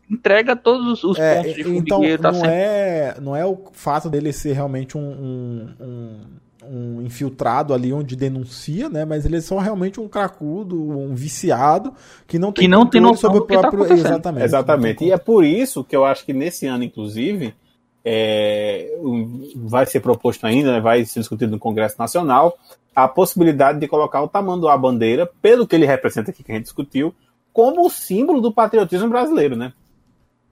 [0.10, 3.58] entrega todos os, os pontos de então formigueiro, tá não sempre é, não é o
[3.74, 6.20] fato dele ser realmente um, um, um,
[6.68, 9.06] um infiltrado ali onde denuncia, né?
[9.06, 11.94] Mas ele é só realmente um cracudo, um viciado
[12.28, 14.06] que não tem Que não tem controle noção que tá acontecendo.
[14.06, 14.46] Exatamente.
[14.46, 15.04] Exatamente.
[15.06, 17.56] E é por isso que eu acho que nesse ano, inclusive,
[18.04, 19.15] é, um,
[19.56, 22.58] vai ser proposto ainda, né, vai ser discutido no Congresso Nacional,
[22.96, 26.66] a possibilidade de colocar o tamanduá bandeira, pelo que ele representa aqui que a gente
[26.66, 27.14] discutiu,
[27.54, 29.74] como o símbolo do patriotismo brasileiro, né?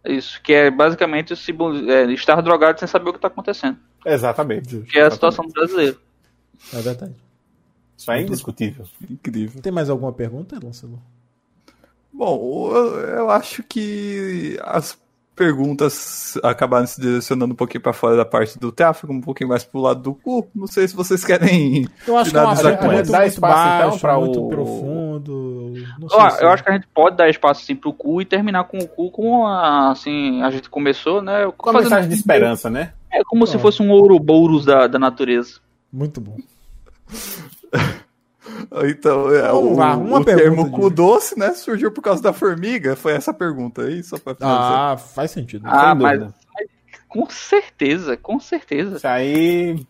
[0.05, 3.77] Isso, que é basicamente o símbolo, é, estar drogado sem saber o que está acontecendo.
[4.05, 4.81] Exatamente.
[4.81, 5.97] Que é a situação do brasileiro.
[6.73, 7.15] É verdade.
[7.97, 8.85] Isso é indiscutível.
[9.09, 9.61] Incrível.
[9.61, 11.01] Tem mais alguma pergunta, Lancelot?
[12.11, 14.97] Bom, eu, eu acho que as
[15.35, 19.63] perguntas acabaram se direcionando um pouquinho para fora da parte do tráfego, um pouquinho mais
[19.63, 20.47] pro lado do cu.
[20.55, 21.87] Não sei se vocês querem.
[22.07, 23.11] Eu acho que assunto com muito, essa.
[23.11, 25.73] Dá muito espaço, então, pra muito o- profundo.
[25.99, 28.21] Não sei Ó, se- eu acho que a gente pode dar espaço assim pro cu
[28.21, 31.51] e terminar com o cu como a, assim, a gente começou, né?
[31.57, 32.93] Com a mensagem de esperança, né?
[33.11, 33.59] É como se Ó.
[33.59, 35.59] fosse um ouroboros da, da natureza.
[35.91, 36.37] Muito bom.
[38.85, 42.21] Então, é, Vamos o, lá, uma o pergunta termo cu doce, né, surgiu por causa
[42.21, 42.95] da formiga.
[42.95, 44.35] Foi essa pergunta aí, só pra.
[44.41, 45.63] Ah, faz sentido.
[45.65, 46.35] Ah, mas, dúvida.
[46.53, 46.67] mas
[47.07, 48.97] com certeza, com certeza.
[48.97, 49.85] Isso aí.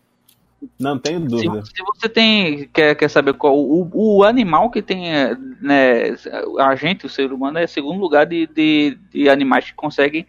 [0.78, 1.64] Não tenho Se, dúvida.
[1.64, 6.16] se você tem quer, quer saber qual o, o animal que tem é, né,
[6.58, 10.26] a gente, o ser humano é segundo lugar de, de, de animais que conseguem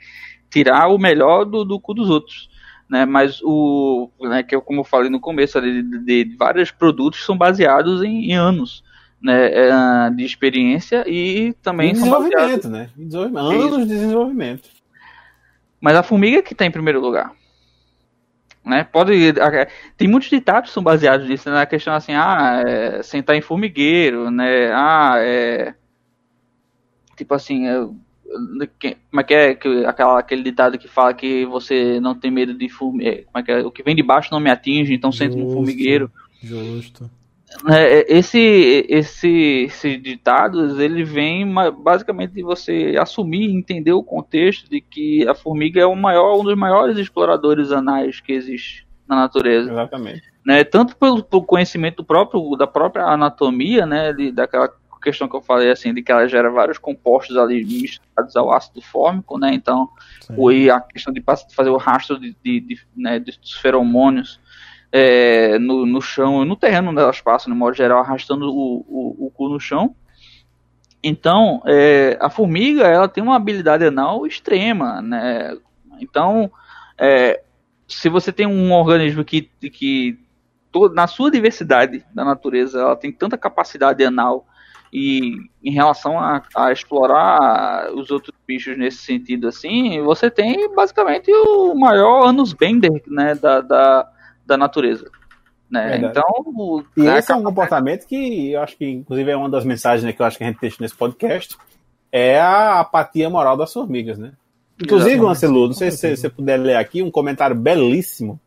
[0.49, 2.49] tirar o melhor do, do cu dos outros,
[2.89, 3.05] né?
[3.05, 7.25] Mas o né, que eu, como eu falei no começo ali, de, de vários produtos
[7.25, 8.83] são baseados em, em anos,
[9.21, 12.89] né, é, de experiência e também são baseados desenvolvimento, né?
[12.95, 13.75] Desenvolvimento.
[13.75, 14.69] Anos de desenvolvimento.
[15.81, 17.31] Mas a formiga que está em primeiro lugar.
[18.63, 18.83] Né?
[18.83, 19.13] Pode,
[19.95, 21.55] tem muitos ditados que são baseados nisso, né?
[21.55, 24.71] na questão assim, ah, é, sentar em formigueiro, né?
[24.73, 25.75] Ah, é,
[27.15, 27.87] tipo assim, é,
[28.37, 32.53] como é que é que, aquela, aquele ditado que fala que você não tem medo
[32.53, 33.59] de formigueiro, como é que é?
[33.59, 36.11] O que vem de baixo não me atinge, então senta no formigueiro.
[36.41, 37.09] Justo.
[37.69, 41.45] É, esse, esse, esses ditados, ele vem
[41.81, 46.39] basicamente de você assumir e entender o contexto de que a formiga é o maior,
[46.39, 50.23] um dos maiores exploradores anais que existe na natureza, Exatamente.
[50.45, 50.63] né?
[50.63, 54.67] Tanto pelo, pelo conhecimento próprio da própria anatomia, né, de, daquela
[55.05, 58.81] questão que eu falei assim, de que ela gera vários compostos ali misturados ao ácido
[58.81, 59.51] fórmico, né?
[59.53, 59.87] Então,
[60.35, 61.23] o, e a questão de
[61.55, 64.39] fazer o rastro de, de, de, né, dos feromônios
[64.91, 69.27] é, no, no chão no terreno onde elas passam, no modo geral, arrastando o, o,
[69.27, 69.95] o cu no chão.
[71.03, 75.55] Então, é, a formiga ela tem uma habilidade anal extrema, né?
[75.99, 76.51] Então,
[76.97, 77.43] é,
[77.87, 80.17] se você tem um organismo que, que
[80.93, 84.47] na sua diversidade da natureza, ela tem tanta capacidade anal
[84.97, 91.29] e em relação a, a explorar os outros bichos nesse sentido assim, você tem basicamente
[91.29, 94.09] o maior anus bender né, da, da,
[94.45, 95.11] da natureza.
[95.69, 95.99] Né?
[95.99, 96.17] Verdade.
[96.17, 99.65] Então, E né, esse é um comportamento que eu acho que, inclusive, é uma das
[99.65, 101.57] mensagens né, que eu acho que a gente deixa nesse podcast,
[102.09, 104.31] é a apatia moral das formigas, né?
[104.81, 105.19] Inclusive.
[105.19, 108.39] Lancelot, não sei se você puder ler aqui um comentário belíssimo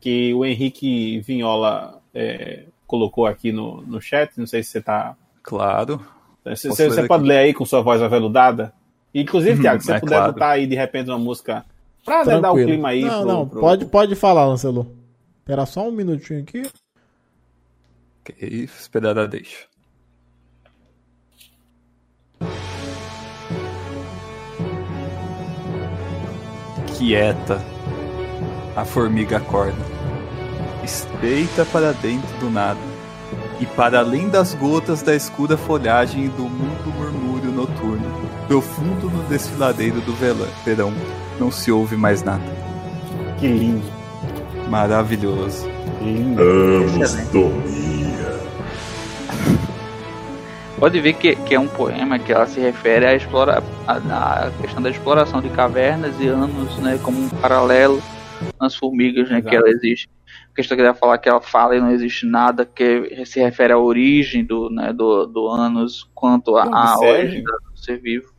[0.00, 5.14] que o Henrique Vinhola é, colocou aqui no, no chat, não sei se você está...
[5.46, 6.04] Claro.
[6.56, 8.72] Se ler você pode ler aí com sua voz aveludada.
[9.14, 10.32] Inclusive, Hum, Thiago, se você é puder claro.
[10.34, 11.64] botar aí, de repente, uma música
[12.04, 14.88] pra né, dar o clima aí Não, pro- não, pro- pode, pode falar, Lancelot.
[15.38, 16.62] Espera só um minutinho aqui.
[18.20, 19.66] Ok, esperar a deixa.
[26.98, 27.62] Quieta.
[28.74, 29.76] A formiga acorda.
[30.84, 32.78] Estreita para dentro do nada.
[33.58, 38.04] E para além das gotas da escura folhagem e do mundo murmúrio noturno,
[38.46, 40.12] profundo no desfiladeiro do
[40.64, 40.92] verão,
[41.38, 42.44] não se ouve mais nada.
[43.38, 43.86] Que lindo.
[44.68, 45.68] Maravilhoso.
[46.02, 46.40] lindo.
[50.78, 54.50] Pode ver que, que é um poema que ela se refere à, explora, à, à
[54.60, 58.02] questão da exploração de cavernas e anos, né, como um paralelo
[58.60, 59.48] nas formigas, né, Exato.
[59.48, 60.06] que ela existe.
[60.56, 63.74] A questão que ela fala que ela fala e não existe nada que se refere
[63.74, 68.32] à origem do, né, do, do anos quanto à origem do ser vivo.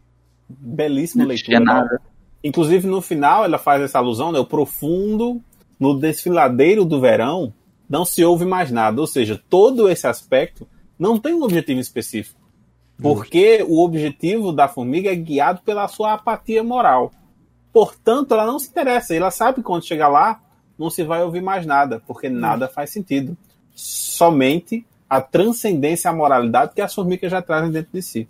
[0.49, 1.81] Belíssima Não existia leitura.
[1.81, 2.01] nada.
[2.43, 4.39] Inclusive, no final, ela faz essa alusão, né?
[4.39, 5.39] O profundo,
[5.79, 7.53] no desfiladeiro do verão,
[7.87, 8.99] não se ouve mais nada.
[8.99, 10.67] Ou seja, todo esse aspecto
[10.97, 12.41] não tem um objetivo específico.
[12.99, 17.11] Porque o objetivo da formiga é guiado pela sua apatia moral.
[17.71, 19.13] Portanto, ela não se interessa.
[19.13, 20.41] Ela sabe que quando chegar lá,
[20.77, 23.35] não se vai ouvir mais nada, porque nada faz sentido.
[23.73, 28.27] Somente a transcendência, a moralidade que as formigas já trazem dentro de si.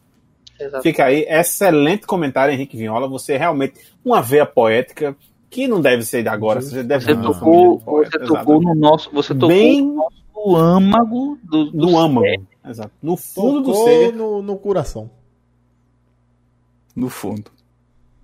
[0.59, 0.81] Exato.
[0.83, 3.07] Fica aí, excelente comentário, Henrique Vinhola.
[3.07, 5.15] Você é realmente uma veia poética
[5.49, 6.61] que não deve ser de agora.
[6.61, 9.95] Você, deve Você ser tocou, do poeta, você tocou no nosso, você tocou Bem- no
[9.95, 12.25] nosso âmago do, do no âmago.
[12.67, 12.91] Exato.
[13.01, 15.09] No fundo do Tocou ser, no, no coração.
[16.95, 17.51] No fundo.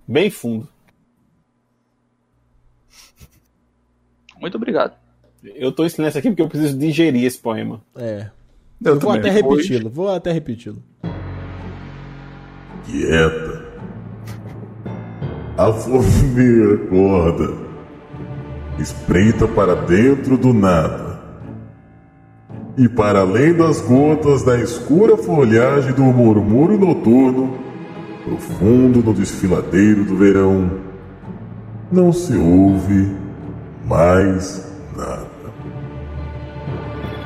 [0.06, 0.68] bem fundo.
[4.44, 4.92] Muito obrigado.
[5.42, 7.80] Eu tô em silêncio aqui porque eu preciso digerir esse poema.
[7.96, 8.26] É.
[8.84, 10.82] Eu, Eu vou até repeti-lo, vou até repeti-lo.
[12.84, 13.64] quieta.
[15.56, 17.54] A formiga acorda,
[18.78, 21.18] espreita para dentro do nada.
[22.76, 27.56] E para além das gotas da escura folhagem do murmúrio noturno,
[28.26, 30.70] profundo no desfiladeiro do verão,
[31.90, 33.23] não se ouve
[33.84, 34.64] mais
[34.96, 35.28] nada.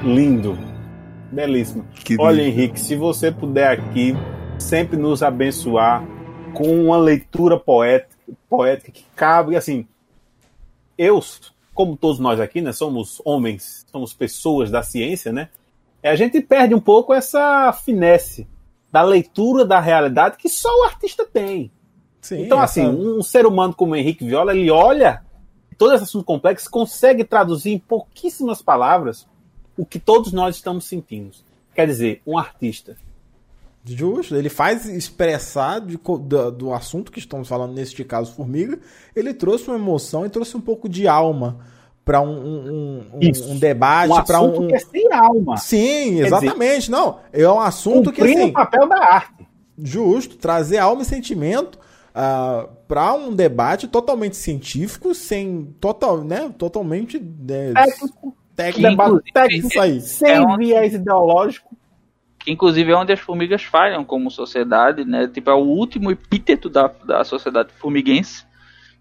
[0.02, 0.58] Lindo.
[1.30, 1.84] Belíssimo.
[2.04, 2.48] Que Olha, lindo.
[2.48, 4.14] Henrique, se você puder aqui
[4.58, 6.04] sempre nos abençoar
[6.54, 8.16] com uma leitura poética,
[8.48, 9.86] poética que cabe, assim,
[10.96, 11.22] eu,
[11.74, 15.48] como todos nós aqui, né, somos homens, somos pessoas da ciência, né?
[16.02, 18.46] A gente perde um pouco essa finesse
[18.90, 21.70] da leitura da realidade que só o artista tem.
[22.20, 25.22] Sim, Então, essa- assim, um ser humano como o Henrique Viola, ele olha
[25.78, 29.26] todo esse assunto complexo, consegue traduzir em pouquíssimas palavras
[29.76, 31.30] o que todos nós estamos sentindo.
[31.74, 32.96] Quer dizer, um artista.
[33.84, 38.78] Justo, ele faz expressar de do, do assunto que estamos falando, neste caso, Formiga.
[39.16, 41.58] Ele trouxe uma emoção e trouxe um pouco de alma
[42.04, 44.68] para um, um, um- um debate, um para assunto um.
[44.68, 45.56] que é sem alma.
[45.58, 46.90] Sim, Quer exatamente.
[46.90, 49.46] Não, é um assunto que assim, o papel da arte.
[49.78, 51.78] justo, trazer alma e sentimento
[52.88, 60.00] para um debate totalmente científico, sem total, né, totalmente né, Técnico, técnico, debate técnico, aí.
[60.00, 61.76] sem É um- viés ideológico.
[62.38, 65.26] Que inclusive é onde as formigas falham como sociedade, né?
[65.28, 68.44] Tipo, é o último epíteto da, da sociedade formiguense,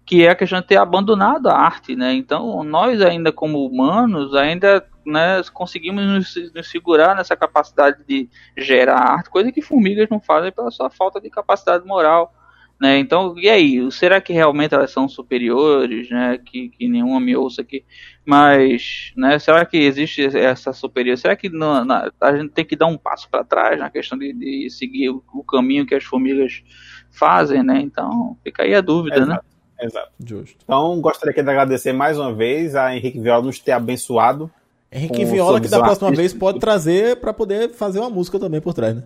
[0.04, 2.12] que é a questão de ter abandonado a arte, né?
[2.12, 8.98] Então, nós ainda como humanos, ainda né, conseguimos nos, nos segurar nessa capacidade de gerar
[8.98, 12.34] arte, coisa que formigas não fazem pela sua falta de capacidade moral.
[12.80, 12.98] Né?
[12.98, 13.90] Então, e aí?
[13.90, 16.08] Será que realmente elas são superiores?
[16.10, 16.38] Né?
[16.38, 17.84] Que, que nenhuma me ouça aqui.
[18.24, 21.16] Mas, né, será que existe essa superior?
[21.18, 24.16] Será que na- na- a gente tem que dar um passo para trás na questão
[24.18, 26.62] de, de seguir o, o caminho que as formigas
[27.10, 27.80] fazem, né?
[27.80, 29.32] Então, fica aí a dúvida, né?
[29.32, 29.44] Exato.
[29.80, 30.10] Exato.
[30.24, 30.56] Justo.
[30.64, 34.50] Então, gostaria aqui de agradecer mais uma vez a Henrique Viola nos ter abençoado.
[34.90, 38.74] Henrique Viola, que da próxima vez pode trazer para poder fazer uma música também por
[38.74, 39.04] trás, né?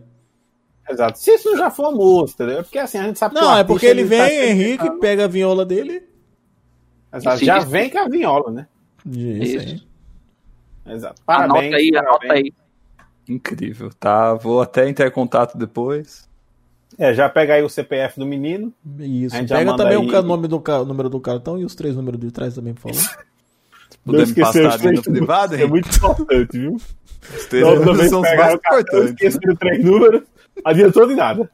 [0.89, 1.19] Exato.
[1.19, 2.63] Se isso já for música, entendeu?
[2.65, 5.01] Porque assim, a gente sabe que o Não, é porque ele vem, tá Henrique, tentando-
[5.01, 6.03] pega a viola dele.
[7.15, 8.67] Exato, Já vem com a viola, né?
[9.07, 9.75] Isso aí.
[9.75, 9.87] Isso.
[10.87, 11.23] Exato.
[11.25, 11.53] Parabéns.
[11.65, 12.09] anota aí, parabéns.
[12.23, 12.53] anota aí.
[13.29, 14.35] Incrível, tá?
[14.35, 16.29] Vou até entrar em contato depois.
[16.99, 18.73] É, já pega aí o CPF do menino.
[18.99, 19.35] Isso.
[19.35, 20.11] A gente já Pega também o aí.
[20.11, 22.75] ca- nome do ca- o número do cartão e os três números de trás também,
[22.75, 23.25] por favor.
[24.05, 26.75] Puder me passar ali no privado, É muito importante, viu?
[26.75, 29.11] Os três números são os mais o importantes.
[29.11, 30.23] esqueço de três números,
[30.65, 31.51] adiantou de nada.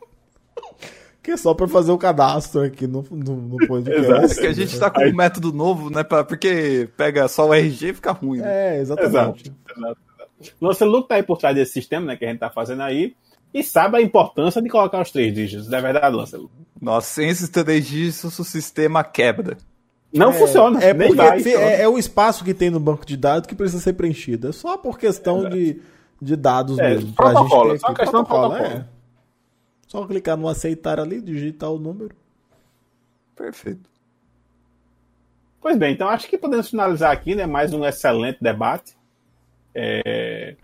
[1.23, 4.01] Que é só pra fazer o cadastro aqui no, no, no podcast.
[4.01, 4.33] Exato.
[4.33, 6.03] É que a gente tá com um método novo, né?
[6.03, 8.39] pra- Porque pega só o RG e fica ruim.
[8.39, 8.77] né?
[8.77, 9.53] É, exatamente.
[9.77, 9.99] Exato.
[10.61, 13.15] Nossa Lu tá aí por trás desse sistema, né, que a gente tá fazendo aí,
[13.53, 15.69] e sabe a importância de colocar os três dígitos.
[15.69, 16.51] Não é verdade, Lancelo?
[16.81, 19.57] Nossa, sem esses três dígitos, o sistema quebra.
[20.15, 20.83] Não funciona.
[20.83, 23.83] É porque vai, é, é o espaço que tem no banco de dados que precisa
[23.83, 24.49] ser preenchido.
[24.49, 25.81] É só por questão de,
[26.21, 27.13] de dados É, mesmo.
[27.13, 27.97] pra protocolo, ter só aqui.
[28.01, 28.57] questão de protocolo.
[28.65, 28.87] é.
[29.87, 32.15] Só clicar no aceitar ali, digitar o número.
[33.35, 33.89] Perfeito.
[35.61, 37.47] Pois bem, então acho que podemos finalizar aqui, né?
[37.47, 38.97] Mais um excelente debate.
[39.75, 40.57] É...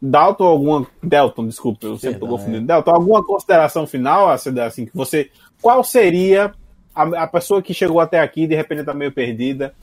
[0.00, 0.86] Dalton, alguma.
[1.02, 2.66] Delton, desculpa, eu sempre tô Perdão, confundindo.
[2.66, 4.28] Delton, alguma consideração final?
[4.30, 5.30] Assim, que você.
[5.60, 6.54] Qual seria
[6.94, 9.74] a, a pessoa que chegou até aqui de repente está meio perdida?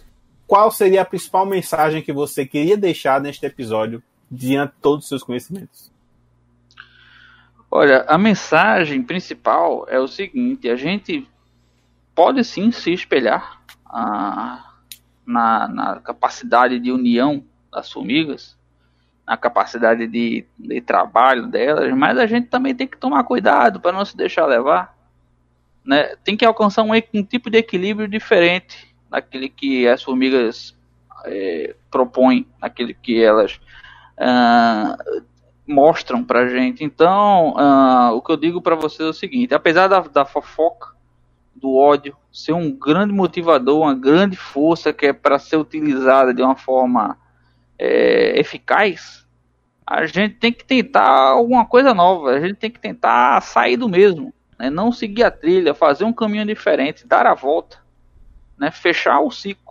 [0.47, 4.02] Qual seria a principal mensagem que você queria deixar neste episódio
[4.36, 5.91] diante de todos os seus conhecimentos?
[7.70, 11.28] Olha, a mensagem principal é o seguinte: a gente
[12.14, 14.74] pode sim se espelhar ah,
[15.26, 18.57] na, na capacidade de união das formigas,
[19.28, 23.91] na capacidade de, de trabalho delas, mas a gente também tem que tomar cuidado para
[23.91, 24.95] não se deixar levar.
[25.84, 26.16] Né?
[26.24, 30.76] Tem que alcançar um, um tipo de equilíbrio diferente daquele que as formigas
[31.26, 33.60] eh, propõem, daquele que elas
[34.18, 34.98] ah,
[35.68, 36.84] mostram pra gente.
[36.84, 40.96] Então, ah, o que eu digo pra vocês é o seguinte: apesar da, da fofoca,
[41.56, 46.42] do ódio, ser um grande motivador, uma grande força que é para ser utilizada de
[46.42, 47.18] uma forma
[47.80, 49.26] é, eficaz,
[49.86, 53.88] a gente tem que tentar alguma coisa nova, a gente tem que tentar sair do
[53.88, 54.70] mesmo, né?
[54.70, 57.84] não seguir a trilha, fazer um caminho diferente, dar a volta.
[58.58, 59.65] né, fechar o ciclo.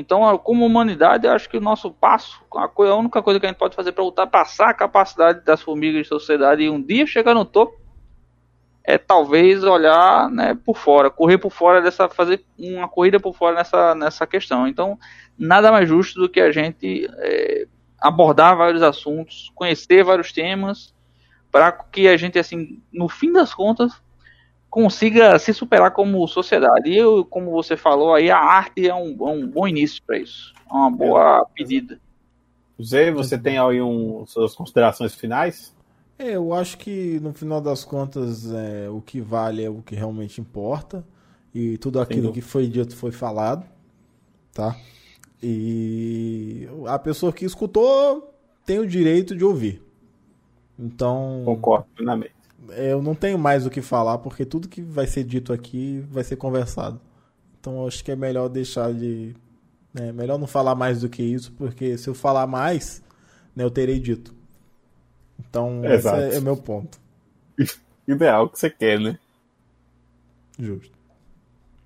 [0.00, 3.46] Então, como humanidade, eu acho que o nosso passo, a, coisa, a única coisa que
[3.46, 7.06] a gente pode fazer para ultrapassar a capacidade das formigas de sociedade e um dia
[7.06, 7.78] chegar no topo,
[8.82, 13.56] é talvez olhar né, por fora, correr por fora dessa, fazer uma corrida por fora
[13.56, 14.66] nessa, nessa questão.
[14.66, 14.98] Então,
[15.38, 17.66] nada mais justo do que a gente é,
[18.00, 20.94] abordar vários assuntos, conhecer vários temas,
[21.52, 23.92] para que a gente, assim, no fim das contas,
[24.70, 26.88] consiga se superar como sociedade.
[26.88, 30.18] E eu, como você falou aí, a arte é um, é um bom início para
[30.18, 30.54] isso.
[30.70, 32.00] É uma boa pedida.
[32.80, 35.74] Zé, você tem aí um, suas considerações finais?
[36.18, 39.94] É, eu acho que no final das contas é, o que vale é o que
[39.94, 41.04] realmente importa.
[41.52, 43.66] E tudo aquilo que foi dito foi falado.
[44.54, 44.76] Tá?
[45.42, 48.32] E a pessoa que escutou
[48.64, 49.82] tem o direito de ouvir.
[50.78, 51.42] Então.
[51.44, 52.39] Concordo plenamente.
[52.76, 56.24] Eu não tenho mais o que falar, porque tudo que vai ser dito aqui vai
[56.24, 57.00] ser conversado.
[57.58, 59.34] Então acho que é melhor deixar de.
[59.94, 63.02] É melhor não falar mais do que isso, porque se eu falar mais,
[63.54, 64.34] né, eu terei dito.
[65.38, 66.20] Então, Exato.
[66.20, 66.98] esse é, é meu ponto.
[68.06, 69.18] Ideal que você quer, né?
[70.58, 70.98] Justo.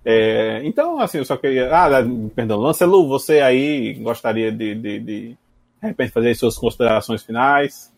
[0.04, 1.74] É, então, assim, eu só queria.
[1.74, 1.88] Ah,
[2.34, 5.38] perdão, Lancelu, você aí gostaria de, de, de, de
[5.80, 7.93] repente fazer suas considerações finais?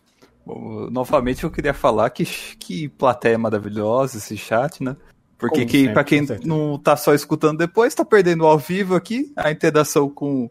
[0.47, 2.23] Bom, novamente eu queria falar que,
[2.57, 4.95] que plateia maravilhosa esse chat, né?
[5.37, 9.29] Porque Como que, pra quem não tá só escutando depois, tá perdendo ao vivo aqui
[9.35, 10.49] a interação com,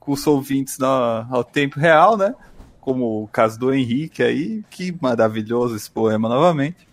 [0.00, 2.34] com os ouvintes na, ao tempo real, né?
[2.80, 6.88] Como o caso do Henrique aí, que maravilhoso esse poema novamente.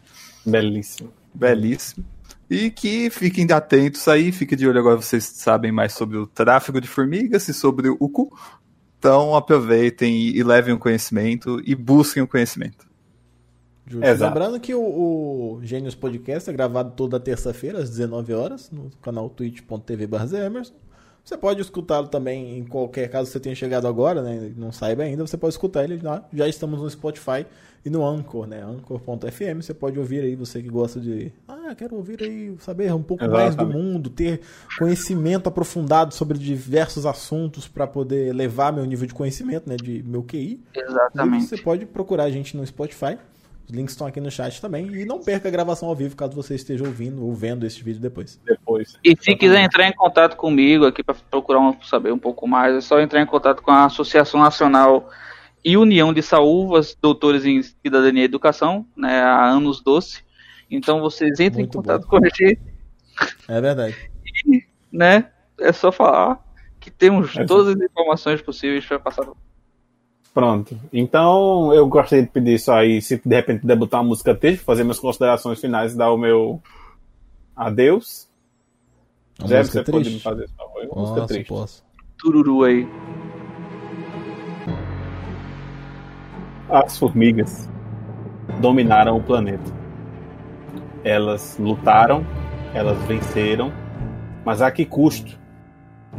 [0.46, 1.12] Belíssimo.
[1.34, 2.06] Belíssimo.
[2.48, 6.80] E que fiquem atentos aí, fiquem de olho agora, vocês sabem mais sobre o tráfego
[6.80, 8.32] de formigas e sobre o cu.
[9.00, 12.88] Então aproveitem e, e levem o conhecimento e busquem o conhecimento.
[13.86, 14.24] Justo.
[14.24, 19.30] Lembrando que o, o Gênios Podcast é gravado toda terça-feira, às 19 horas, no canal
[19.30, 20.10] twitch.tv
[20.46, 20.74] Emerson.
[21.28, 24.50] Você pode escutá-lo também em qualquer caso você tenha chegado agora, né?
[24.56, 26.26] e Não saiba ainda, você pode escutar ele lá.
[26.32, 27.46] Já estamos no Spotify
[27.84, 28.64] e no Anchor, né?
[28.64, 29.62] Anchor.fm.
[29.62, 31.34] Você pode ouvir aí, você que gosta de.
[31.46, 33.78] Ah, quero ouvir aí, saber um pouco mais do Exatamente.
[33.78, 34.40] mundo, ter
[34.80, 39.76] conhecimento aprofundado sobre diversos assuntos para poder levar meu nível de conhecimento, né?
[39.76, 40.64] De meu QI.
[40.74, 41.48] E Exatamente.
[41.48, 43.18] Você pode procurar a gente no Spotify.
[43.68, 44.88] Os links estão aqui no chat também.
[44.96, 48.00] E não perca a gravação ao vivo caso você esteja ouvindo ou vendo este vídeo
[48.02, 48.40] depois.
[48.46, 48.98] Depois.
[49.04, 52.76] E se quiser entrar em contato comigo aqui para procurar um- saber um pouco mais,
[52.76, 55.10] é só entrar em contato com a Associação Nacional
[55.66, 60.24] e União de Saúvas, doutores em Cidadania e Educação, né, há anos doce.
[60.72, 62.08] Então vocês entrem Muito em contato bom.
[62.08, 62.60] com a gente,
[63.50, 63.98] É verdade.
[64.92, 65.30] né?
[65.60, 66.40] É só falar
[66.80, 69.28] que temos É todas as informações possíveis para passar.
[70.38, 70.80] Pronto.
[70.94, 74.64] Então, eu gostaria de pedir só aí, se de repente puder botar uma música triste,
[74.64, 76.62] fazer minhas considerações finais e dar o meu
[77.56, 78.30] adeus.
[79.40, 80.24] Uma Zé, música você pode me triste?
[80.24, 80.84] fazer esse favor?
[80.92, 81.50] Uma música Posso, triste.
[81.50, 81.84] posso.
[82.20, 82.88] Tururu aí.
[86.70, 87.68] As formigas
[88.62, 89.74] dominaram o planeta.
[91.04, 92.24] Elas lutaram,
[92.76, 93.74] elas venceram,
[94.46, 95.36] mas a que custo?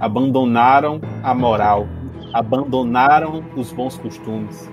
[0.01, 1.87] Abandonaram a moral,
[2.33, 4.69] abandonaram os bons costumes,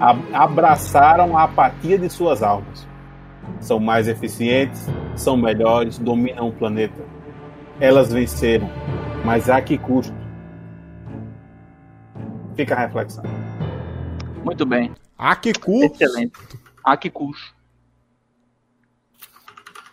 [0.00, 2.86] a- abraçaram a apatia de suas almas.
[3.60, 7.02] São mais eficientes, são melhores, dominam o planeta.
[7.80, 8.68] Elas venceram,
[9.24, 10.14] mas a que custo?
[12.56, 13.24] Fica a reflexão.
[14.44, 14.92] Muito bem.
[15.18, 15.84] Ah, que cu!
[15.84, 16.32] Excelente.
[16.84, 17.54] Ah, que custo.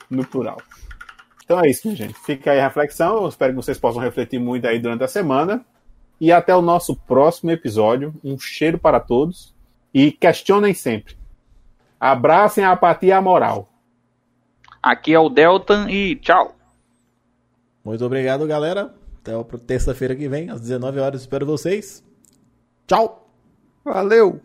[0.10, 0.58] no plural.
[1.46, 2.14] Então é isso, gente.
[2.16, 3.24] Fica aí a reflexão.
[3.24, 5.66] Eu espero que vocês possam refletir muito aí durante a semana.
[6.22, 8.14] E até o nosso próximo episódio.
[8.24, 9.54] Um cheiro para todos.
[9.92, 11.18] E questionem sempre.
[12.00, 13.68] Abracem a apatia e a moral.
[14.82, 16.56] Aqui é o Deltan e tchau.
[17.84, 18.94] Muito obrigado, galera.
[19.20, 21.22] Até terça-feira que vem, às 19 horas.
[21.22, 22.04] Espero vocês.
[22.88, 23.28] Tchau!
[23.84, 24.40] Valeu!